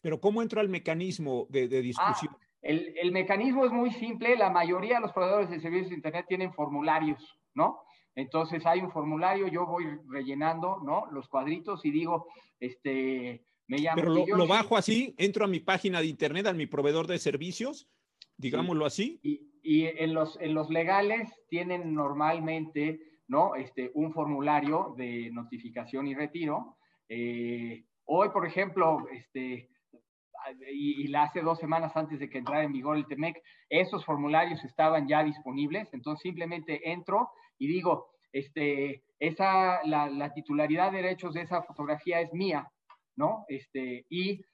Pero 0.00 0.20
¿cómo 0.20 0.42
entra 0.42 0.62
el 0.62 0.68
mecanismo 0.68 1.46
de, 1.48 1.68
discusión? 1.68 2.34
Ah, 2.34 2.45
el, 2.62 3.12
mecanismo 3.12 3.64
es 3.64 3.72
muy 3.72 3.90
simple, 3.92 4.36
la 4.36 4.50
mayoría 4.50 4.96
de 4.96 5.02
los 5.02 5.12
proveedores 5.12 5.50
de 5.50 5.60
servicios 5.60 5.90
de 5.90 5.96
Internet 5.96 6.26
tienen 6.28 6.52
formularios, 6.52 7.38
¿no? 7.54 7.80
Entonces 8.14 8.64
hay 8.64 8.80
un 8.80 8.90
formulario, 8.90 9.46
yo 9.48 9.66
voy 9.66 9.84
rellenando, 10.08 10.80
¿no? 10.84 11.06
Los 11.12 11.28
cuadritos 11.28 11.84
y 11.84 11.90
digo, 11.90 12.26
este, 12.58 13.44
me 13.68 13.78
llamo. 13.78 13.96
Pero 13.96 14.36
lo, 14.36 14.46
bajo 14.46 14.76
así, 14.76 15.14
entro 15.18 15.44
a 15.44 15.48
mi 15.48 15.60
página 15.60 16.00
de 16.00 16.06
Internet, 16.06 16.46
a 16.46 16.54
mi 16.54 16.66
proveedor 16.66 17.06
de 17.06 17.18
servicios, 17.18 17.88
digámoslo 18.36 18.86
así. 18.86 19.20
Y, 19.22 19.84
en, 19.86 20.14
los, 20.14 20.38
en 20.40 20.54
los 20.54 20.70
legales 20.70 21.28
tienen 21.48 21.92
normalmente, 21.92 23.00
¿no? 23.28 23.54
Este, 23.54 23.90
un 23.94 24.12
formulario 24.12 24.94
de 24.96 25.30
notificación 25.32 26.06
y 26.06 26.14
retiro. 26.14 26.78
Eh, 27.08 27.84
hoy, 28.04 28.28
por 28.30 28.46
ejemplo, 28.46 29.06
este, 29.12 29.68
y, 30.72 31.08
la 31.08 31.24
hace 31.24 31.40
dos 31.40 31.58
semanas 31.58 31.96
antes 31.96 32.18
de 32.18 32.28
que 32.28 32.38
entrara 32.38 32.64
en 32.64 32.72
vigor 32.72 32.96
el 32.96 33.06
TEMEC, 33.06 33.42
esos 33.68 34.04
formularios 34.04 34.62
estaban 34.64 35.08
ya 35.08 35.22
disponibles, 35.24 35.88
entonces 35.92 36.22
simplemente 36.22 36.90
entro 36.90 37.30
y 37.58 37.66
digo, 37.68 38.10
este, 38.32 39.02
esa, 39.18 39.82
la, 39.84 40.32
titularidad 40.34 40.92
de 40.92 40.98
derechos 40.98 41.34
de 41.34 41.42
esa 41.42 41.62
fotografía 41.62 42.20
es 42.20 42.32
mía, 42.32 42.70
¿no? 43.16 43.44
Este, 43.48 44.04
y 44.10 44.44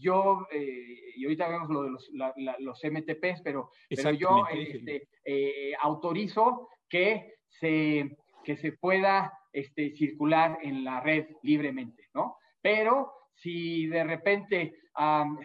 yo, 0.00 0.46
eh, 0.52 1.14
y 1.16 1.24
ahorita 1.24 1.48
vemos 1.48 1.68
lo 1.70 1.82
de 1.84 1.90
los, 1.90 2.10
los 2.58 2.80
MTPs, 2.84 3.42
pero, 3.42 3.70
pero 3.88 4.10
yo 4.10 4.46
este, 4.52 5.08
eh, 5.24 5.72
autorizo 5.80 6.68
que 6.88 7.34
se, 7.48 8.16
que 8.44 8.56
se 8.56 8.72
pueda 8.72 9.32
este, 9.52 9.94
circular 9.96 10.58
en 10.62 10.84
la 10.84 11.00
red 11.00 11.26
libremente, 11.42 12.08
¿no? 12.14 12.36
Pero 12.60 13.12
si 13.42 13.86
de 13.86 14.04
repente 14.04 14.74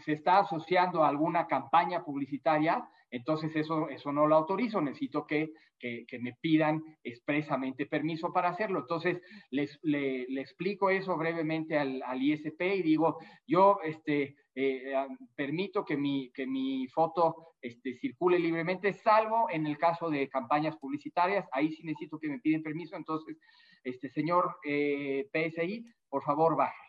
se 0.05 0.13
está 0.13 0.39
asociando 0.39 1.03
a 1.03 1.09
alguna 1.09 1.47
campaña 1.47 2.03
publicitaria, 2.03 2.87
entonces 3.09 3.55
eso, 3.55 3.89
eso 3.89 4.11
no 4.11 4.27
lo 4.27 4.35
autorizo, 4.35 4.81
necesito 4.81 5.25
que, 5.25 5.51
que, 5.79 6.19
me 6.19 6.33
pidan 6.41 6.83
expresamente 7.03 7.85
permiso 7.85 8.33
para 8.33 8.49
hacerlo. 8.49 8.79
Entonces 8.79 9.21
les, 9.49 9.79
le, 9.83 10.25
explico 10.41 10.89
eso 10.89 11.15
brevemente 11.15 11.77
al, 11.77 12.01
al, 12.03 12.21
ISP 12.21 12.61
y 12.61 12.81
digo, 12.81 13.17
yo 13.47 13.79
este, 13.83 14.35
eh, 14.55 14.93
permito 15.35 15.85
que 15.85 15.95
mi, 15.95 16.31
que 16.33 16.45
mi 16.45 16.87
foto 16.87 17.53
este, 17.61 17.95
circule 17.95 18.39
libremente, 18.39 18.91
salvo 18.91 19.47
en 19.49 19.65
el 19.65 19.77
caso 19.77 20.09
de 20.09 20.27
campañas 20.27 20.75
publicitarias, 20.77 21.47
ahí 21.53 21.71
sí 21.71 21.83
necesito 21.83 22.19
que 22.19 22.29
me 22.29 22.39
piden 22.39 22.63
permiso, 22.63 22.95
entonces, 22.95 23.37
este 23.83 24.09
señor 24.09 24.57
eh, 24.65 25.29
PSI, 25.31 25.85
por 26.09 26.23
favor 26.23 26.57
baje. 26.57 26.86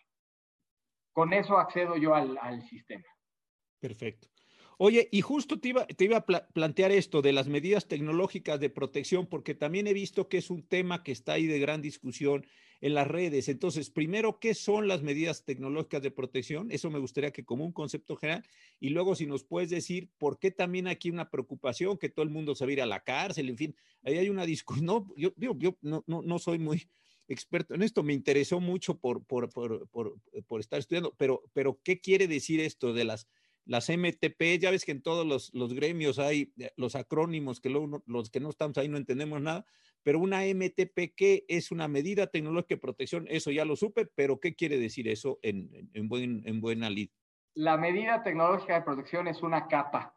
Con 1.18 1.32
eso 1.32 1.58
accedo 1.58 1.96
yo 1.96 2.14
al, 2.14 2.62
sistema. 2.70 3.02
Perfecto. 3.80 4.28
Oye, 4.76 5.08
y 5.10 5.20
justo 5.20 5.58
te 5.58 5.68
iba, 5.68 6.16
a 6.16 6.26
plantear 6.52 6.92
esto 6.92 7.22
de 7.22 7.32
las 7.32 7.48
medidas 7.48 7.88
tecnológicas 7.88 8.60
de 8.60 8.70
protección, 8.70 9.26
porque 9.26 9.56
también 9.56 9.88
he 9.88 9.92
visto 9.92 10.28
que 10.28 10.38
es 10.38 10.48
un 10.48 10.62
tema 10.62 11.02
que 11.02 11.10
está 11.10 11.32
ahí 11.32 11.46
de 11.46 11.58
gran 11.58 11.82
discusión 11.82 12.46
en 12.80 12.94
las 12.94 13.08
redes. 13.08 13.48
Entonces, 13.48 13.90
primero, 13.90 14.38
¿qué 14.38 14.54
son 14.54 14.86
las 14.86 15.02
medidas 15.02 15.44
tecnológicas 15.44 16.02
de 16.02 16.12
protección? 16.12 16.70
Eso 16.70 16.88
me 16.88 17.00
gustaría 17.00 17.32
que 17.32 17.44
como 17.44 17.64
un 17.64 17.72
concepto 17.72 18.14
general. 18.14 18.44
Y 18.78 18.90
luego, 18.90 19.16
si 19.16 19.26
nos 19.26 19.42
puedes 19.42 19.70
decir 19.70 20.12
por 20.18 20.38
qué 20.38 20.52
también 20.52 20.86
aquí 20.86 21.10
una 21.10 21.30
preocupación, 21.30 21.98
que 21.98 22.10
todo 22.10 22.22
el 22.22 22.30
mundo 22.30 22.54
se 22.54 22.64
va 22.64 22.70
a 22.70 22.72
ir 22.74 22.82
a 22.82 22.86
la 22.86 23.02
cárcel, 23.02 23.48
en 23.48 23.56
fin, 23.56 23.76
ahí 24.04 24.18
hay 24.18 24.28
una 24.28 24.46
discusión. 24.46 24.86
No, 24.86 25.12
yo, 25.16 25.32
yo, 25.36 25.56
yo 25.58 25.76
no, 25.82 26.04
no, 26.06 26.22
no 26.22 26.38
soy 26.38 26.60
muy 26.60 26.88
experto 27.28 27.74
en 27.74 27.82
esto, 27.82 28.02
me 28.02 28.14
interesó 28.14 28.60
mucho 28.60 28.98
por, 28.98 29.24
por, 29.24 29.50
por, 29.50 29.88
por, 29.90 30.60
estar 30.60 30.78
estudiando, 30.78 31.14
pero, 31.16 31.42
pero 31.52 31.78
¿qué 31.84 32.00
quiere 32.00 32.26
decir 32.26 32.60
esto 32.60 32.92
de 32.92 33.04
las, 33.04 33.28
las 33.64 33.88
MTP? 33.88 34.58
Ya 34.60 34.70
ves 34.70 34.84
que 34.84 34.92
en 34.92 35.02
todos 35.02 35.26
los, 35.26 35.52
los 35.54 35.74
gremios 35.74 36.18
hay 36.18 36.52
eh, 36.58 36.72
los 36.76 36.96
acrónimos 36.96 37.60
que 37.60 37.70
luego 37.70 38.02
los 38.06 38.30
que 38.30 38.40
no 38.40 38.50
estamos 38.50 38.78
ahí 38.78 38.88
no 38.88 38.96
entendemos 38.96 39.40
nada, 39.40 39.66
pero 40.02 40.18
una 40.18 40.42
MTP, 40.42 41.14
¿qué 41.14 41.44
es 41.48 41.70
una 41.70 41.86
medida 41.86 42.28
tecnológica 42.28 42.74
de 42.74 42.80
protección? 42.80 43.26
Eso 43.28 43.50
ya 43.50 43.64
lo 43.64 43.76
supe, 43.76 44.06
pero 44.06 44.40
¿qué 44.40 44.54
quiere 44.54 44.78
decir 44.78 45.08
eso 45.08 45.38
en, 45.42 45.90
en 45.92 46.60
buena 46.60 46.90
lid? 46.90 47.10
La 47.58 47.76
medida 47.76 48.22
tecnológica 48.22 48.74
de 48.74 48.82
protección 48.82 49.26
es 49.26 49.42
una 49.42 49.66
capa, 49.66 50.14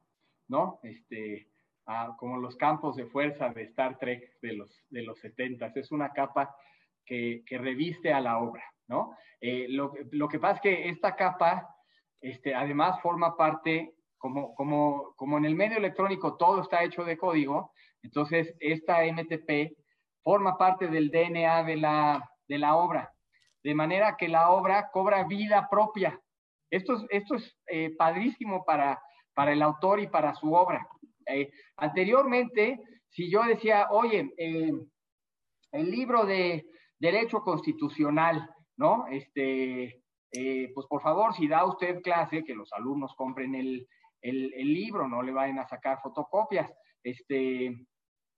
¿no? 0.47 0.80
Este, 0.84 1.47
ah, 1.88 2.16
como 2.16 2.38
los 2.38 2.55
campos 2.55 2.95
de 2.95 3.07
fuerza 3.07 3.49
de 3.49 3.64
Star 3.64 3.97
Trek 3.97 4.39
de 4.41 4.53
los, 4.53 4.86
de 4.91 5.01
los 5.01 5.18
70, 5.20 5.74
es 5.76 5.91
una 5.91 6.14
capa 6.14 6.55
que, 7.45 7.57
reviste 7.57 8.14
a 8.14 8.22
la 8.22 8.39
obra, 8.39 8.64
¿no? 8.88 9.16
Eh, 9.41 9.68
lo, 9.70 9.91
que 10.30 10.39
pasa 10.39 10.55
es 10.55 10.62
que 10.62 10.89
esta 10.89 11.16
capa, 11.16 11.76
este, 12.22 12.53
además 12.55 13.01
forma 13.01 13.36
parte, 13.36 13.95
como, 14.18 14.53
como, 14.55 15.14
como 15.16 15.38
en 15.38 15.45
el 15.45 15.55
medio 15.55 15.78
electrónico 15.78 16.38
todo 16.38 16.62
está 16.62 16.84
hecho 16.84 17.03
de 17.03 17.18
código, 17.18 17.74
entonces 18.03 18.55
esta 18.59 19.03
MTP 19.03 19.76
forma 20.24 20.57
parte 20.57 20.88
del 20.88 21.09
DNA 21.09 21.64
de 21.64 21.78
la, 21.78 22.30
de 22.47 22.57
la 22.57 22.76
obra, 22.76 23.12
de 23.64 23.76
manera 23.76 24.16
que 24.18 24.30
la 24.30 24.51
obra 24.51 24.89
cobra 24.91 25.24
vida 25.26 25.68
propia. 25.70 26.20
Esto 26.70 26.93
es, 26.93 27.05
esto 27.09 27.36
es 27.36 27.57
eh, 27.68 27.93
padrísimo 27.97 28.64
para, 28.64 29.01
para 29.34 29.51
el 29.51 29.62
autor 29.62 29.99
y 29.99 30.07
para 30.07 30.34
su 30.36 30.53
obra. 30.53 30.88
Eh, 31.26 31.51
anteriormente, 31.76 32.80
si 33.09 33.30
yo 33.30 33.43
decía, 33.43 33.88
oye, 33.89 34.34
el 34.38 35.91
libro 35.91 36.26
de 36.26 36.66
derecho 37.01 37.41
constitucional, 37.41 38.47
¿no? 38.77 39.07
Este, 39.07 40.03
eh, 40.31 40.71
pues 40.73 40.85
por 40.87 41.01
favor, 41.01 41.33
si 41.33 41.47
da 41.47 41.65
usted 41.65 42.01
clase, 42.01 42.43
que 42.43 42.53
los 42.53 42.71
alumnos 42.73 43.15
compren 43.15 43.55
el, 43.55 43.87
libro, 44.21 45.07
no 45.07 45.23
le 45.23 45.31
vayan 45.31 45.57
a 45.57 45.67
sacar 45.67 45.99
fotocopias. 45.99 46.71
Este, 47.03 47.75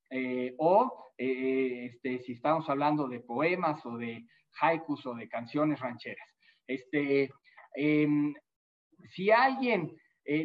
eh, 0.09 0.55
o 0.57 1.11
eh, 1.18 1.88
este, 1.88 2.20
si 2.20 2.32
estamos 2.32 2.70
hablando 2.70 3.09
de 3.09 3.20
poemas 3.20 3.86
o 3.86 3.97
de 3.97 4.26
haikus 4.61 5.05
o 5.07 5.14
de 5.14 5.28
canciones 5.28 5.82
rancheras. 5.82 6.30
Este, 6.66 7.30
em, 7.76 8.34
si 9.09 9.30
alguien 9.30 9.93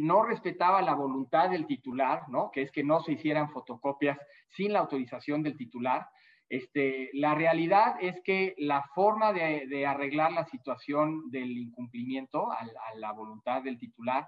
no 0.01 0.25
respetaba 0.25 0.83
la 0.83 0.95
voluntad 0.95 1.51
del 1.51 1.65
titular, 1.65 2.29
¿no? 2.29 2.51
que 2.51 2.63
es 2.63 2.73
que 2.73 2.83
no 2.83 3.01
se 3.01 3.13
hicieran 3.13 3.53
fotocopias 3.53 4.19
sin 4.49 4.73
la 4.73 4.81
autorización 4.81 5.45
del 5.45 5.57
titular, 5.57 6.05
este, 6.49 7.11
la 7.13 7.35
realidad 7.35 7.97
es 8.01 8.21
que 8.23 8.55
la 8.59 8.83
forma 8.95 9.33
de, 9.33 9.87
arreglar 9.87 10.33
la 10.33 10.47
situación 10.47 11.31
del 11.31 11.51
incumplimiento 11.57 12.51
a, 12.51 12.67
la 12.97 13.13
voluntad 13.13 13.63
del 13.63 13.79
titular 13.79 14.27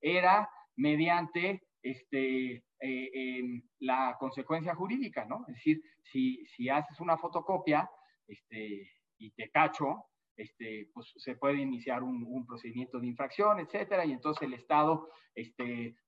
era 0.00 0.48
mediante 0.76 1.62
este, 1.82 2.64
eh, 2.80 3.62
la 3.80 4.16
consecuencia 4.18 4.74
jurídica, 4.74 5.24
¿no? 5.24 5.44
Es 5.48 5.54
decir, 5.54 5.80
si, 6.12 6.68
haces 6.68 7.00
una 7.00 7.16
fotocopia 7.16 7.88
este, 8.26 8.90
y 9.18 9.30
te 9.30 9.50
cacho, 9.50 10.04
pues 10.94 11.12
se 11.16 11.36
puede 11.36 11.58
iniciar 11.58 12.02
un, 12.02 12.46
procedimiento 12.46 12.98
de 12.98 13.06
infracción, 13.06 13.60
etcétera, 13.60 14.04
y 14.04 14.12
entonces 14.12 14.42
el 14.42 14.54
Estado 14.54 15.08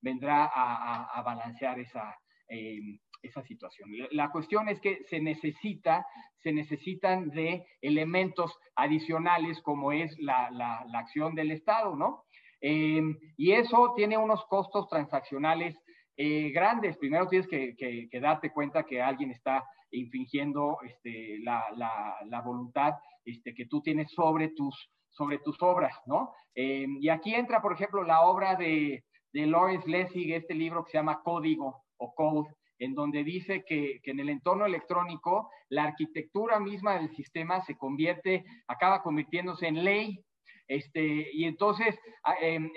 vendrá 0.01 0.51
a, 0.53 1.23
balancear 1.23 1.79
esa, 1.79 2.17
em, 2.49 2.99
esa 3.25 3.43
situación. 3.43 3.91
La 4.11 4.31
cuestión 4.31 4.69
es 4.69 4.81
que 4.81 5.03
se 5.05 5.21
necesita, 5.21 6.07
se 6.43 6.53
necesitan 6.53 7.31
de 7.31 7.67
elementos 7.81 8.57
adicionales 8.77 9.61
como 9.63 9.93
es 9.93 10.17
la, 10.19 10.51
la, 10.51 10.85
acción 10.99 11.35
del 11.35 11.51
Estado, 11.51 11.97
¿no? 11.97 12.25
Em, 12.61 13.17
y 13.37 13.53
eso 13.53 13.93
tiene 13.97 14.17
unos 14.17 14.45
costos 14.47 14.89
transaccionales 14.89 15.77
eh, 16.17 16.51
grandes. 16.51 16.97
Primero 16.99 17.29
tienes 17.29 17.49
que, 17.49 17.75
que, 17.77 18.21
darte 18.21 18.51
cuenta 18.53 18.85
que 18.85 19.03
alguien 19.03 19.31
está 19.31 19.65
infringiendo 19.91 20.79
este, 20.85 21.39
la, 21.41 21.65
la, 21.77 22.41
voluntad 22.43 22.95
este, 23.25 23.55
que 23.55 23.67
tú 23.67 23.81
tienes 23.83 24.11
sobre 24.13 24.51
tus, 24.51 24.91
sobre 25.11 25.39
tus 25.39 25.61
obras, 25.63 25.95
¿no? 26.07 26.33
Em, 26.55 26.97
y 27.01 27.09
aquí 27.09 27.35
entra, 27.35 27.61
por 27.61 27.73
ejemplo, 27.73 28.03
la 28.03 28.23
obra 28.23 28.55
de, 28.57 29.05
de 29.33 29.47
Lawrence 29.47 29.89
Lessig, 29.89 30.33
este 30.33 30.55
libro 30.55 30.85
que 30.85 30.93
se 30.93 30.99
llama 30.99 31.21
Código 31.23 31.85
o 31.99 32.15
Code, 32.15 32.55
en 32.79 32.95
donde 32.95 33.25
dice 33.25 33.65
que, 33.67 34.01
en 34.05 34.21
el 34.21 34.29
entorno 34.29 34.67
electrónico 34.67 35.51
la 35.69 35.85
arquitectura 35.85 36.59
misma 36.61 36.99
del 36.99 37.15
sistema 37.15 37.61
se 37.63 37.77
convierte, 37.77 38.45
acaba 38.67 39.03
convirtiéndose 39.03 39.67
en 39.67 39.85
ley, 39.85 40.25
este, 40.67 41.31
y 41.33 41.45
entonces 41.45 41.99
em, 42.41 42.71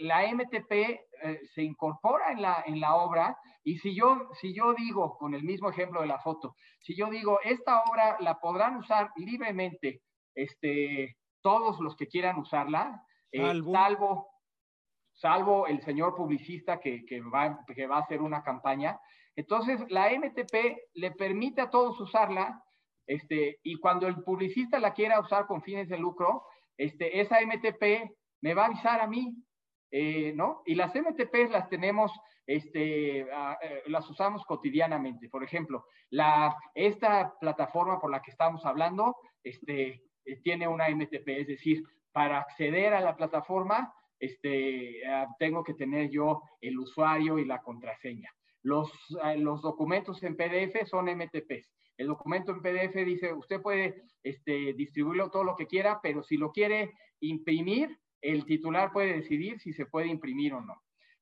la 0.00 0.32
MTP 0.32 0.72
eh, 0.72 1.40
se 1.54 1.62
incorpora 1.62 2.30
en 2.32 2.42
la, 2.42 2.62
en 2.66 2.80
la 2.80 2.94
obra, 2.94 3.36
y 3.64 3.78
si 3.78 3.94
yo, 3.94 4.28
si 4.40 4.54
yo 4.54 4.74
digo, 4.74 5.16
con 5.16 5.34
el 5.34 5.42
mismo 5.42 5.70
ejemplo 5.70 6.00
de 6.02 6.06
la 6.06 6.18
foto, 6.18 6.54
si 6.80 6.94
yo 6.94 7.08
digo, 7.10 7.40
esta 7.42 7.82
obra 7.82 8.16
la 8.20 8.38
podrán 8.38 8.76
usar 8.76 9.10
libremente 9.16 10.02
este, 10.34 11.16
todos 11.40 11.80
los 11.80 11.96
que 11.96 12.06
quieran 12.06 12.38
usarla, 12.38 13.02
eh, 13.32 13.62
salvo. 13.72 14.28
salvo, 15.12 15.66
el 15.66 15.82
señor 15.82 16.14
publicista 16.14 16.78
que, 16.78 17.04
que, 17.04 17.20
va, 17.20 17.58
que 17.74 17.86
va 17.86 17.96
a 17.96 18.00
hacer 18.00 18.20
una 18.20 18.42
campaña, 18.42 18.98
entonces, 19.36 19.80
la 19.88 20.10
MTP 20.10 20.54
le 20.94 21.10
permite 21.12 21.60
a 21.60 21.70
todos 21.70 22.00
usarla, 22.00 22.62
este, 23.06 23.58
y 23.62 23.76
cuando 23.76 24.06
el 24.06 24.22
publicista 24.22 24.78
la 24.78 24.94
quiera 24.94 25.20
usar 25.20 25.46
con 25.46 25.62
fines 25.62 25.88
de 25.88 25.98
lucro, 25.98 26.44
este, 26.76 27.20
esa 27.20 27.40
MTP 27.40 28.10
me 28.40 28.54
va 28.54 28.62
a 28.62 28.66
avisar 28.66 29.00
a 29.00 29.06
mí. 29.06 29.34
eh, 29.96 30.32
¿no? 30.34 30.62
Y 30.66 30.74
las 30.74 30.92
MTPs 30.92 31.50
las 31.50 31.68
tenemos, 31.68 32.10
este, 32.46 33.20
eh, 33.20 33.26
las 33.86 34.10
usamos 34.10 34.44
cotidianamente. 34.44 35.28
Por 35.28 35.44
ejemplo, 35.44 35.84
la, 36.10 36.56
esta 36.74 37.32
plataforma 37.38 38.00
por 38.00 38.10
la 38.10 38.20
que 38.20 38.32
estamos 38.32 38.66
hablando, 38.66 39.14
este, 39.44 40.02
eh, 40.24 40.36
tiene 40.42 40.66
una 40.66 40.88
MTP, 40.88 41.28
es 41.28 41.46
decir, 41.46 41.84
para 42.10 42.40
acceder 42.40 42.92
a 42.92 43.00
la 43.00 43.14
plataforma, 43.14 43.94
este, 44.18 45.00
tengo 45.38 45.62
que 45.62 45.74
tener 45.74 46.10
yo 46.10 46.42
el 46.60 46.76
usuario 46.78 47.38
y 47.38 47.44
la 47.44 47.60
contraseña. 47.62 48.30
Los, 48.64 48.90
ah, 49.22 49.34
los 49.34 49.62
documentos 49.62 50.22
en 50.22 50.36
PDF 50.36 50.88
son 50.88 51.04
MTPs. 51.04 51.70
El 51.96 52.08
documento 52.08 52.50
en 52.50 52.62
PDF 52.62 52.94
dice, 53.04 53.32
usted 53.32 53.60
puede 53.62 54.02
este, 54.22 54.72
distribuirlo 54.72 55.30
todo 55.30 55.44
lo 55.44 55.54
que 55.54 55.66
quiera, 55.66 56.00
pero 56.02 56.24
si 56.24 56.36
lo 56.36 56.50
quiere 56.50 56.92
imprimir, 57.20 57.96
el 58.20 58.44
titular 58.46 58.90
puede 58.90 59.14
decidir 59.16 59.60
si 59.60 59.72
se 59.72 59.86
puede 59.86 60.08
imprimir 60.08 60.54
o 60.54 60.60
no. 60.60 60.74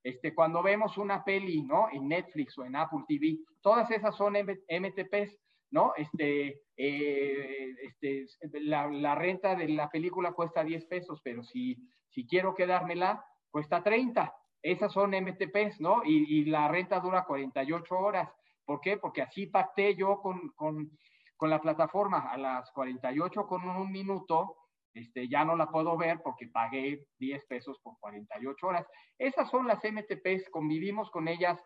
Este, 0.05 0.35
cuando 0.35 0.63
vemos 0.63 0.97
una 0.99 1.25
peli, 1.25 1.63
¿no? 1.63 1.89
En 1.93 2.09
Netflix 2.09 2.57
o 2.59 2.65
en 2.65 2.77
Apple 2.77 3.05
TV, 3.07 3.39
todas 3.61 3.91
esas 3.91 4.17
son 4.17 4.35
MTPs, 4.35 5.37
¿no? 5.71 5.93
Este, 5.97 6.63
eh, 6.77 7.75
este, 7.83 8.27
la, 8.61 9.15
renta 9.15 9.57
de 9.57 9.69
la 9.69 9.91
película 9.91 10.33
cuesta 10.33 10.65
10 10.65 10.87
pesos, 10.87 11.21
pero 11.23 11.43
si, 11.43 11.77
si 12.09 12.27
quiero 12.27 12.55
quedármela, 12.55 13.25
cuesta 13.51 13.83
30. 13.83 14.33
Esas 14.63 14.93
son 14.93 15.11
MTPs, 15.11 15.81
¿no? 15.81 16.03
Y, 16.05 16.45
la 16.45 16.69
renta 16.69 17.01
dura 17.01 17.25
48 17.25 17.99
horas. 17.99 18.31
¿Por 18.65 18.81
qué? 18.81 18.97
Porque 18.97 19.23
así 19.23 19.47
pacté 19.47 19.97
yo 19.97 20.21
con, 20.21 20.51
con, 20.51 20.91
con 21.37 21.51
la 21.51 21.61
plataforma 21.61 22.31
a 22.31 22.37
las 22.37 22.71
48 22.71 23.47
con 23.47 23.69
un 23.69 23.91
minuto, 23.91 24.57
este, 24.95 25.29
ya 25.29 25.45
no 25.45 25.57
la 25.57 25.71
puedo 25.71 25.97
ver 25.97 26.21
porque 26.23 26.49
pagué 26.49 27.07
10 27.19 27.47
pesos 27.47 27.81
por 27.81 27.99
48 27.99 28.67
horas. 28.67 28.87
Esas 29.19 29.51
son 29.51 29.67
las 29.67 29.83
MTPs, 29.83 30.51
convivimos 30.51 31.11
con 31.11 31.29
ellas 31.29 31.59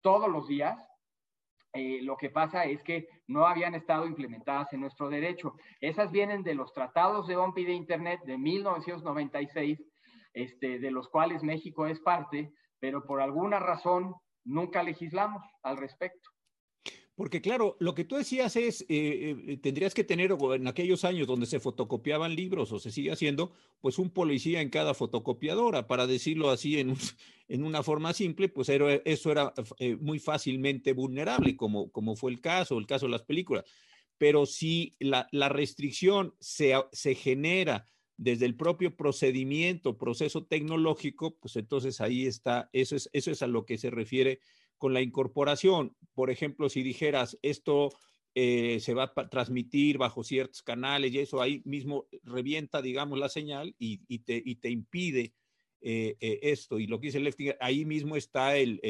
todos 0.00 0.30
los 0.30 0.48
días. 0.48 0.78
Eh, 1.74 2.00
lo 2.02 2.16
que 2.16 2.30
pasa 2.30 2.64
es 2.64 2.82
que 2.82 3.08
no 3.26 3.46
habían 3.46 3.74
estado 3.74 4.06
implementadas 4.06 4.72
en 4.72 4.80
nuestro 4.80 5.08
derecho. 5.08 5.54
Esas 5.80 6.10
vienen 6.10 6.42
de 6.42 6.54
los 6.54 6.72
tratados 6.72 7.26
de 7.26 7.36
OMPI 7.36 7.64
de 7.64 7.72
Internet 7.72 8.20
de 8.24 8.38
1996, 8.38 9.82
este, 10.38 10.78
de 10.78 10.90
los 10.92 11.08
cuales 11.08 11.42
México 11.42 11.86
es 11.86 11.98
parte, 11.98 12.52
pero 12.78 13.04
por 13.04 13.20
alguna 13.20 13.58
razón 13.58 14.14
nunca 14.44 14.84
legislamos 14.84 15.42
al 15.64 15.76
respecto. 15.76 16.30
Porque 17.16 17.40
claro, 17.40 17.76
lo 17.80 17.96
que 17.96 18.04
tú 18.04 18.14
decías 18.14 18.54
es, 18.54 18.82
eh, 18.82 19.34
eh, 19.48 19.56
tendrías 19.56 19.92
que 19.92 20.04
tener 20.04 20.36
en 20.54 20.68
aquellos 20.68 21.04
años 21.04 21.26
donde 21.26 21.46
se 21.46 21.58
fotocopiaban 21.58 22.36
libros 22.36 22.70
o 22.70 22.78
se 22.78 22.92
sigue 22.92 23.10
haciendo, 23.10 23.50
pues 23.80 23.98
un 23.98 24.10
policía 24.10 24.60
en 24.60 24.70
cada 24.70 24.94
fotocopiadora, 24.94 25.88
para 25.88 26.06
decirlo 26.06 26.50
así 26.50 26.78
en, 26.78 26.94
en 27.48 27.64
una 27.64 27.82
forma 27.82 28.12
simple, 28.12 28.48
pues 28.48 28.68
eso 28.68 29.32
era 29.32 29.52
eh, 29.80 29.96
muy 29.96 30.20
fácilmente 30.20 30.92
vulnerable, 30.92 31.56
como, 31.56 31.90
como 31.90 32.14
fue 32.14 32.30
el 32.30 32.40
caso, 32.40 32.78
el 32.78 32.86
caso 32.86 33.06
de 33.06 33.12
las 33.12 33.22
películas. 33.22 33.64
Pero 34.16 34.46
si 34.46 34.94
la, 35.00 35.28
la 35.32 35.48
restricción 35.48 36.36
se, 36.38 36.74
se 36.92 37.16
genera 37.16 37.88
desde 38.18 38.46
el 38.46 38.56
propio 38.56 38.96
procedimiento, 38.96 39.96
proceso 39.96 40.44
tecnológico, 40.44 41.38
pues 41.38 41.56
entonces 41.56 42.00
ahí 42.00 42.26
está, 42.26 42.68
eso 42.72 42.96
es, 42.96 43.08
eso 43.12 43.30
es 43.30 43.42
a 43.42 43.46
lo 43.46 43.64
que 43.64 43.78
se 43.78 43.90
refiere 43.90 44.40
con 44.76 44.92
la 44.92 45.00
incorporación. 45.00 45.96
Por 46.14 46.30
ejemplo, 46.30 46.68
si 46.68 46.82
dijeras 46.82 47.38
esto 47.42 47.90
eh, 48.34 48.80
se 48.80 48.92
va 48.92 49.12
a 49.14 49.28
transmitir 49.28 49.98
bajo 49.98 50.22
ciertos 50.22 50.62
canales 50.62 51.12
y 51.12 51.20
eso 51.20 51.40
ahí 51.40 51.62
mismo 51.64 52.06
revienta, 52.24 52.82
digamos, 52.82 53.18
la 53.18 53.28
señal 53.28 53.74
y, 53.78 53.98
te, 54.18 54.42
te, 54.60 54.70
impide 54.70 55.34
eh, 55.80 56.16
eh, 56.20 56.40
esto. 56.42 56.80
Y 56.80 56.88
lo 56.88 57.00
que 57.00 57.08
dice 57.08 57.20
Leftinger, 57.20 57.56
ahí 57.60 57.84
mismo 57.84 58.16
está 58.16 58.56
el, 58.56 58.80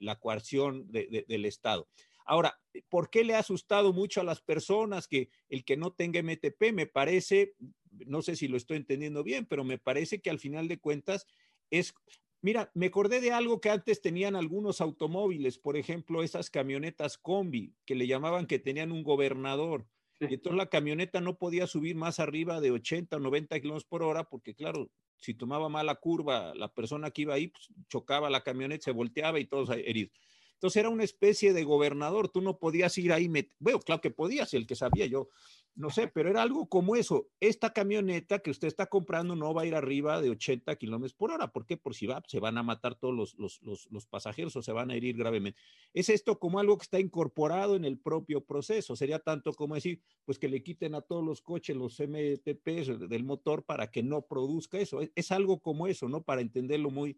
la 0.00 0.18
coerción 0.18 0.86
del 0.90 1.44
Estado. 1.46 1.88
Ahora, 2.24 2.60
¿por 2.88 3.10
qué 3.10 3.24
le 3.24 3.34
ha 3.34 3.40
asustado 3.40 3.92
mucho 3.92 4.20
a 4.20 4.24
las 4.24 4.40
personas 4.40 5.08
que 5.08 5.30
el 5.48 5.64
que 5.64 5.76
no 5.76 5.92
tenga 5.92 6.20
MTP? 6.20 6.72
Me 6.72 6.86
parece, 6.86 7.54
no 7.90 8.22
sé 8.22 8.36
si 8.36 8.48
lo 8.48 8.56
estoy 8.56 8.76
entendiendo 8.78 9.22
bien, 9.24 9.46
pero 9.46 9.64
me 9.64 9.78
parece 9.78 10.20
que 10.20 10.30
al 10.30 10.38
final 10.38 10.68
de 10.68 10.80
cuentas 10.80 11.26
es 11.70 11.94
Mira, 12.42 12.70
me 12.74 12.86
acordé 12.86 13.20
de 13.20 13.32
algo 13.32 13.60
que 13.60 13.68
antes 13.68 14.00
tenían 14.00 14.34
algunos 14.34 14.80
automóviles, 14.80 15.58
por 15.58 15.76
ejemplo, 15.76 16.22
esas 16.22 16.48
camionetas 16.48 17.18
combi, 17.18 17.76
que 17.84 17.94
le 17.94 18.06
llamaban 18.06 18.46
que 18.46 18.58
tenían 18.58 18.92
un 18.92 19.02
gobernador. 19.02 19.86
Y 20.26 20.34
entonces 20.34 20.56
la 20.56 20.70
camioneta 20.70 21.20
no 21.20 21.36
podía 21.36 21.66
subir 21.66 21.96
más 21.96 22.18
arriba 22.18 22.60
de 22.60 22.70
80 22.70 23.16
o 23.16 23.20
90 23.20 23.60
kilómetros 23.60 23.84
por 23.84 24.02
hora, 24.02 24.24
porque 24.24 24.54
claro, 24.54 24.90
si 25.16 25.34
tomaba 25.34 25.68
mala 25.68 25.96
curva, 25.96 26.54
la 26.54 26.72
persona 26.72 27.10
que 27.10 27.22
iba 27.22 27.34
ahí 27.34 27.48
pues, 27.48 27.68
chocaba 27.88 28.30
la 28.30 28.42
camioneta, 28.42 28.84
se 28.84 28.92
volteaba 28.92 29.38
y 29.38 29.44
todos 29.46 29.68
heridos. 29.70 30.18
Entonces 30.60 30.80
era 30.80 30.90
una 30.90 31.04
especie 31.04 31.54
de 31.54 31.64
gobernador, 31.64 32.28
tú 32.28 32.42
no 32.42 32.58
podías 32.58 32.98
ir 32.98 33.14
ahí, 33.14 33.30
bueno, 33.58 33.80
claro 33.80 34.02
que 34.02 34.10
podías, 34.10 34.52
el 34.52 34.66
que 34.66 34.76
sabía 34.76 35.06
yo, 35.06 35.30
no 35.74 35.88
sé, 35.88 36.08
pero 36.08 36.28
era 36.28 36.42
algo 36.42 36.68
como 36.68 36.96
eso. 36.96 37.28
Esta 37.40 37.72
camioneta 37.72 38.40
que 38.40 38.50
usted 38.50 38.68
está 38.68 38.86
comprando 38.86 39.34
no 39.34 39.54
va 39.54 39.62
a 39.62 39.66
ir 39.66 39.74
arriba 39.74 40.20
de 40.20 40.28
80 40.28 40.76
kilómetros 40.76 41.14
por 41.14 41.30
hora. 41.30 41.52
¿Por 41.52 41.64
qué? 41.64 41.78
Por 41.78 41.94
si 41.94 42.06
va, 42.06 42.22
se 42.26 42.40
van 42.40 42.58
a 42.58 42.62
matar 42.62 42.96
todos 42.96 43.34
los, 43.38 44.06
pasajeros 44.06 44.54
o 44.56 44.62
se 44.62 44.72
van 44.72 44.90
a 44.90 44.94
herir 44.94 45.16
gravemente. 45.16 45.58
Es 45.94 46.10
esto 46.10 46.38
como 46.38 46.58
algo 46.58 46.76
que 46.76 46.82
está 46.82 47.00
incorporado 47.00 47.76
en 47.76 47.86
el 47.86 47.98
propio 47.98 48.44
proceso. 48.44 48.96
Sería 48.96 49.20
tanto 49.20 49.54
como 49.54 49.74
decir, 49.74 50.02
pues 50.26 50.38
que 50.38 50.48
le 50.48 50.62
quiten 50.62 50.94
a 50.94 51.00
todos 51.00 51.24
los 51.24 51.40
coches 51.40 51.74
los 51.74 51.98
MTPs 51.98 53.08
del 53.08 53.24
motor 53.24 53.64
para 53.64 53.90
que 53.90 54.02
no 54.02 54.22
produzca 54.22 54.78
eso. 54.78 55.00
Es, 55.14 55.30
algo 55.32 55.60
como 55.60 55.86
eso, 55.86 56.08
¿no? 56.08 56.22
Para 56.22 56.42
entenderlo 56.42 56.90
muy, 56.90 57.16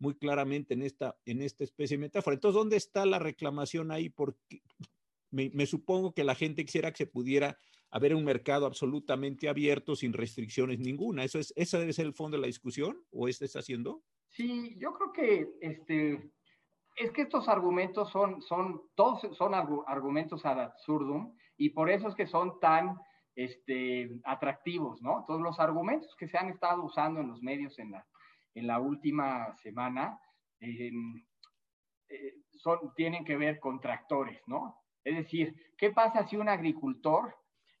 muy 0.00 0.14
claramente 0.14 0.74
en 0.74 0.82
esta, 0.82 1.16
en 1.26 1.42
esta 1.42 1.62
especie 1.62 1.96
de 1.96 2.00
metáfora. 2.00 2.34
Entonces, 2.34 2.58
¿dónde 2.58 2.76
está 2.76 3.06
la 3.06 3.18
reclamación 3.18 3.92
ahí? 3.92 4.08
Porque 4.08 4.62
me, 5.30 5.66
supongo 5.66 6.12
que 6.12 6.24
la 6.24 6.34
gente 6.34 6.64
quisiera 6.64 6.90
que 6.90 7.04
se 7.04 7.06
pudiera 7.06 7.56
haber 7.90 8.14
un 8.14 8.24
mercado 8.24 8.66
absolutamente 8.66 9.48
abierto 9.48 9.94
sin 9.94 10.12
restricciones 10.12 10.78
ninguna. 10.80 11.22
¿Eso 11.22 11.38
es, 11.38 11.52
¿Ese 11.54 11.78
debe 11.78 11.92
ser 11.92 12.06
el 12.06 12.14
fondo 12.14 12.36
de 12.36 12.40
la 12.40 12.46
discusión 12.46 13.04
o 13.12 13.28
este 13.28 13.44
está 13.44 13.60
haciendo? 13.60 14.02
Sí, 14.30 14.76
yo 14.78 14.94
creo 14.94 15.12
que 15.12 15.48
este, 15.60 16.32
es 16.96 17.12
que 17.12 17.22
estos 17.22 17.46
argumentos 17.48 18.10
son, 18.10 18.40
son, 18.42 18.80
todos 18.94 19.36
son 19.36 19.54
argumentos 19.54 20.46
ad 20.46 20.60
absurdum 20.60 21.34
y 21.56 21.70
por 21.70 21.90
eso 21.90 22.08
es 22.08 22.14
que 22.14 22.26
son 22.26 22.58
tan 22.58 22.96
este, 23.34 24.08
atractivos, 24.24 25.02
¿no? 25.02 25.24
Todos 25.26 25.42
los 25.42 25.60
argumentos 25.60 26.14
que 26.16 26.28
se 26.28 26.38
han 26.38 26.48
estado 26.48 26.84
usando 26.84 27.20
en 27.20 27.28
los 27.28 27.42
medios 27.42 27.78
en 27.78 27.90
la, 27.90 28.06
en 28.54 28.66
la 28.66 28.80
última 28.80 29.54
semana 29.56 30.18
em, 30.60 31.24
eh, 32.08 32.34
son, 32.52 32.92
tienen 32.94 33.24
que 33.24 33.36
ver 33.36 33.60
con 33.60 33.80
tractores, 33.80 34.40
¿no? 34.46 34.82
Es 35.04 35.16
decir, 35.16 35.54
¿qué 35.78 35.90
pasa 35.90 36.26
si 36.26 36.36
un 36.36 36.48
agricultor 36.48 37.34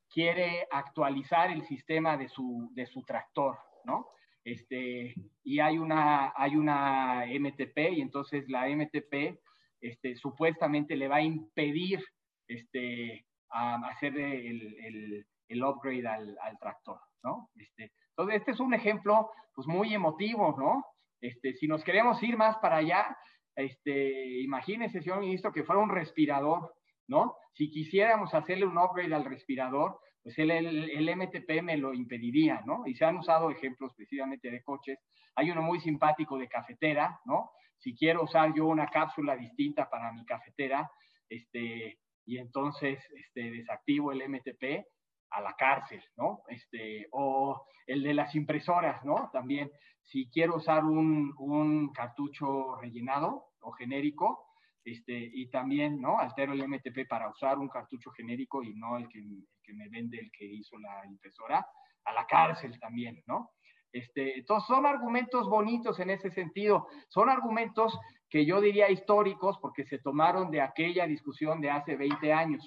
quiere 0.08 0.66
actualizar 0.70 1.50
el 1.50 1.64
sistema 1.66 2.16
de 2.16 2.28
su, 2.28 2.70
de 2.74 2.86
su 2.86 3.02
tractor, 3.02 3.58
¿no? 3.84 4.08
Este, 4.44 5.14
y 5.44 5.60
hay 5.60 5.78
una, 5.78 6.32
hay 6.34 6.56
una 6.56 7.26
MTP 7.26 7.92
y 7.92 8.00
entonces 8.00 8.48
la 8.48 8.68
MTP 8.68 9.38
este, 9.80 10.16
supuestamente 10.16 10.96
le 10.96 11.08
va 11.08 11.16
a 11.16 11.22
impedir 11.22 12.02
este, 12.48 13.26
hacer 13.48 14.18
el, 14.18 15.24
el, 15.48 15.64
upgrade 15.64 16.06
al, 16.06 16.38
al, 16.40 16.58
tractor, 16.58 17.00
¿no? 17.22 17.50
Este, 17.56 17.92
entonces, 18.20 18.40
este 18.40 18.50
es 18.52 18.60
un 18.60 18.74
ejemplo 18.74 19.30
pues, 19.54 19.66
muy 19.66 19.94
emotivo, 19.94 20.54
¿no? 20.58 20.84
Este, 21.20 21.54
si 21.54 21.66
nos 21.66 21.82
queremos 21.84 22.22
ir 22.22 22.36
más 22.36 22.56
para 22.58 22.76
allá, 22.76 23.16
este, 23.56 24.40
imagínese, 24.40 25.02
señor 25.02 25.20
ministro, 25.20 25.52
que 25.52 25.64
fuera 25.64 25.80
un 25.80 25.90
respirador, 25.90 26.74
¿no? 27.08 27.36
Si 27.54 27.70
quisiéramos 27.70 28.34
hacerle 28.34 28.66
un 28.66 28.78
upgrade 28.78 29.14
al 29.14 29.24
respirador, 29.24 29.98
pues 30.22 30.38
el, 30.38 30.50
el, 30.50 31.16
MTP 31.16 31.62
me 31.62 31.76
lo 31.76 31.94
impediría, 31.94 32.60
¿no? 32.66 32.86
Y 32.86 32.94
se 32.94 33.04
han 33.04 33.16
usado 33.16 33.50
ejemplos 33.50 33.94
precisamente 33.94 34.50
de 34.50 34.62
coches. 34.62 34.98
Hay 35.34 35.50
uno 35.50 35.62
muy 35.62 35.80
simpático 35.80 36.38
de 36.38 36.48
cafetera, 36.48 37.18
¿no? 37.24 37.50
Si 37.78 37.94
quiero 37.94 38.24
usar 38.24 38.52
yo 38.54 38.66
una 38.66 38.86
cápsula 38.86 39.36
distinta 39.36 39.88
para 39.88 40.12
mi 40.12 40.24
cafetera, 40.26 40.90
este, 41.28 41.98
y 42.26 42.38
entonces 42.38 43.02
este, 43.16 43.50
desactivo 43.50 44.12
el 44.12 44.28
MTP, 44.28 44.84
a 45.30 45.40
la 45.40 45.54
cárcel, 45.54 46.02
¿no? 46.16 46.42
Este, 46.48 47.06
o 47.12 47.66
el 47.86 48.02
de 48.02 48.14
las 48.14 48.34
impresoras, 48.34 49.04
¿no? 49.04 49.30
También, 49.32 49.70
si 50.02 50.28
quiero 50.30 50.56
usar 50.56 50.84
un, 50.84 51.34
un 51.38 51.92
cartucho 51.92 52.76
rellenado 52.76 53.46
o 53.60 53.72
genérico, 53.72 54.46
este, 54.84 55.30
y 55.32 55.50
también, 55.50 56.00
¿no? 56.00 56.18
Altero 56.18 56.52
el 56.52 56.66
MTP 56.66 57.06
para 57.08 57.28
usar 57.28 57.58
un 57.58 57.68
cartucho 57.68 58.10
genérico 58.10 58.62
y 58.62 58.74
no 58.74 58.96
el 58.96 59.08
que, 59.08 59.22
que 59.62 59.72
me 59.74 59.88
vende 59.88 60.18
el 60.18 60.30
que 60.32 60.44
hizo 60.46 60.78
la 60.78 61.06
impresora, 61.06 61.66
a 62.04 62.12
la 62.12 62.26
cárcel 62.26 62.78
también, 62.80 63.22
¿no? 63.26 63.50
Este, 63.92 64.38
entonces, 64.38 64.66
son 64.68 64.86
argumentos 64.86 65.48
bonitos 65.48 65.98
en 66.00 66.10
ese 66.10 66.30
sentido. 66.30 66.86
Son 67.08 67.28
argumentos 67.28 67.98
que 68.28 68.46
yo 68.46 68.60
diría 68.60 68.90
históricos 68.90 69.58
porque 69.60 69.84
se 69.84 69.98
tomaron 69.98 70.50
de 70.50 70.60
aquella 70.60 71.06
discusión 71.06 71.60
de 71.60 71.70
hace 71.70 71.96
20 71.96 72.32
años. 72.32 72.66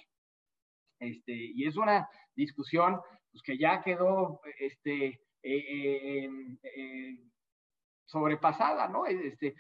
Este, 1.00 1.34
y 1.34 1.66
es 1.66 1.76
una 1.78 2.08
discusión 2.36 3.00
pues, 3.32 3.42
que 3.44 3.58
ya 3.58 3.82
quedó 3.82 4.42
este, 4.60 5.08
eh, 5.08 6.26
eh, 6.26 6.30
eh, 6.64 7.18
sobrepasada, 8.06 8.88
¿no? 8.88 9.06
Este, 9.06 9.56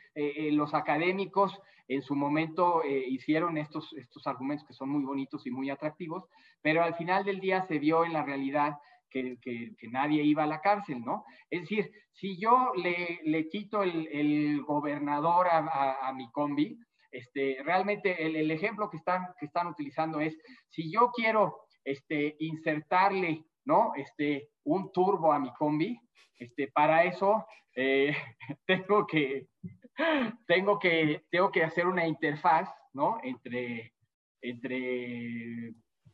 los 0.51 0.73
académicos 0.73 1.59
en 1.87 2.03
su 2.03 2.15
momento 2.15 2.83
hicieron 2.85 3.57
estos, 3.57 3.91
estos 3.93 4.27
argumentos 4.27 4.67
que 4.67 4.73
son 4.73 4.89
muy 4.89 5.03
bonitos 5.03 5.47
y 5.47 5.51
muy 5.51 5.69
atractivos, 5.71 6.25
pero 6.61 6.83
al 6.83 6.93
final 6.95 7.25
del 7.25 7.39
día 7.39 7.63
se 7.63 7.79
vio 7.79 8.05
en 8.05 8.13
la 8.13 8.23
realidad 8.23 8.77
que, 9.09 9.89
nadie 9.89 10.23
iba 10.23 10.43
a 10.43 10.47
la 10.47 10.61
cárcel, 10.61 11.03
¿no? 11.03 11.25
Es 11.49 11.61
decir, 11.61 11.91
si 12.11 12.39
yo 12.39 12.73
le, 12.75 13.19
le 13.23 13.47
quito 13.49 13.83
el, 13.83 14.07
el 14.11 14.61
gobernador 14.63 15.47
a, 15.47 16.07
a, 16.07 16.13
mi 16.13 16.29
combi, 16.31 16.77
este, 17.11 17.57
realmente 17.63 18.25
el, 18.25 18.35
el, 18.35 18.51
ejemplo 18.51 18.89
que 18.89 18.97
están, 18.97 19.27
que 19.39 19.45
están 19.45 19.67
utilizando 19.67 20.19
es, 20.19 20.35
si 20.69 20.91
yo 20.91 21.11
quiero 21.11 21.67
este, 21.83 22.35
insertarle, 22.39 23.45
¿no? 23.65 23.93
Este, 23.95 24.49
un 24.63 24.91
turbo 24.91 25.31
a 25.31 25.39
mi 25.39 25.51
combi, 25.53 25.99
este, 26.39 26.67
para 26.69 27.03
eso 27.03 27.45
eh, 27.75 28.15
tengo, 28.65 29.05
que, 29.07 29.47
tengo, 30.47 30.79
que, 30.79 31.25
tengo 31.29 31.51
que 31.51 31.63
hacer 31.63 31.87
una 31.87 32.07
interfaz, 32.07 32.69
¿no? 32.93 33.19
Entre, 33.23 33.93
entre 34.41 35.67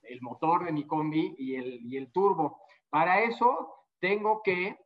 el 0.03 0.21
motor 0.21 0.65
de 0.65 0.71
mi 0.71 0.85
combi 0.85 1.35
y 1.37 1.55
el, 1.55 1.79
y 1.83 1.97
el 1.97 2.11
turbo. 2.11 2.61
Para 2.89 3.21
eso 3.21 3.85
tengo 3.99 4.41
que 4.43 4.77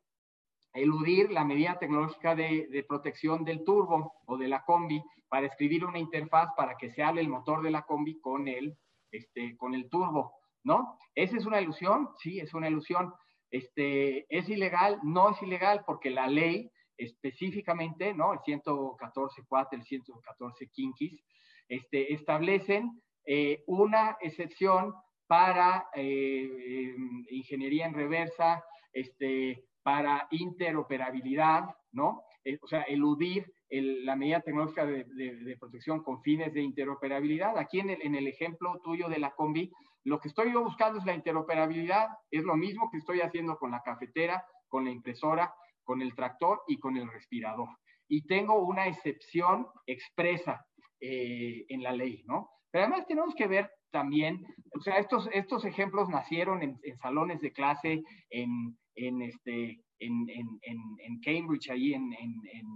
eludir 0.73 1.31
la 1.31 1.45
medida 1.45 1.77
tecnológica 1.77 2.35
de, 2.35 2.85
protección 2.87 3.45
del 3.45 3.63
turbo 3.63 4.15
o 4.25 4.37
de 4.37 4.47
la 4.47 4.63
combi 4.63 5.03
para 5.29 5.47
escribir 5.47 5.85
una 5.85 5.99
interfaz 5.99 6.49
para 6.57 6.75
que 6.77 6.89
se 6.89 7.03
hable 7.03 7.21
el 7.21 7.29
motor 7.29 7.61
de 7.61 7.71
la 7.71 7.83
combi 7.83 8.19
con 8.19 8.47
el, 8.47 8.75
este, 9.11 9.55
con 9.57 9.75
el 9.75 9.89
turbo, 9.89 10.33
¿no? 10.63 10.97
¿Esa 11.15 11.37
es 11.37 11.45
una 11.45 11.61
ilusión? 11.61 12.09
Sí, 12.21 12.39
es 12.39 12.53
una 12.53 12.67
ilusión. 12.67 13.13
Este, 13.51 14.25
¿Es 14.35 14.49
ilegal? 14.49 14.99
No 15.03 15.29
es 15.29 15.41
ilegal 15.41 15.83
porque 15.85 16.09
la 16.09 16.27
ley 16.27 16.71
específicamente, 16.97 18.13
¿no? 18.13 18.33
El 18.33 18.39
114.4, 18.39 19.67
el 19.71 19.83
114 19.83 20.67
quinquis, 20.71 21.23
este, 21.67 22.13
establecen 22.13 23.01
eh, 23.25 23.63
una 23.67 24.17
excepción 24.21 24.93
para 25.27 25.87
eh, 25.95 26.93
em, 26.95 27.25
ingeniería 27.29 27.85
en 27.85 27.93
reversa, 27.93 28.63
este, 28.91 29.65
para 29.81 30.27
interoperabilidad, 30.31 31.63
¿no? 31.91 32.23
Eh, 32.43 32.59
o 32.61 32.67
sea, 32.67 32.81
eludir 32.83 33.51
la 33.69 34.15
medida 34.15 34.41
tecnológica 34.41 34.85
de, 34.85 35.57
protección 35.59 36.03
con 36.03 36.21
fines 36.21 36.53
de 36.53 36.61
interoperabilidad. 36.61 37.57
Aquí 37.57 37.79
en 37.79 37.89
el, 37.89 38.01
en 38.03 38.13
el 38.13 38.27
ejemplo 38.27 38.79
tuyo 38.83 39.09
de 39.09 39.17
la 39.17 39.31
combi, 39.31 39.71
lo 40.03 40.19
que 40.19 40.27
estoy 40.27 40.51
buscando 40.53 40.99
es 40.99 41.05
la 41.05 41.13
interoperabilidad, 41.13 42.09
es 42.29 42.43
lo 42.43 42.55
mismo 42.55 42.89
que 42.91 42.97
estoy 42.97 43.21
haciendo 43.21 43.57
con 43.57 43.71
la 43.71 43.81
cafetera, 43.81 44.45
con 44.67 44.85
la 44.85 44.91
impresora, 44.91 45.53
con 45.83 46.01
el 46.01 46.15
tractor 46.15 46.61
y 46.67 46.79
con 46.79 46.97
el 46.97 47.09
respirador. 47.09 47.69
Y 48.07 48.25
tengo 48.25 48.59
una 48.59 48.87
excepción 48.87 49.67
expresa 49.85 50.65
eh, 50.99 51.65
en 51.69 51.83
la 51.83 51.91
ley, 51.91 52.23
¿no? 52.25 52.49
Pero 52.71 52.85
además 52.85 53.05
tenemos 53.07 53.35
que 53.35 53.47
ver 53.47 53.69
también, 53.91 54.43
o 54.75 54.81
sea, 54.81 54.97
estos, 54.97 55.29
estos 55.31 55.63
ejemplos 55.65 56.09
nacieron 56.09 56.63
en, 56.63 56.79
salones 57.01 57.39
de 57.41 57.53
clase, 57.53 58.01
en, 58.29 58.77
en 58.95 59.21
este, 59.21 59.79
en, 59.99 60.27
en, 60.29 61.19
Cambridge, 61.21 61.69
ahí 61.69 61.93
en, 61.93 62.09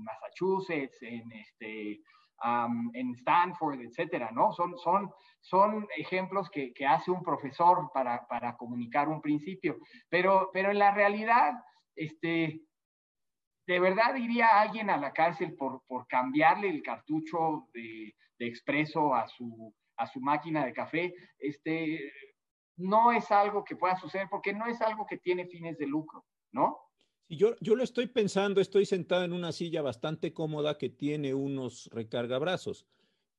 Massachusetts, 0.04 1.02
en, 1.02 1.32
este, 1.32 2.00
en 2.94 3.12
Stanford, 3.16 3.82
etcétera, 3.82 4.30
¿no? 4.32 4.52
Son, 4.54 4.78
son, 4.78 5.12
son 5.42 5.88
ejemplos 5.98 6.50
que, 6.50 6.74
que 6.74 6.86
hace 6.86 7.10
un 7.12 7.24
profesor 7.24 7.90
para, 7.94 8.28
para, 8.28 8.56
comunicar 8.56 9.10
un 9.10 9.22
principio, 9.22 9.78
pero, 10.10 10.50
pero 10.54 10.72
en 10.72 10.80
la 10.80 10.92
realidad, 10.92 11.54
este, 11.96 12.62
¿de 13.66 13.80
verdad 13.80 14.16
iría 14.16 14.62
alguien 14.62 14.90
a 14.90 14.98
la 14.98 15.14
cárcel 15.14 15.56
por, 15.56 15.82
por 15.88 16.06
cambiarle 16.08 16.70
el 16.70 16.84
cartucho 16.84 17.68
de, 17.74 18.16
de 18.38 18.48
expreso 18.48 19.14
a 19.14 19.28
su, 19.28 19.74
a 19.98 20.08
su 20.08 20.20
máquina 20.22 20.66
de 20.66 20.74
café, 20.74 21.14
este, 21.40 22.12
no 22.78 23.12
es 23.12 23.32
algo 23.32 23.64
que 23.64 23.76
pueda 23.76 23.98
suceder 23.98 24.28
porque 24.30 24.54
no 24.54 24.68
es 24.68 24.82
algo 24.82 25.06
que 25.06 25.18
tiene 25.18 25.48
fines 25.48 25.78
de 25.78 25.88
lucro, 25.88 26.24
¿no? 26.52 26.78
Yo, 27.30 27.56
yo 27.60 27.76
lo 27.76 27.84
estoy 27.84 28.08
pensando, 28.08 28.62
estoy 28.62 28.86
sentado 28.86 29.24
en 29.24 29.34
una 29.34 29.52
silla 29.52 29.82
bastante 29.82 30.34
cómoda 30.34 30.78
que 30.78 30.90
tiene 30.90 31.34
unos 31.34 31.90
recargabrazos, 31.92 32.86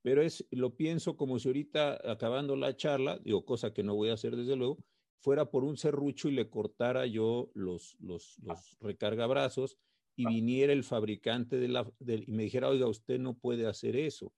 pero 0.03 0.23
es, 0.23 0.47
lo 0.51 0.77
pienso 0.77 1.17
como 1.17 1.39
si 1.39 1.49
ahorita 1.49 1.99
acabando 2.11 2.55
la 2.55 2.77
charla, 2.77 3.19
digo, 3.25 3.45
cosa 3.45 3.73
que 3.73 3.83
no 3.83 3.95
voy 3.95 4.11
a 4.11 4.15
hacer 4.15 4.37
desde 4.37 4.57
luego, 4.57 4.79
fuera 5.21 5.51
por 5.51 5.65
un 5.65 5.77
serrucho 5.77 6.29
y 6.29 6.33
le 6.33 6.51
cortara 6.51 7.07
yo 7.07 7.51
los, 7.55 7.97
los, 7.99 8.39
los 8.43 8.77
recargabrazos 8.81 9.79
y 10.17 10.27
viniera 10.27 10.73
el 10.73 10.83
fabricante 10.83 11.59
de 11.59 11.69
la, 11.69 11.91
y 12.01 12.33
me 12.33 12.43
dijera, 12.43 12.69
oiga, 12.69 12.89
usted 12.89 13.21
no 13.21 13.39
puede 13.39 13.67
hacer 13.67 13.97
eso. 13.97 14.33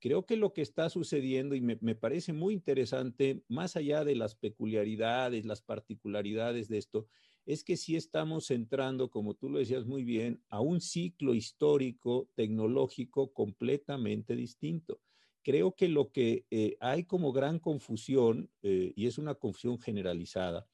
Creo 0.00 0.24
que 0.24 0.36
lo 0.36 0.52
que 0.52 0.62
está 0.62 0.88
sucediendo, 0.88 1.54
y 1.54 1.60
me, 1.60 1.94
parece 1.94 2.32
muy 2.32 2.54
interesante, 2.54 3.42
más 3.48 3.76
allá 3.76 4.04
de 4.04 4.14
las 4.14 4.34
peculiaridades, 4.34 5.44
las 5.44 5.62
particularidades 5.62 6.68
de 6.68 6.78
esto, 6.78 7.06
es 7.46 7.62
que 7.62 7.76
sí 7.76 7.94
estamos 7.94 8.50
entrando, 8.50 9.08
como 9.08 9.34
tú 9.34 9.48
lo 9.48 9.60
decías 9.60 9.86
muy 9.86 10.04
bien, 10.04 10.42
a 10.48 10.60
un 10.60 10.80
ciclo 10.80 11.32
histórico, 11.32 12.28
tecnológico 12.34 13.32
completamente 13.32 14.34
distinto. 14.34 15.00
Creo 15.42 15.76
que 15.76 15.88
lo 15.88 16.10
que 16.10 16.44
eh, 16.50 16.76
hay 16.80 17.04
como 17.04 17.32
gran 17.32 17.60
confusión, 17.60 18.50
eh, 18.62 18.92
y 18.96 19.06
es 19.06 19.16
una 19.16 19.36
confusión 19.36 19.78
generalizada, 19.78 20.66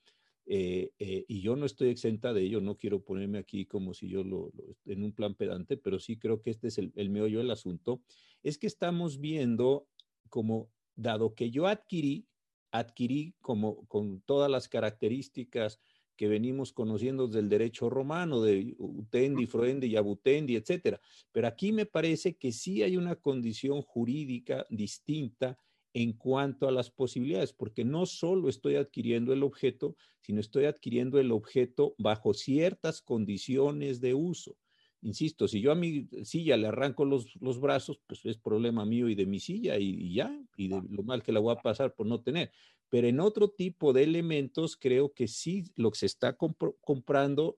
eh, 0.47 0.91
y 0.99 1.41
yo 1.41 1.55
no 1.57 1.67
estoy 1.67 1.91
exenta 1.91 2.33
de 2.33 2.43
ello, 2.43 2.61
no 2.61 2.77
quiero 2.77 3.05
ponerme 3.05 3.39
aquí 3.39 3.67
como 3.67 3.95
si 3.95 4.09
yo 4.09 4.25
lo, 4.25 4.51
en 4.87 5.05
un 5.05 5.13
plan 5.13 5.35
pedante, 5.35 5.77
pero 5.77 6.01
sí 6.01 6.19
creo 6.19 6.41
que 6.41 6.51
este 6.51 6.69
es 6.69 6.79
el, 6.79 6.91
el 6.97 7.11
meollo 7.11 7.39
del 7.39 7.51
asunto, 7.51 8.03
es 8.43 8.59
que 8.59 8.67
estamos 8.67 9.21
viendo 9.21 9.87
como, 10.31 10.71
dado 10.97 11.35
que 11.35 11.51
yo 11.51 11.67
adquirí, 11.67 12.27
adquirí 12.71 13.35
como 13.41 13.87
con 13.87 14.23
todas 14.23 14.51
las 14.51 14.69
características 14.69 15.79
que 16.23 16.29
venimos 16.29 16.73
conociendo 16.73 17.27
del 17.27 17.49
derecho 17.49 17.91
romano, 17.91 18.41
de 18.43 18.77
utendi, 18.79 19.45
froendi 19.49 19.89
y 19.89 19.97
abutendi, 19.97 20.55
etcétera. 20.55 21.01
Pero 21.33 21.49
aquí 21.49 21.73
me 21.73 21.85
parece 21.85 22.37
que 22.37 22.53
sí 22.53 22.85
hay 22.85 22.97
una 22.97 23.17
condición 23.17 23.83
jurídica 23.83 24.65
distinta 24.71 25.59
en 25.93 26.13
cuanto 26.13 26.69
a 26.69 26.71
las 26.71 26.93
posibilidades, 26.93 27.53
porque 27.53 27.85
no 27.85 28.07
solo 28.07 28.49
estoy 28.49 28.77
adquiriendo 28.77 29.33
el 29.33 29.43
objeto, 29.43 29.97
sino 30.21 30.39
estoy 30.39 30.67
adquiriendo 30.67 31.19
el 31.19 31.33
objeto 31.33 31.97
bajo 31.99 32.35
ciertas 32.35 33.03
condiciones 33.03 34.01
de 34.01 34.15
uso. 34.15 34.57
Insisto, 35.01 35.49
si 35.49 35.61
yo 35.61 35.73
a 35.73 35.75
mi 35.75 36.09
silla 36.23 36.57
le 36.57 36.69
arranco 36.69 37.05
los, 37.05 37.35
los 37.41 37.59
brazos, 37.59 38.01
pues 38.07 38.25
es 38.27 38.39
problema 38.39 38.85
mío 38.85 39.09
y 39.09 39.17
de 39.17 39.27
mi 39.27 39.41
silla 39.41 39.77
y, 39.77 40.15
ya, 40.15 40.41
y 40.57 40.69
de 40.69 40.81
lo 40.89 41.03
mal 41.03 41.25
que 41.25 41.33
la 41.33 41.41
voy 41.41 41.53
a 41.53 41.61
pasar 41.61 41.97
por 41.97 42.07
no 42.07 42.23
tener. 42.23 42.53
Pero 42.93 43.09
en 43.09 43.21
otro 43.21 43.49
tipo 43.49 43.95
de 43.95 44.03
elementos, 44.03 44.77
creo 44.77 45.15
que 45.15 45.27
sí 45.27 45.65
lo 45.77 45.91
que 45.91 46.01
se 46.01 46.05
está 46.05 46.37
comprando 46.37 47.57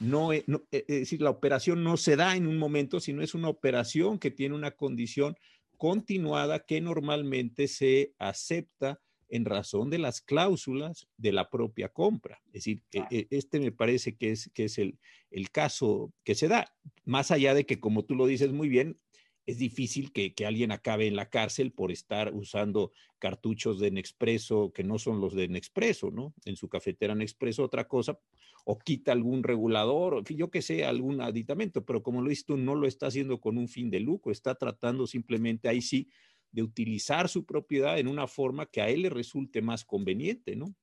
no, 0.00 0.32
e, 0.32 0.42
no, 0.48 0.64
e, 0.72 0.84
es 0.88 0.98
decir, 1.02 1.22
la 1.22 1.30
operación 1.30 1.84
no 1.84 1.96
se 1.96 2.16
da 2.16 2.34
en 2.34 2.48
un 2.48 2.58
momento, 2.58 2.98
sino 2.98 3.22
es 3.22 3.32
una 3.32 3.48
operación 3.48 4.18
que 4.18 4.32
tiene 4.32 4.56
una 4.56 4.72
condición 4.72 5.36
continuada 5.76 6.66
que 6.66 6.80
normalmente 6.80 7.68
se 7.68 8.12
acepta 8.18 9.00
en 9.28 9.44
razón 9.44 9.88
de 9.88 9.98
las 9.98 10.20
cláusulas 10.20 11.06
de 11.16 11.30
la 11.30 11.48
propia 11.48 11.88
compra. 11.88 12.42
Es 12.46 12.52
decir, 12.64 12.82
e, 12.92 13.28
este 13.30 13.60
me 13.60 13.70
parece 13.70 14.16
que 14.16 14.32
es, 14.32 14.50
que 14.52 14.64
es 14.64 14.78
el, 14.78 14.98
el, 15.30 15.52
caso 15.52 16.12
que 16.24 16.34
se 16.34 16.48
da, 16.48 16.74
más 17.04 17.30
allá 17.30 17.54
de 17.54 17.66
que, 17.66 17.78
como 17.78 18.04
tú 18.04 18.16
lo 18.16 18.26
dices 18.26 18.50
muy 18.50 18.68
bien, 18.68 18.98
es 19.46 19.58
difícil 19.58 20.12
que, 20.12 20.34
que 20.34 20.46
alguien 20.46 20.70
acabe 20.70 21.06
en 21.06 21.16
la 21.16 21.28
cárcel 21.28 21.72
por 21.72 21.90
estar 21.90 22.32
usando 22.34 22.92
cartuchos 23.18 23.80
de 23.80 23.90
Nexpreso 23.90 24.72
que 24.72 24.84
no 24.84 24.98
son 24.98 25.20
los 25.20 25.34
de 25.34 25.48
Nexpreso, 25.48 26.10
¿no? 26.10 26.34
En 26.44 26.56
su 26.56 26.68
cafetera 26.68 27.14
Nexpreso 27.14 27.64
otra 27.64 27.88
cosa, 27.88 28.18
o 28.64 28.78
quita 28.78 29.12
algún 29.12 29.42
regulador, 29.42 30.14
o 30.14 30.22
yo 30.22 30.50
que 30.50 30.62
sé, 30.62 30.84
algún 30.84 31.20
aditamento, 31.20 31.84
pero 31.84 32.02
como 32.02 32.22
lo 32.22 32.28
dices 32.28 32.46
tú, 32.46 32.56
no 32.56 32.74
lo 32.74 32.86
está 32.86 33.06
haciendo 33.06 33.40
con 33.40 33.58
un 33.58 33.68
fin 33.68 33.90
de 33.90 34.00
lucro, 34.00 34.30
está 34.30 34.54
tratando 34.54 35.06
simplemente 35.06 35.68
ahí 35.68 35.82
sí 35.82 36.08
de 36.52 36.62
utilizar 36.62 37.28
su 37.28 37.44
propiedad 37.44 37.98
en 37.98 38.08
una 38.08 38.26
forma 38.26 38.66
que 38.66 38.82
a 38.82 38.88
él 38.88 39.02
le 39.02 39.10
resulte 39.10 39.62
más 39.62 39.84
conveniente, 39.84 40.54
¿no? 40.54 40.74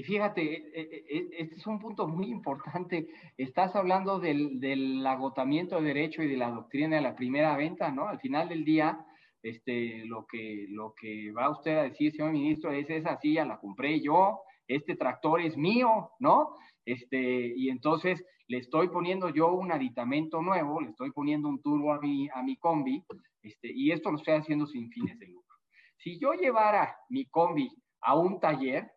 Y 0.00 0.02
fíjate, 0.02 0.42
e, 0.42 0.80
e, 0.80 1.04
e, 1.10 1.28
este 1.42 1.56
es 1.56 1.66
un 1.66 1.78
punto 1.78 2.08
muy 2.08 2.30
importante. 2.30 3.06
Estás 3.36 3.76
hablando 3.76 4.18
del, 4.18 5.06
agotamiento 5.06 5.76
de 5.76 5.88
derecho 5.88 6.22
y 6.22 6.26
de 6.26 6.38
la 6.38 6.50
doctrina 6.50 6.96
de 6.96 7.02
la 7.02 7.14
primera 7.14 7.54
venta, 7.54 7.90
¿no? 7.90 8.08
Al 8.08 8.18
final 8.18 8.48
del 8.48 8.64
día, 8.64 8.98
este, 9.42 10.06
lo, 10.06 10.24
que, 10.24 10.64
lo 10.70 10.94
que 10.98 11.30
va 11.32 11.50
usted 11.50 11.76
a 11.76 11.82
decir, 11.82 12.12
señor 12.12 12.32
ministro, 12.32 12.72
es 12.72 12.88
esa 12.88 13.18
silla 13.18 13.44
la 13.44 13.60
compré 13.60 14.00
yo, 14.00 14.40
este 14.66 14.96
tractor 14.96 15.42
es 15.42 15.54
mío, 15.58 16.12
¿no? 16.18 16.54
Este, 16.86 17.52
y 17.54 17.68
entonces 17.68 18.24
le 18.48 18.56
estoy 18.56 18.88
poniendo 18.88 19.28
yo 19.28 19.52
un 19.52 19.70
aditamento 19.70 20.40
nuevo, 20.40 20.80
le 20.80 20.88
estoy 20.88 21.10
poniendo 21.10 21.46
un 21.46 21.60
turbo 21.60 21.92
a 21.92 22.00
mi, 22.00 22.26
a 22.32 22.42
mi 22.42 22.56
combi, 22.56 23.04
este, 23.42 23.70
y 23.70 23.92
esto 23.92 24.10
lo 24.10 24.16
estoy 24.16 24.32
haciendo 24.32 24.66
sin 24.66 24.90
fines 24.90 25.18
de 25.18 25.26
lucro. 25.26 25.58
Si 25.98 26.18
yo 26.18 26.32
llevara 26.32 26.96
mi 27.10 27.26
combi 27.26 27.68
a 28.00 28.16
un 28.16 28.40
taller 28.40 28.90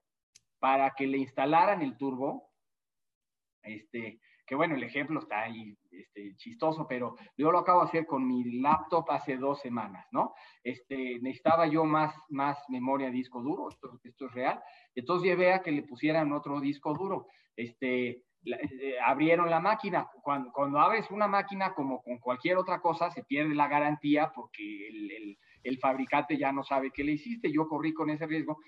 para 0.64 0.92
que 0.92 1.06
le 1.06 1.18
instalaran 1.18 1.82
el 1.82 1.98
turbo, 1.98 2.50
este, 3.64 4.22
que 4.48 4.56
bueno, 4.56 4.76
el 4.76 4.84
ejemplo 4.84 5.20
está 5.20 5.42
ahí 5.42 5.78
este, 5.92 6.38
chistoso, 6.38 6.88
pero 6.88 7.18
yo 7.36 7.52
lo 7.52 7.60
acabo 7.60 7.82
de 7.82 7.88
hacer 7.88 8.06
con 8.06 8.26
mi 8.26 8.62
laptop 8.62 9.12
hace 9.12 9.36
dos 9.36 9.60
semanas, 9.60 10.08
¿no? 10.14 10.34
Este, 10.64 11.20
necesitaba 11.20 11.68
yo 11.68 11.84
más, 11.84 12.16
más 12.30 12.58
memoria 12.70 13.12
disco 13.12 13.42
duro, 13.42 13.68
esto, 13.68 14.00
esto 14.06 14.28
es 14.28 14.32
real, 14.32 14.64
entonces 14.96 15.28
llevé 15.28 15.52
a 15.52 15.62
que 15.62 15.74
le 15.74 15.84
pusieran 15.84 16.32
otro 16.32 16.62
disco 16.62 16.94
duro, 16.94 17.28
este, 17.58 18.24
eh, 18.46 18.96
abrieron 19.06 19.50
la 19.50 19.60
máquina. 19.60 20.10
Cuando, 20.22 20.52
cuando, 20.54 20.80
abres 20.80 21.12
una 21.12 21.28
máquina, 21.28 21.74
como 21.74 22.02
con 22.02 22.20
cualquier 22.20 22.56
otra 22.56 22.80
cosa, 22.80 23.12
se 23.12 23.26
pierde 23.26 23.54
la 23.54 23.68
garantía 23.68 24.32
porque 24.34 24.88
el, 24.88 25.12
el, 25.12 25.38
el, 25.64 25.78
fabricante 25.80 26.38
ya 26.38 26.52
no 26.52 26.64
sabe 26.64 26.92
qué 26.92 27.04
le 27.04 27.14
hiciste. 27.14 27.52
Yo 27.52 27.68
corrí 27.68 27.94
con 27.94 28.10
ese 28.10 28.28
riesgo, 28.28 28.60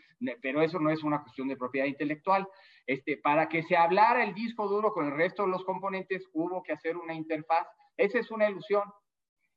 pero 0.41 0.61
eso 0.61 0.79
no 0.79 0.89
es 0.89 1.03
una 1.03 1.21
cuestión 1.21 1.47
de 1.47 1.57
propiedad 1.57 1.87
intelectual. 1.87 2.47
Este, 2.85 3.17
para 3.17 3.47
que 3.47 3.63
se 3.63 3.75
hablara 3.75 4.23
el 4.23 4.33
disco 4.33 4.67
duro 4.67 4.93
con 4.93 5.07
el 5.07 5.15
resto 5.15 5.43
de 5.43 5.49
los 5.49 5.63
componentes, 5.63 6.27
hubo 6.33 6.63
que 6.63 6.73
hacer 6.73 6.97
una 6.97 7.13
interfaz. 7.13 7.67
Esa 7.97 8.19
es 8.19 8.31
una 8.31 8.49
ilusión. 8.49 8.83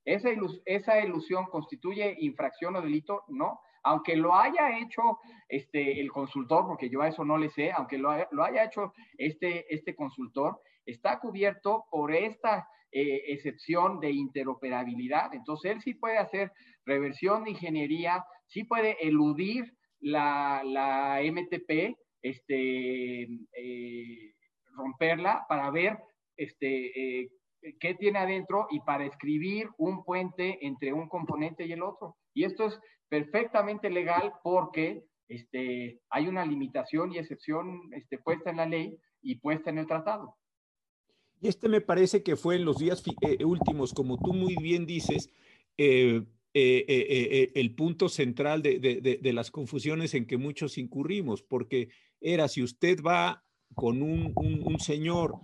Esa, 0.04 0.30
ilus 0.30 0.62
esa 0.64 1.00
ilusión 1.00 1.46
constituye 1.46 2.16
infracción 2.20 2.76
o 2.76 2.82
delito, 2.82 3.24
no 3.28 3.60
aunque 3.82 4.16
lo 4.16 4.34
haya 4.34 4.78
hecho 4.78 5.18
este, 5.48 6.00
el 6.00 6.10
consultor, 6.12 6.66
porque 6.66 6.90
yo 6.90 7.00
a 7.00 7.08
eso 7.08 7.24
no 7.24 7.38
le 7.38 7.48
sé, 7.48 7.72
aunque 7.72 7.98
lo, 7.98 8.10
lo 8.32 8.44
haya 8.44 8.64
hecho 8.64 8.92
este, 9.16 9.72
este 9.74 9.94
consultor, 9.94 10.60
está 10.84 11.18
cubierto 11.20 11.86
por 11.90 12.12
esta 12.12 12.68
eh, 12.92 13.22
excepción 13.28 14.00
de 14.00 14.10
interoperabilidad. 14.10 15.34
Entonces, 15.34 15.72
él 15.72 15.80
sí 15.82 15.94
puede 15.94 16.18
hacer 16.18 16.52
reversión 16.84 17.44
de 17.44 17.50
ingeniería, 17.50 18.24
sí 18.46 18.64
puede 18.64 18.96
eludir 19.06 19.74
la, 20.00 21.20
MTP, 21.22 21.96
este, 22.22 23.22
eh, 23.52 24.32
romperla 24.74 25.44
para 25.48 25.70
ver 25.70 25.98
este, 26.36 27.20
eh, 27.20 27.30
qué 27.80 27.94
tiene 27.94 28.18
adentro 28.20 28.66
y 28.70 28.80
para 28.80 29.04
escribir 29.04 29.68
un 29.76 30.04
puente 30.04 30.64
entre 30.66 30.92
un 30.92 31.08
componente 31.08 31.66
y 31.66 31.72
el 31.72 31.82
otro. 31.82 32.16
Y 32.32 32.44
esto 32.44 32.66
es 32.66 32.80
perfectamente 33.08 33.90
legal 33.90 34.32
porque 34.42 35.04
este, 35.28 36.00
hay 36.10 36.26
una 36.26 36.44
limitación 36.44 37.12
y 37.12 37.18
excepción 37.18 37.80
este, 37.92 38.18
puesta 38.18 38.50
en 38.50 38.56
la 38.56 38.66
ley 38.66 38.98
y 39.20 39.36
puesta 39.40 39.70
en 39.70 39.78
el 39.78 39.86
tratado. 39.86 40.36
Y 41.40 41.48
este 41.48 41.68
me 41.68 41.80
parece 41.80 42.22
que 42.22 42.36
fue 42.36 42.56
en 42.56 42.64
los 42.64 42.78
días 42.78 43.02
eh, 43.22 43.44
últimos, 43.44 43.92
como 43.92 44.18
tú 44.18 44.32
muy 44.32 44.56
bien 44.56 44.86
dices, 44.86 45.30
eh, 45.76 46.22
eh, 46.54 47.52
el 47.54 47.74
punto 47.74 48.08
central 48.08 48.62
de, 48.62 48.78
de, 48.80 49.32
las 49.32 49.50
confusiones 49.50 50.14
en 50.14 50.26
que 50.26 50.36
muchos 50.36 50.76
incurrimos, 50.78 51.42
porque 51.42 51.90
era 52.20 52.48
si 52.48 52.62
usted 52.62 53.00
va 53.02 53.44
con 53.74 54.02
un, 54.02 54.32
un, 54.34 54.80
señor 54.80 55.34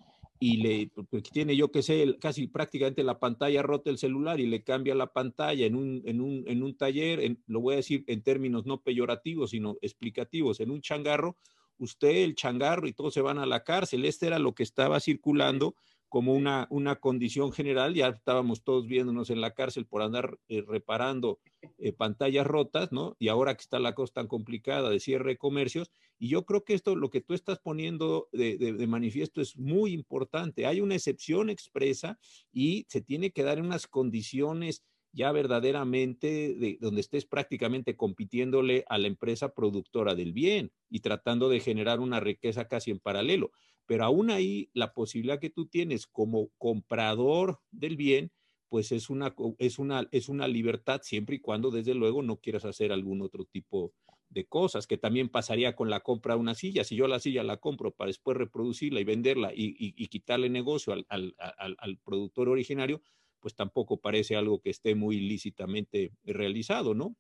y 0.40 0.56
le 0.56 0.90
pues, 1.10 1.22
tiene 1.24 1.56
yo 1.56 1.70
que 1.70 1.82
sé 1.82 2.16
casi 2.20 2.48
prácticamente 2.48 3.04
la 3.04 3.20
pantalla 3.20 3.62
rota 3.62 3.90
el 3.90 3.98
celular 3.98 4.40
y 4.40 4.46
le 4.46 4.64
cambia 4.64 4.94
la 4.94 5.12
pantalla 5.12 5.66
en 5.66 5.76
un, 5.76 6.02
en 6.04 6.20
un, 6.20 6.44
en 6.46 6.62
un 6.62 6.76
taller, 6.76 7.38
lo 7.46 7.60
voy 7.60 7.74
a 7.74 7.76
decir 7.76 8.04
en 8.08 8.22
términos 8.22 8.66
no 8.66 8.82
peyorativos, 8.82 9.50
sino 9.50 9.76
explicativos, 9.80 10.58
en 10.60 10.70
un 10.70 10.80
changarro, 10.80 11.36
usted, 11.78 12.16
el 12.24 12.34
changarro 12.34 12.86
y 12.86 12.92
todos 12.92 13.14
se 13.14 13.20
van 13.20 13.38
a 13.38 13.46
la 13.46 13.64
cárcel. 13.64 14.04
Este 14.04 14.26
era 14.26 14.38
lo 14.38 14.54
que 14.54 14.62
estaba 14.62 15.00
circulando 15.00 15.74
como 16.08 16.32
una, 16.34 16.68
una 16.70 16.96
condición 16.96 17.52
general. 17.52 17.94
Ya 17.94 18.08
estábamos 18.08 18.62
todos 18.62 18.86
viéndonos 18.86 19.30
en 19.30 19.40
la 19.40 19.52
cárcel 19.52 19.84
por 19.84 20.00
andar 20.00 20.38
eh, 20.48 20.62
reparando 20.64 21.40
eh, 21.78 21.92
pantallas 21.92 22.46
rotas, 22.46 22.92
¿no? 22.92 23.16
Y 23.18 23.28
ahora 23.28 23.56
que 23.56 23.62
está 23.62 23.80
la 23.80 23.96
cosa 23.96 24.12
tan 24.12 24.28
complicada 24.28 24.90
de 24.90 25.00
cierre 25.00 25.30
de 25.30 25.38
comercios, 25.38 25.90
y 26.18 26.28
yo 26.28 26.44
creo 26.44 26.64
que 26.64 26.74
esto, 26.74 26.94
lo 26.94 27.10
que 27.10 27.20
tú 27.20 27.34
estás 27.34 27.58
poniendo 27.58 28.28
de, 28.30 28.56
de, 28.58 28.74
de 28.74 28.86
manifiesto 28.86 29.40
es 29.40 29.56
muy 29.56 29.92
importante. 29.92 30.66
Hay 30.66 30.80
una 30.80 30.94
excepción 30.94 31.50
expresa 31.50 32.18
y 32.52 32.86
se 32.88 33.00
tiene 33.00 33.32
que 33.32 33.42
dar 33.42 33.58
en 33.58 33.66
unas 33.66 33.88
condiciones 33.88 34.84
ya 35.14 35.32
verdaderamente 35.32 36.54
de, 36.54 36.76
donde 36.80 37.00
estés 37.00 37.24
prácticamente 37.24 37.96
compitiéndole 37.96 38.84
a 38.88 38.98
la 38.98 39.06
empresa 39.06 39.54
productora 39.54 40.14
del 40.14 40.32
bien 40.32 40.72
y 40.90 41.00
tratando 41.00 41.48
de 41.48 41.60
generar 41.60 42.00
una 42.00 42.20
riqueza 42.20 42.68
casi 42.68 42.90
en 42.90 42.98
paralelo 42.98 43.52
pero 43.86 44.04
aún 44.04 44.30
ahí 44.30 44.70
la 44.72 44.92
posibilidad 44.92 45.40
que 45.40 45.50
tú 45.50 45.66
tienes 45.66 46.06
como 46.06 46.48
comprador 46.58 47.60
del 47.70 47.96
bien, 47.96 48.32
pues 48.68 48.92
es 48.92 49.10
una, 49.10 49.34
es 49.58 49.78
una, 49.78 50.08
es 50.10 50.28
una 50.28 50.48
libertad 50.48 51.00
siempre 51.02 51.36
y 51.36 51.40
cuando 51.40 51.70
desde 51.70 51.94
luego 51.94 52.22
no 52.22 52.38
quieras 52.38 52.64
hacer 52.64 52.92
algún 52.92 53.22
otro 53.22 53.44
tipo 53.44 53.92
de 54.28 54.46
cosas, 54.46 54.86
que 54.86 54.98
también 54.98 55.28
pasaría 55.28 55.76
con 55.76 55.90
la 55.90 56.00
compra 56.00 56.34
de 56.34 56.40
una 56.40 56.54
silla. 56.54 56.82
Si 56.82 56.96
yo 56.96 57.06
la 57.06 57.20
silla 57.20 57.44
la 57.44 57.58
compro 57.58 57.92
para 57.92 58.08
después 58.08 58.36
reproducirla 58.36 59.00
y 59.00 59.04
venderla 59.04 59.52
y, 59.54 59.92
quitarle 60.08 60.48
negocio 60.48 60.92
al, 60.92 61.06
al, 61.08 61.36
al, 61.78 61.98
productor 61.98 62.48
originario, 62.48 63.00
pues 63.44 63.54
tampoco 63.54 63.98
parece 63.98 64.36
algo 64.36 64.62
que 64.62 64.70
esté 64.70 64.94
muy 64.94 65.20
lícitamente 65.20 66.12
realizado, 66.24 66.94
¿no? 66.94 67.14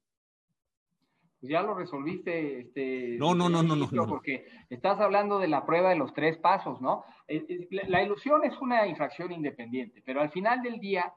Pues, 1.38 1.50
ya 1.52 1.60
lo 1.60 1.74
resolviste. 1.74 2.60
Este, 2.60 3.18
no, 3.18 3.34
no, 3.34 3.50
no, 3.50 3.62
no, 3.62 3.76
no, 3.76 3.90
no, 3.92 4.06
Porque 4.06 4.46
estás 4.70 4.98
hablando 5.00 5.38
de 5.38 5.48
la 5.48 5.66
prueba 5.66 5.90
de 5.90 5.96
los 5.96 6.14
tres 6.14 6.38
pasos, 6.38 6.80
¿no? 6.80 7.04
Eh, 7.28 7.44
eh, 7.46 7.68
La 7.88 8.02
ilusión 8.02 8.42
es 8.42 8.58
una 8.58 8.86
infracción 8.86 9.32
independiente, 9.32 10.02
pero 10.02 10.22
al 10.22 10.30
final 10.30 10.62
del 10.62 10.80
día, 10.80 11.12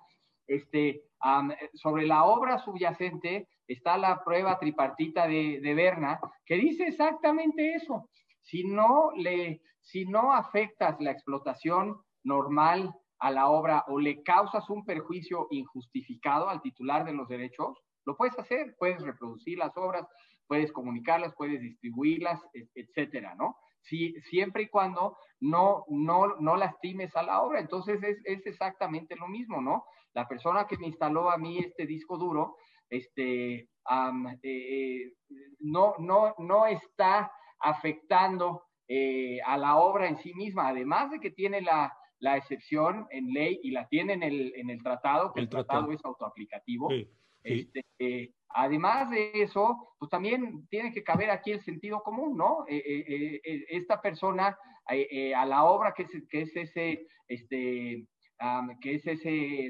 este, 0.46 1.04
um, 1.24 1.52
sobre 1.74 2.06
la 2.06 2.26
obra 2.26 2.60
subyacente 2.60 3.48
está 3.66 3.98
la 3.98 4.26
prueba 4.26 4.60
tripartita 4.60 5.26
de, 5.26 5.62
de 5.62 5.74
Berna, 5.74 6.20
que 6.46 6.56
dice 6.56 6.84
exactamente 6.84 7.76
eso. 7.76 8.10
Si 8.42 8.66
no, 8.66 9.12
le, 9.16 9.62
si 9.80 10.04
no 10.04 10.34
afectas 10.34 11.00
la 11.00 11.12
explotación 11.12 11.96
normal 12.26 12.94
a 13.20 13.32
la 13.32 13.50
obra 13.50 13.84
o 13.88 14.00
le 14.00 14.22
causas 14.24 14.70
un 14.70 14.86
perjuicio 14.86 15.48
injustificado 15.52 16.50
al 16.50 16.62
titular 16.62 17.06
de 17.06 17.14
los 17.14 17.28
derechos, 17.28 17.78
lo 18.06 18.16
puedes 18.16 18.38
hacer, 18.40 18.76
puedes 18.78 19.02
reproducir 19.02 19.58
las 19.58 19.76
obras, 19.76 20.08
puedes 20.48 20.72
comunicarlas, 20.72 21.34
puedes 21.36 21.62
distribuirlas, 21.62 22.40
etcétera, 22.74 23.36
¿no? 23.36 23.58
Si, 23.82 24.14
siempre 24.30 24.64
y 24.64 24.70
cuando 24.70 25.18
no, 25.40 25.84
no, 25.90 26.38
no 26.40 26.56
lastimes 26.56 27.16
a 27.16 27.24
la 27.24 27.42
obra. 27.42 27.60
Entonces 27.60 28.02
es, 28.04 28.18
es, 28.24 28.46
exactamente 28.46 29.16
lo 29.16 29.28
mismo, 29.28 29.62
¿no? 29.62 29.84
La 30.14 30.28
persona 30.28 30.68
que 30.68 30.78
me 30.78 30.88
instaló 30.88 31.30
a 31.30 31.38
mí 31.38 31.60
este 31.60 31.86
disco 31.86 32.18
duro, 32.18 32.58
este, 32.90 33.70
um, 33.90 34.28
eh, 34.42 35.12
no, 35.60 35.96
no, 36.00 36.34
no 36.38 36.66
está 36.66 37.32
afectando 37.60 38.64
eh, 38.88 39.40
a 39.46 39.58
la 39.58 39.78
obra 39.78 40.08
en 40.08 40.18
sí 40.18 40.34
misma, 40.34 40.70
además 40.70 41.12
de 41.12 41.20
que 41.20 41.32
tiene 41.32 41.62
la, 41.62 41.94
la 42.20 42.38
excepción 42.38 43.08
en 43.12 43.34
ley 43.34 43.60
y 43.64 43.72
la 43.72 43.88
tiene 43.88 44.14
en 44.14 44.24
el, 44.24 44.54
en 44.56 44.70
el 44.70 44.82
tratado, 44.82 45.34
que 45.34 45.42
el, 45.42 45.46
el 45.46 45.50
tratado, 45.50 45.80
tratado, 45.80 45.94
es 45.94 46.06
autoaplicativo. 46.06 46.90
Sí. 46.90 47.10
Este, 47.44 47.86
eh, 48.00 48.34
además 48.50 49.10
de 49.10 49.32
eso, 49.36 49.96
pues 50.00 50.10
también 50.10 50.68
tiene 50.70 50.92
que 50.92 51.04
caber 51.04 51.30
aquí 51.30 51.52
el 51.52 51.62
sentido 51.62 52.02
común, 52.02 52.36
¿no? 52.36 52.66
Eh, 52.68 52.78
eh, 52.86 53.42
eh 53.44 53.66
esta 53.70 54.02
persona 54.02 54.58
eh, 54.90 55.34
a 55.34 55.46
la 55.46 55.64
obra 55.64 55.94
que 55.94 56.04
es, 56.04 56.12
que 56.30 56.42
es 56.42 56.56
ese, 56.56 57.08
este, 57.28 58.08
um, 58.42 58.80
que 58.80 58.96
es 58.96 59.06
ese, 59.06 59.70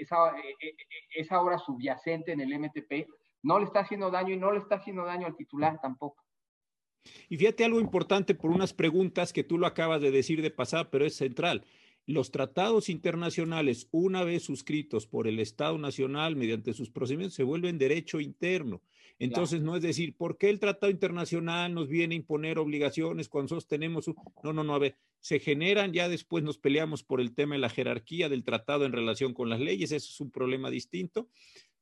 esa, 0.00 0.34
esa 1.14 1.40
obra 1.40 1.58
subyacente 1.58 2.32
en 2.32 2.40
el 2.40 2.58
MTP, 2.58 3.08
no 3.42 3.58
le 3.58 3.64
está 3.64 3.80
haciendo 3.80 4.10
daño 4.10 4.34
y 4.34 4.38
no 4.38 4.52
le 4.52 4.58
está 4.58 4.76
haciendo 4.76 5.04
daño 5.04 5.26
al 5.26 5.36
titular 5.36 5.80
tampoco. 5.80 6.21
Y 7.28 7.36
fíjate 7.36 7.64
algo 7.64 7.80
importante 7.80 8.34
por 8.34 8.50
unas 8.50 8.72
preguntas 8.72 9.32
que 9.32 9.44
tú 9.44 9.58
lo 9.58 9.66
acabas 9.66 10.00
de 10.00 10.10
decir 10.10 10.42
de 10.42 10.50
pasada, 10.50 10.90
pero 10.90 11.04
es 11.04 11.16
central 11.16 11.64
los 12.06 12.30
tratados 12.30 12.88
internacionales, 12.88 13.88
una 13.92 14.24
vez 14.24 14.42
suscritos 14.42 15.06
por 15.06 15.28
el 15.28 15.38
Estado 15.38 15.78
Nacional 15.78 16.36
mediante 16.36 16.72
sus 16.72 16.90
procedimientos, 16.90 17.34
se 17.34 17.44
vuelven 17.44 17.78
derecho 17.78 18.20
interno. 18.20 18.82
Entonces, 19.18 19.60
claro. 19.60 19.72
no 19.72 19.76
es 19.76 19.82
decir, 19.82 20.16
¿por 20.16 20.36
qué 20.36 20.50
el 20.50 20.58
Tratado 20.58 20.90
Internacional 20.90 21.72
nos 21.72 21.88
viene 21.88 22.14
a 22.14 22.16
imponer 22.16 22.58
obligaciones 22.58 23.28
cuando 23.28 23.50
sostenemos? 23.50 24.08
Un... 24.08 24.16
No, 24.42 24.52
no, 24.52 24.64
no, 24.64 24.74
a 24.74 24.80
ver, 24.80 24.96
se 25.20 25.38
generan, 25.38 25.92
ya 25.92 26.08
después 26.08 26.42
nos 26.42 26.58
peleamos 26.58 27.04
por 27.04 27.20
el 27.20 27.34
tema 27.34 27.54
de 27.54 27.60
la 27.60 27.68
jerarquía 27.68 28.28
del 28.28 28.42
tratado 28.42 28.84
en 28.84 28.92
relación 28.92 29.32
con 29.32 29.48
las 29.48 29.60
leyes, 29.60 29.92
eso 29.92 30.10
es 30.10 30.20
un 30.20 30.32
problema 30.32 30.70
distinto 30.70 31.28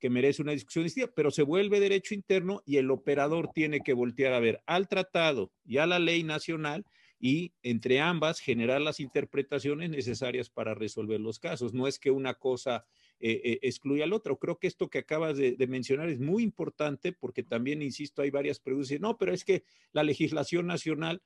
que 0.00 0.10
merece 0.10 0.42
una 0.42 0.52
discusión 0.52 0.84
distinta, 0.84 1.12
pero 1.14 1.30
se 1.30 1.42
vuelve 1.42 1.78
derecho 1.78 2.14
interno 2.14 2.62
y 2.64 2.78
el 2.78 2.90
operador 2.90 3.50
tiene 3.54 3.80
que 3.80 3.92
voltear 3.92 4.32
a 4.32 4.40
ver 4.40 4.62
al 4.66 4.88
tratado 4.88 5.52
y 5.64 5.76
a 5.76 5.86
la 5.86 5.98
ley 5.98 6.24
nacional 6.24 6.84
y 7.20 7.52
entre 7.62 8.00
ambas 8.00 8.40
generar 8.40 8.80
las 8.80 8.98
interpretaciones 8.98 9.90
necesarias 9.90 10.48
para 10.48 10.74
resolver 10.74 11.20
los 11.20 11.38
casos. 11.38 11.74
No 11.74 11.86
es 11.86 11.98
que 11.98 12.10
una 12.10 12.32
cosa 12.32 12.86
eh, 13.20 13.42
eh, 13.44 13.58
excluya 13.60 14.04
al 14.04 14.14
otro. 14.14 14.38
Creo 14.38 14.58
que 14.58 14.66
esto 14.66 14.88
que 14.88 15.00
acabas 15.00 15.36
de, 15.36 15.54
mencionar 15.68 16.08
es 16.08 16.18
muy 16.18 16.42
importante 16.42 17.12
porque 17.12 17.42
también, 17.42 17.82
insisto, 17.82 18.22
hay 18.22 18.30
varias 18.30 18.58
preguntas. 18.58 18.98
No, 19.00 19.18
pero 19.18 19.34
es 19.34 19.44
que 19.44 19.64
la 19.92 20.02
legislación 20.02 20.66
nacional, 20.66 21.20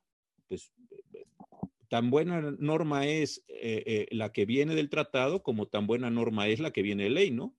pues 0.49 0.73
tan 1.89 2.11
buena 2.11 2.41
norma 2.59 3.07
es 3.07 3.45
eh, 3.47 4.09
la 4.11 4.33
que 4.33 4.47
viene 4.47 4.75
del 4.75 4.91
tratado 4.91 5.45
como 5.45 5.69
tan 5.69 5.87
buena 5.87 6.11
norma 6.11 6.49
es 6.49 6.59
la 6.59 6.73
que 6.73 6.83
viene 6.83 7.05
de 7.05 7.11
ley, 7.11 7.31
¿no? 7.31 7.55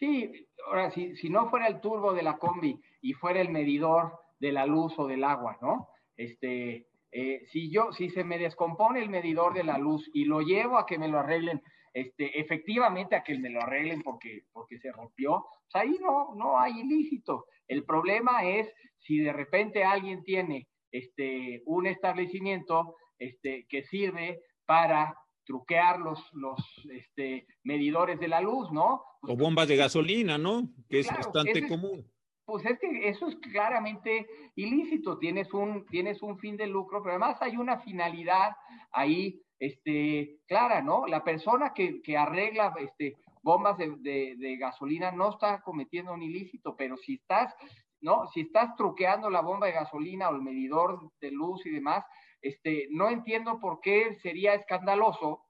Sí, 0.00 0.32
ahora, 0.66 0.90
si, 0.90 1.14
si 1.16 1.28
no 1.28 1.50
fuera 1.50 1.66
el 1.66 1.82
turbo 1.82 2.14
de 2.14 2.22
la 2.22 2.38
combi 2.38 2.80
y 3.02 3.12
fuera 3.12 3.42
el 3.42 3.50
medidor 3.50 4.18
de 4.38 4.50
la 4.50 4.64
luz 4.64 4.98
o 4.98 5.06
del 5.06 5.22
agua, 5.24 5.58
¿no? 5.60 5.88
Este, 6.16 6.86
eh, 7.12 7.42
si 7.52 7.70
yo, 7.70 7.92
si 7.92 8.08
se 8.08 8.24
me 8.24 8.38
descompone 8.38 9.02
el 9.02 9.10
medidor 9.10 9.52
de 9.52 9.62
la 9.62 9.76
luz 9.76 10.10
y 10.14 10.24
lo 10.24 10.40
llevo 10.40 10.78
a 10.78 10.86
que 10.86 10.98
me 10.98 11.08
lo 11.08 11.18
arreglen, 11.18 11.60
este, 11.92 12.40
efectivamente 12.40 13.14
a 13.14 13.22
que 13.22 13.38
me 13.38 13.50
lo 13.50 13.60
arreglen 13.60 14.00
porque, 14.00 14.44
porque 14.54 14.78
se 14.78 14.90
rompió, 14.90 15.44
pues 15.70 15.84
ahí 15.84 15.98
no, 16.00 16.34
no 16.34 16.58
hay 16.58 16.80
ilícito. 16.80 17.44
El 17.68 17.84
problema 17.84 18.44
es 18.44 18.72
si 19.00 19.18
de 19.18 19.34
repente 19.34 19.84
alguien 19.84 20.24
tiene 20.24 20.66
este, 20.90 21.62
un 21.66 21.86
establecimiento 21.86 22.94
este, 23.18 23.66
que 23.68 23.82
sirve 23.82 24.40
para 24.64 25.14
truquear 25.44 25.98
los, 26.00 26.20
los 26.32 26.58
este, 26.92 27.46
medidores 27.64 28.18
de 28.20 28.28
la 28.28 28.40
luz, 28.40 28.70
¿no? 28.72 29.02
o 29.22 29.36
bombas 29.36 29.68
de 29.68 29.76
gasolina, 29.76 30.38
¿no? 30.38 30.68
Que 30.88 31.00
es 31.00 31.08
bastante 31.08 31.66
común. 31.68 32.06
pues 32.44 32.64
es 32.64 32.78
que 32.78 33.08
eso 33.08 33.28
es 33.28 33.36
claramente 33.36 34.26
ilícito, 34.56 35.18
tienes 35.18 35.52
un, 35.52 35.86
tienes 35.86 36.22
un 36.22 36.38
fin 36.38 36.56
de 36.56 36.66
lucro, 36.66 37.02
pero 37.02 37.12
además 37.12 37.40
hay 37.40 37.56
una 37.56 37.80
finalidad 37.80 38.52
ahí 38.92 39.40
este, 39.58 40.38
clara, 40.46 40.82
¿no? 40.82 41.06
La 41.06 41.22
persona 41.22 41.72
que, 41.74 42.00
que 42.02 42.16
arregla 42.16 42.74
este, 42.78 43.14
bombas 43.42 43.76
de, 43.78 44.36
de, 44.36 44.56
gasolina 44.56 45.12
no 45.12 45.30
está 45.30 45.60
cometiendo 45.60 46.12
un 46.12 46.22
ilícito, 46.22 46.74
pero 46.76 46.96
si 46.96 47.14
estás, 47.14 47.54
¿no? 48.00 48.26
Si 48.28 48.40
estás 48.40 48.74
truqueando 48.76 49.28
la 49.28 49.42
bomba 49.42 49.66
de 49.66 49.74
gasolina 49.74 50.30
o 50.30 50.34
el 50.34 50.42
medidor 50.42 50.98
de 51.20 51.30
luz 51.30 51.64
y 51.66 51.70
demás, 51.70 52.04
este, 52.42 52.88
no 52.90 53.10
entiendo 53.10 53.58
por 53.60 53.80
qué 53.80 54.14
sería 54.22 54.54
escandaloso 54.54 55.42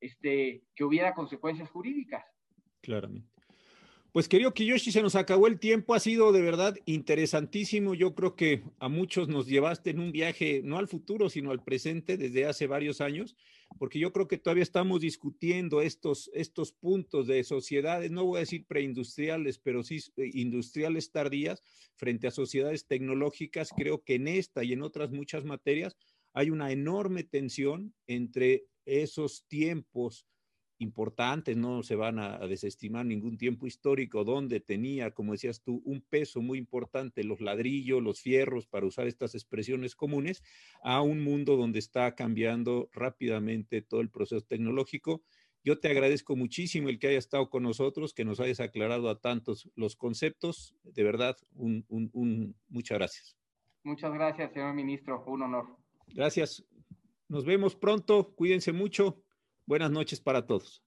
este, 0.00 0.64
que 0.74 0.84
hubiera 0.84 1.14
consecuencias 1.14 1.70
jurídicas. 1.70 2.24
Claramente. 2.80 3.28
Pues 4.12 4.26
querido 4.26 4.54
Kiyoshi, 4.54 4.90
se 4.90 5.02
nos 5.02 5.14
acabó 5.16 5.46
el 5.46 5.60
tiempo, 5.60 5.94
ha 5.94 6.00
sido 6.00 6.32
de 6.32 6.40
verdad 6.40 6.74
interesantísimo. 6.86 7.94
Yo 7.94 8.14
creo 8.14 8.36
que 8.36 8.62
a 8.78 8.88
muchos 8.88 9.28
nos 9.28 9.46
llevaste 9.46 9.90
en 9.90 10.00
un 10.00 10.12
viaje, 10.12 10.62
no 10.64 10.78
al 10.78 10.88
futuro, 10.88 11.28
sino 11.28 11.50
al 11.50 11.62
presente 11.62 12.16
desde 12.16 12.46
hace 12.46 12.66
varios 12.66 13.00
años, 13.00 13.36
porque 13.78 13.98
yo 13.98 14.12
creo 14.12 14.28
que 14.28 14.38
todavía 14.38 14.62
estamos 14.62 15.00
discutiendo 15.00 15.80
estos, 15.80 16.30
estos 16.32 16.72
puntos 16.72 17.26
de 17.26 17.44
sociedades, 17.44 18.10
no 18.10 18.24
voy 18.24 18.38
a 18.38 18.40
decir 18.40 18.66
preindustriales, 18.66 19.58
pero 19.58 19.82
sí 19.82 19.98
eh, 20.16 20.30
industriales 20.32 21.12
tardías 21.12 21.62
frente 21.94 22.26
a 22.26 22.32
sociedades 22.32 22.86
tecnológicas. 22.86 23.70
Creo 23.76 24.02
que 24.02 24.16
en 24.16 24.28
esta 24.28 24.64
y 24.64 24.72
en 24.72 24.82
otras 24.82 25.10
muchas 25.10 25.44
materias 25.44 25.96
hay 26.32 26.50
una 26.50 26.72
enorme 26.72 27.24
tensión 27.24 27.94
entre 28.06 28.66
esos 28.84 29.44
tiempos 29.48 30.26
importantes, 30.78 31.56
no 31.56 31.82
se 31.82 31.96
van 31.96 32.18
a, 32.18 32.38
desestimar 32.46 33.04
ningún 33.04 33.36
tiempo 33.36 33.66
histórico 33.66 34.24
donde 34.24 34.60
tenía, 34.60 35.10
como 35.12 35.32
decías 35.32 35.62
tú, 35.62 35.82
un 35.84 36.00
peso 36.00 36.40
muy 36.40 36.58
importante 36.58 37.24
los 37.24 37.40
ladrillos, 37.40 38.02
los 38.02 38.20
fierros, 38.20 38.66
para 38.66 38.86
usar 38.86 39.06
estas 39.06 39.34
expresiones 39.34 39.94
comunes, 39.94 40.42
a 40.82 41.02
un 41.02 41.22
mundo 41.22 41.56
donde 41.56 41.78
está 41.78 42.14
cambiando 42.14 42.88
rápidamente 42.92 43.82
todo 43.82 44.00
el 44.00 44.10
proceso 44.10 44.44
tecnológico. 44.44 45.22
Yo 45.64 45.80
te 45.80 45.88
agradezco 45.88 46.36
muchísimo 46.36 46.88
el 46.88 46.98
que 46.98 47.08
haya 47.08 47.18
estado 47.18 47.50
con 47.50 47.64
nosotros, 47.64 48.14
que 48.14 48.24
nos 48.24 48.40
hayas 48.40 48.60
aclarado 48.60 49.10
a 49.10 49.20
tantos 49.20 49.68
los 49.74 49.96
conceptos. 49.96 50.74
De 50.84 51.02
verdad, 51.02 51.36
un, 51.54 51.84
un, 51.88 52.54
muchas 52.68 52.98
gracias. 52.98 53.36
Muchas 53.82 54.12
gracias, 54.12 54.52
señor 54.52 54.74
ministro. 54.74 55.24
Un 55.26 55.42
honor. 55.42 55.66
Gracias. 56.14 56.64
Nos 57.28 57.44
vemos 57.44 57.74
pronto. 57.74 58.34
Cuídense 58.34 58.72
mucho. 58.72 59.22
Buenas 59.68 59.90
noches 59.90 60.18
para 60.18 60.46
todos. 60.46 60.82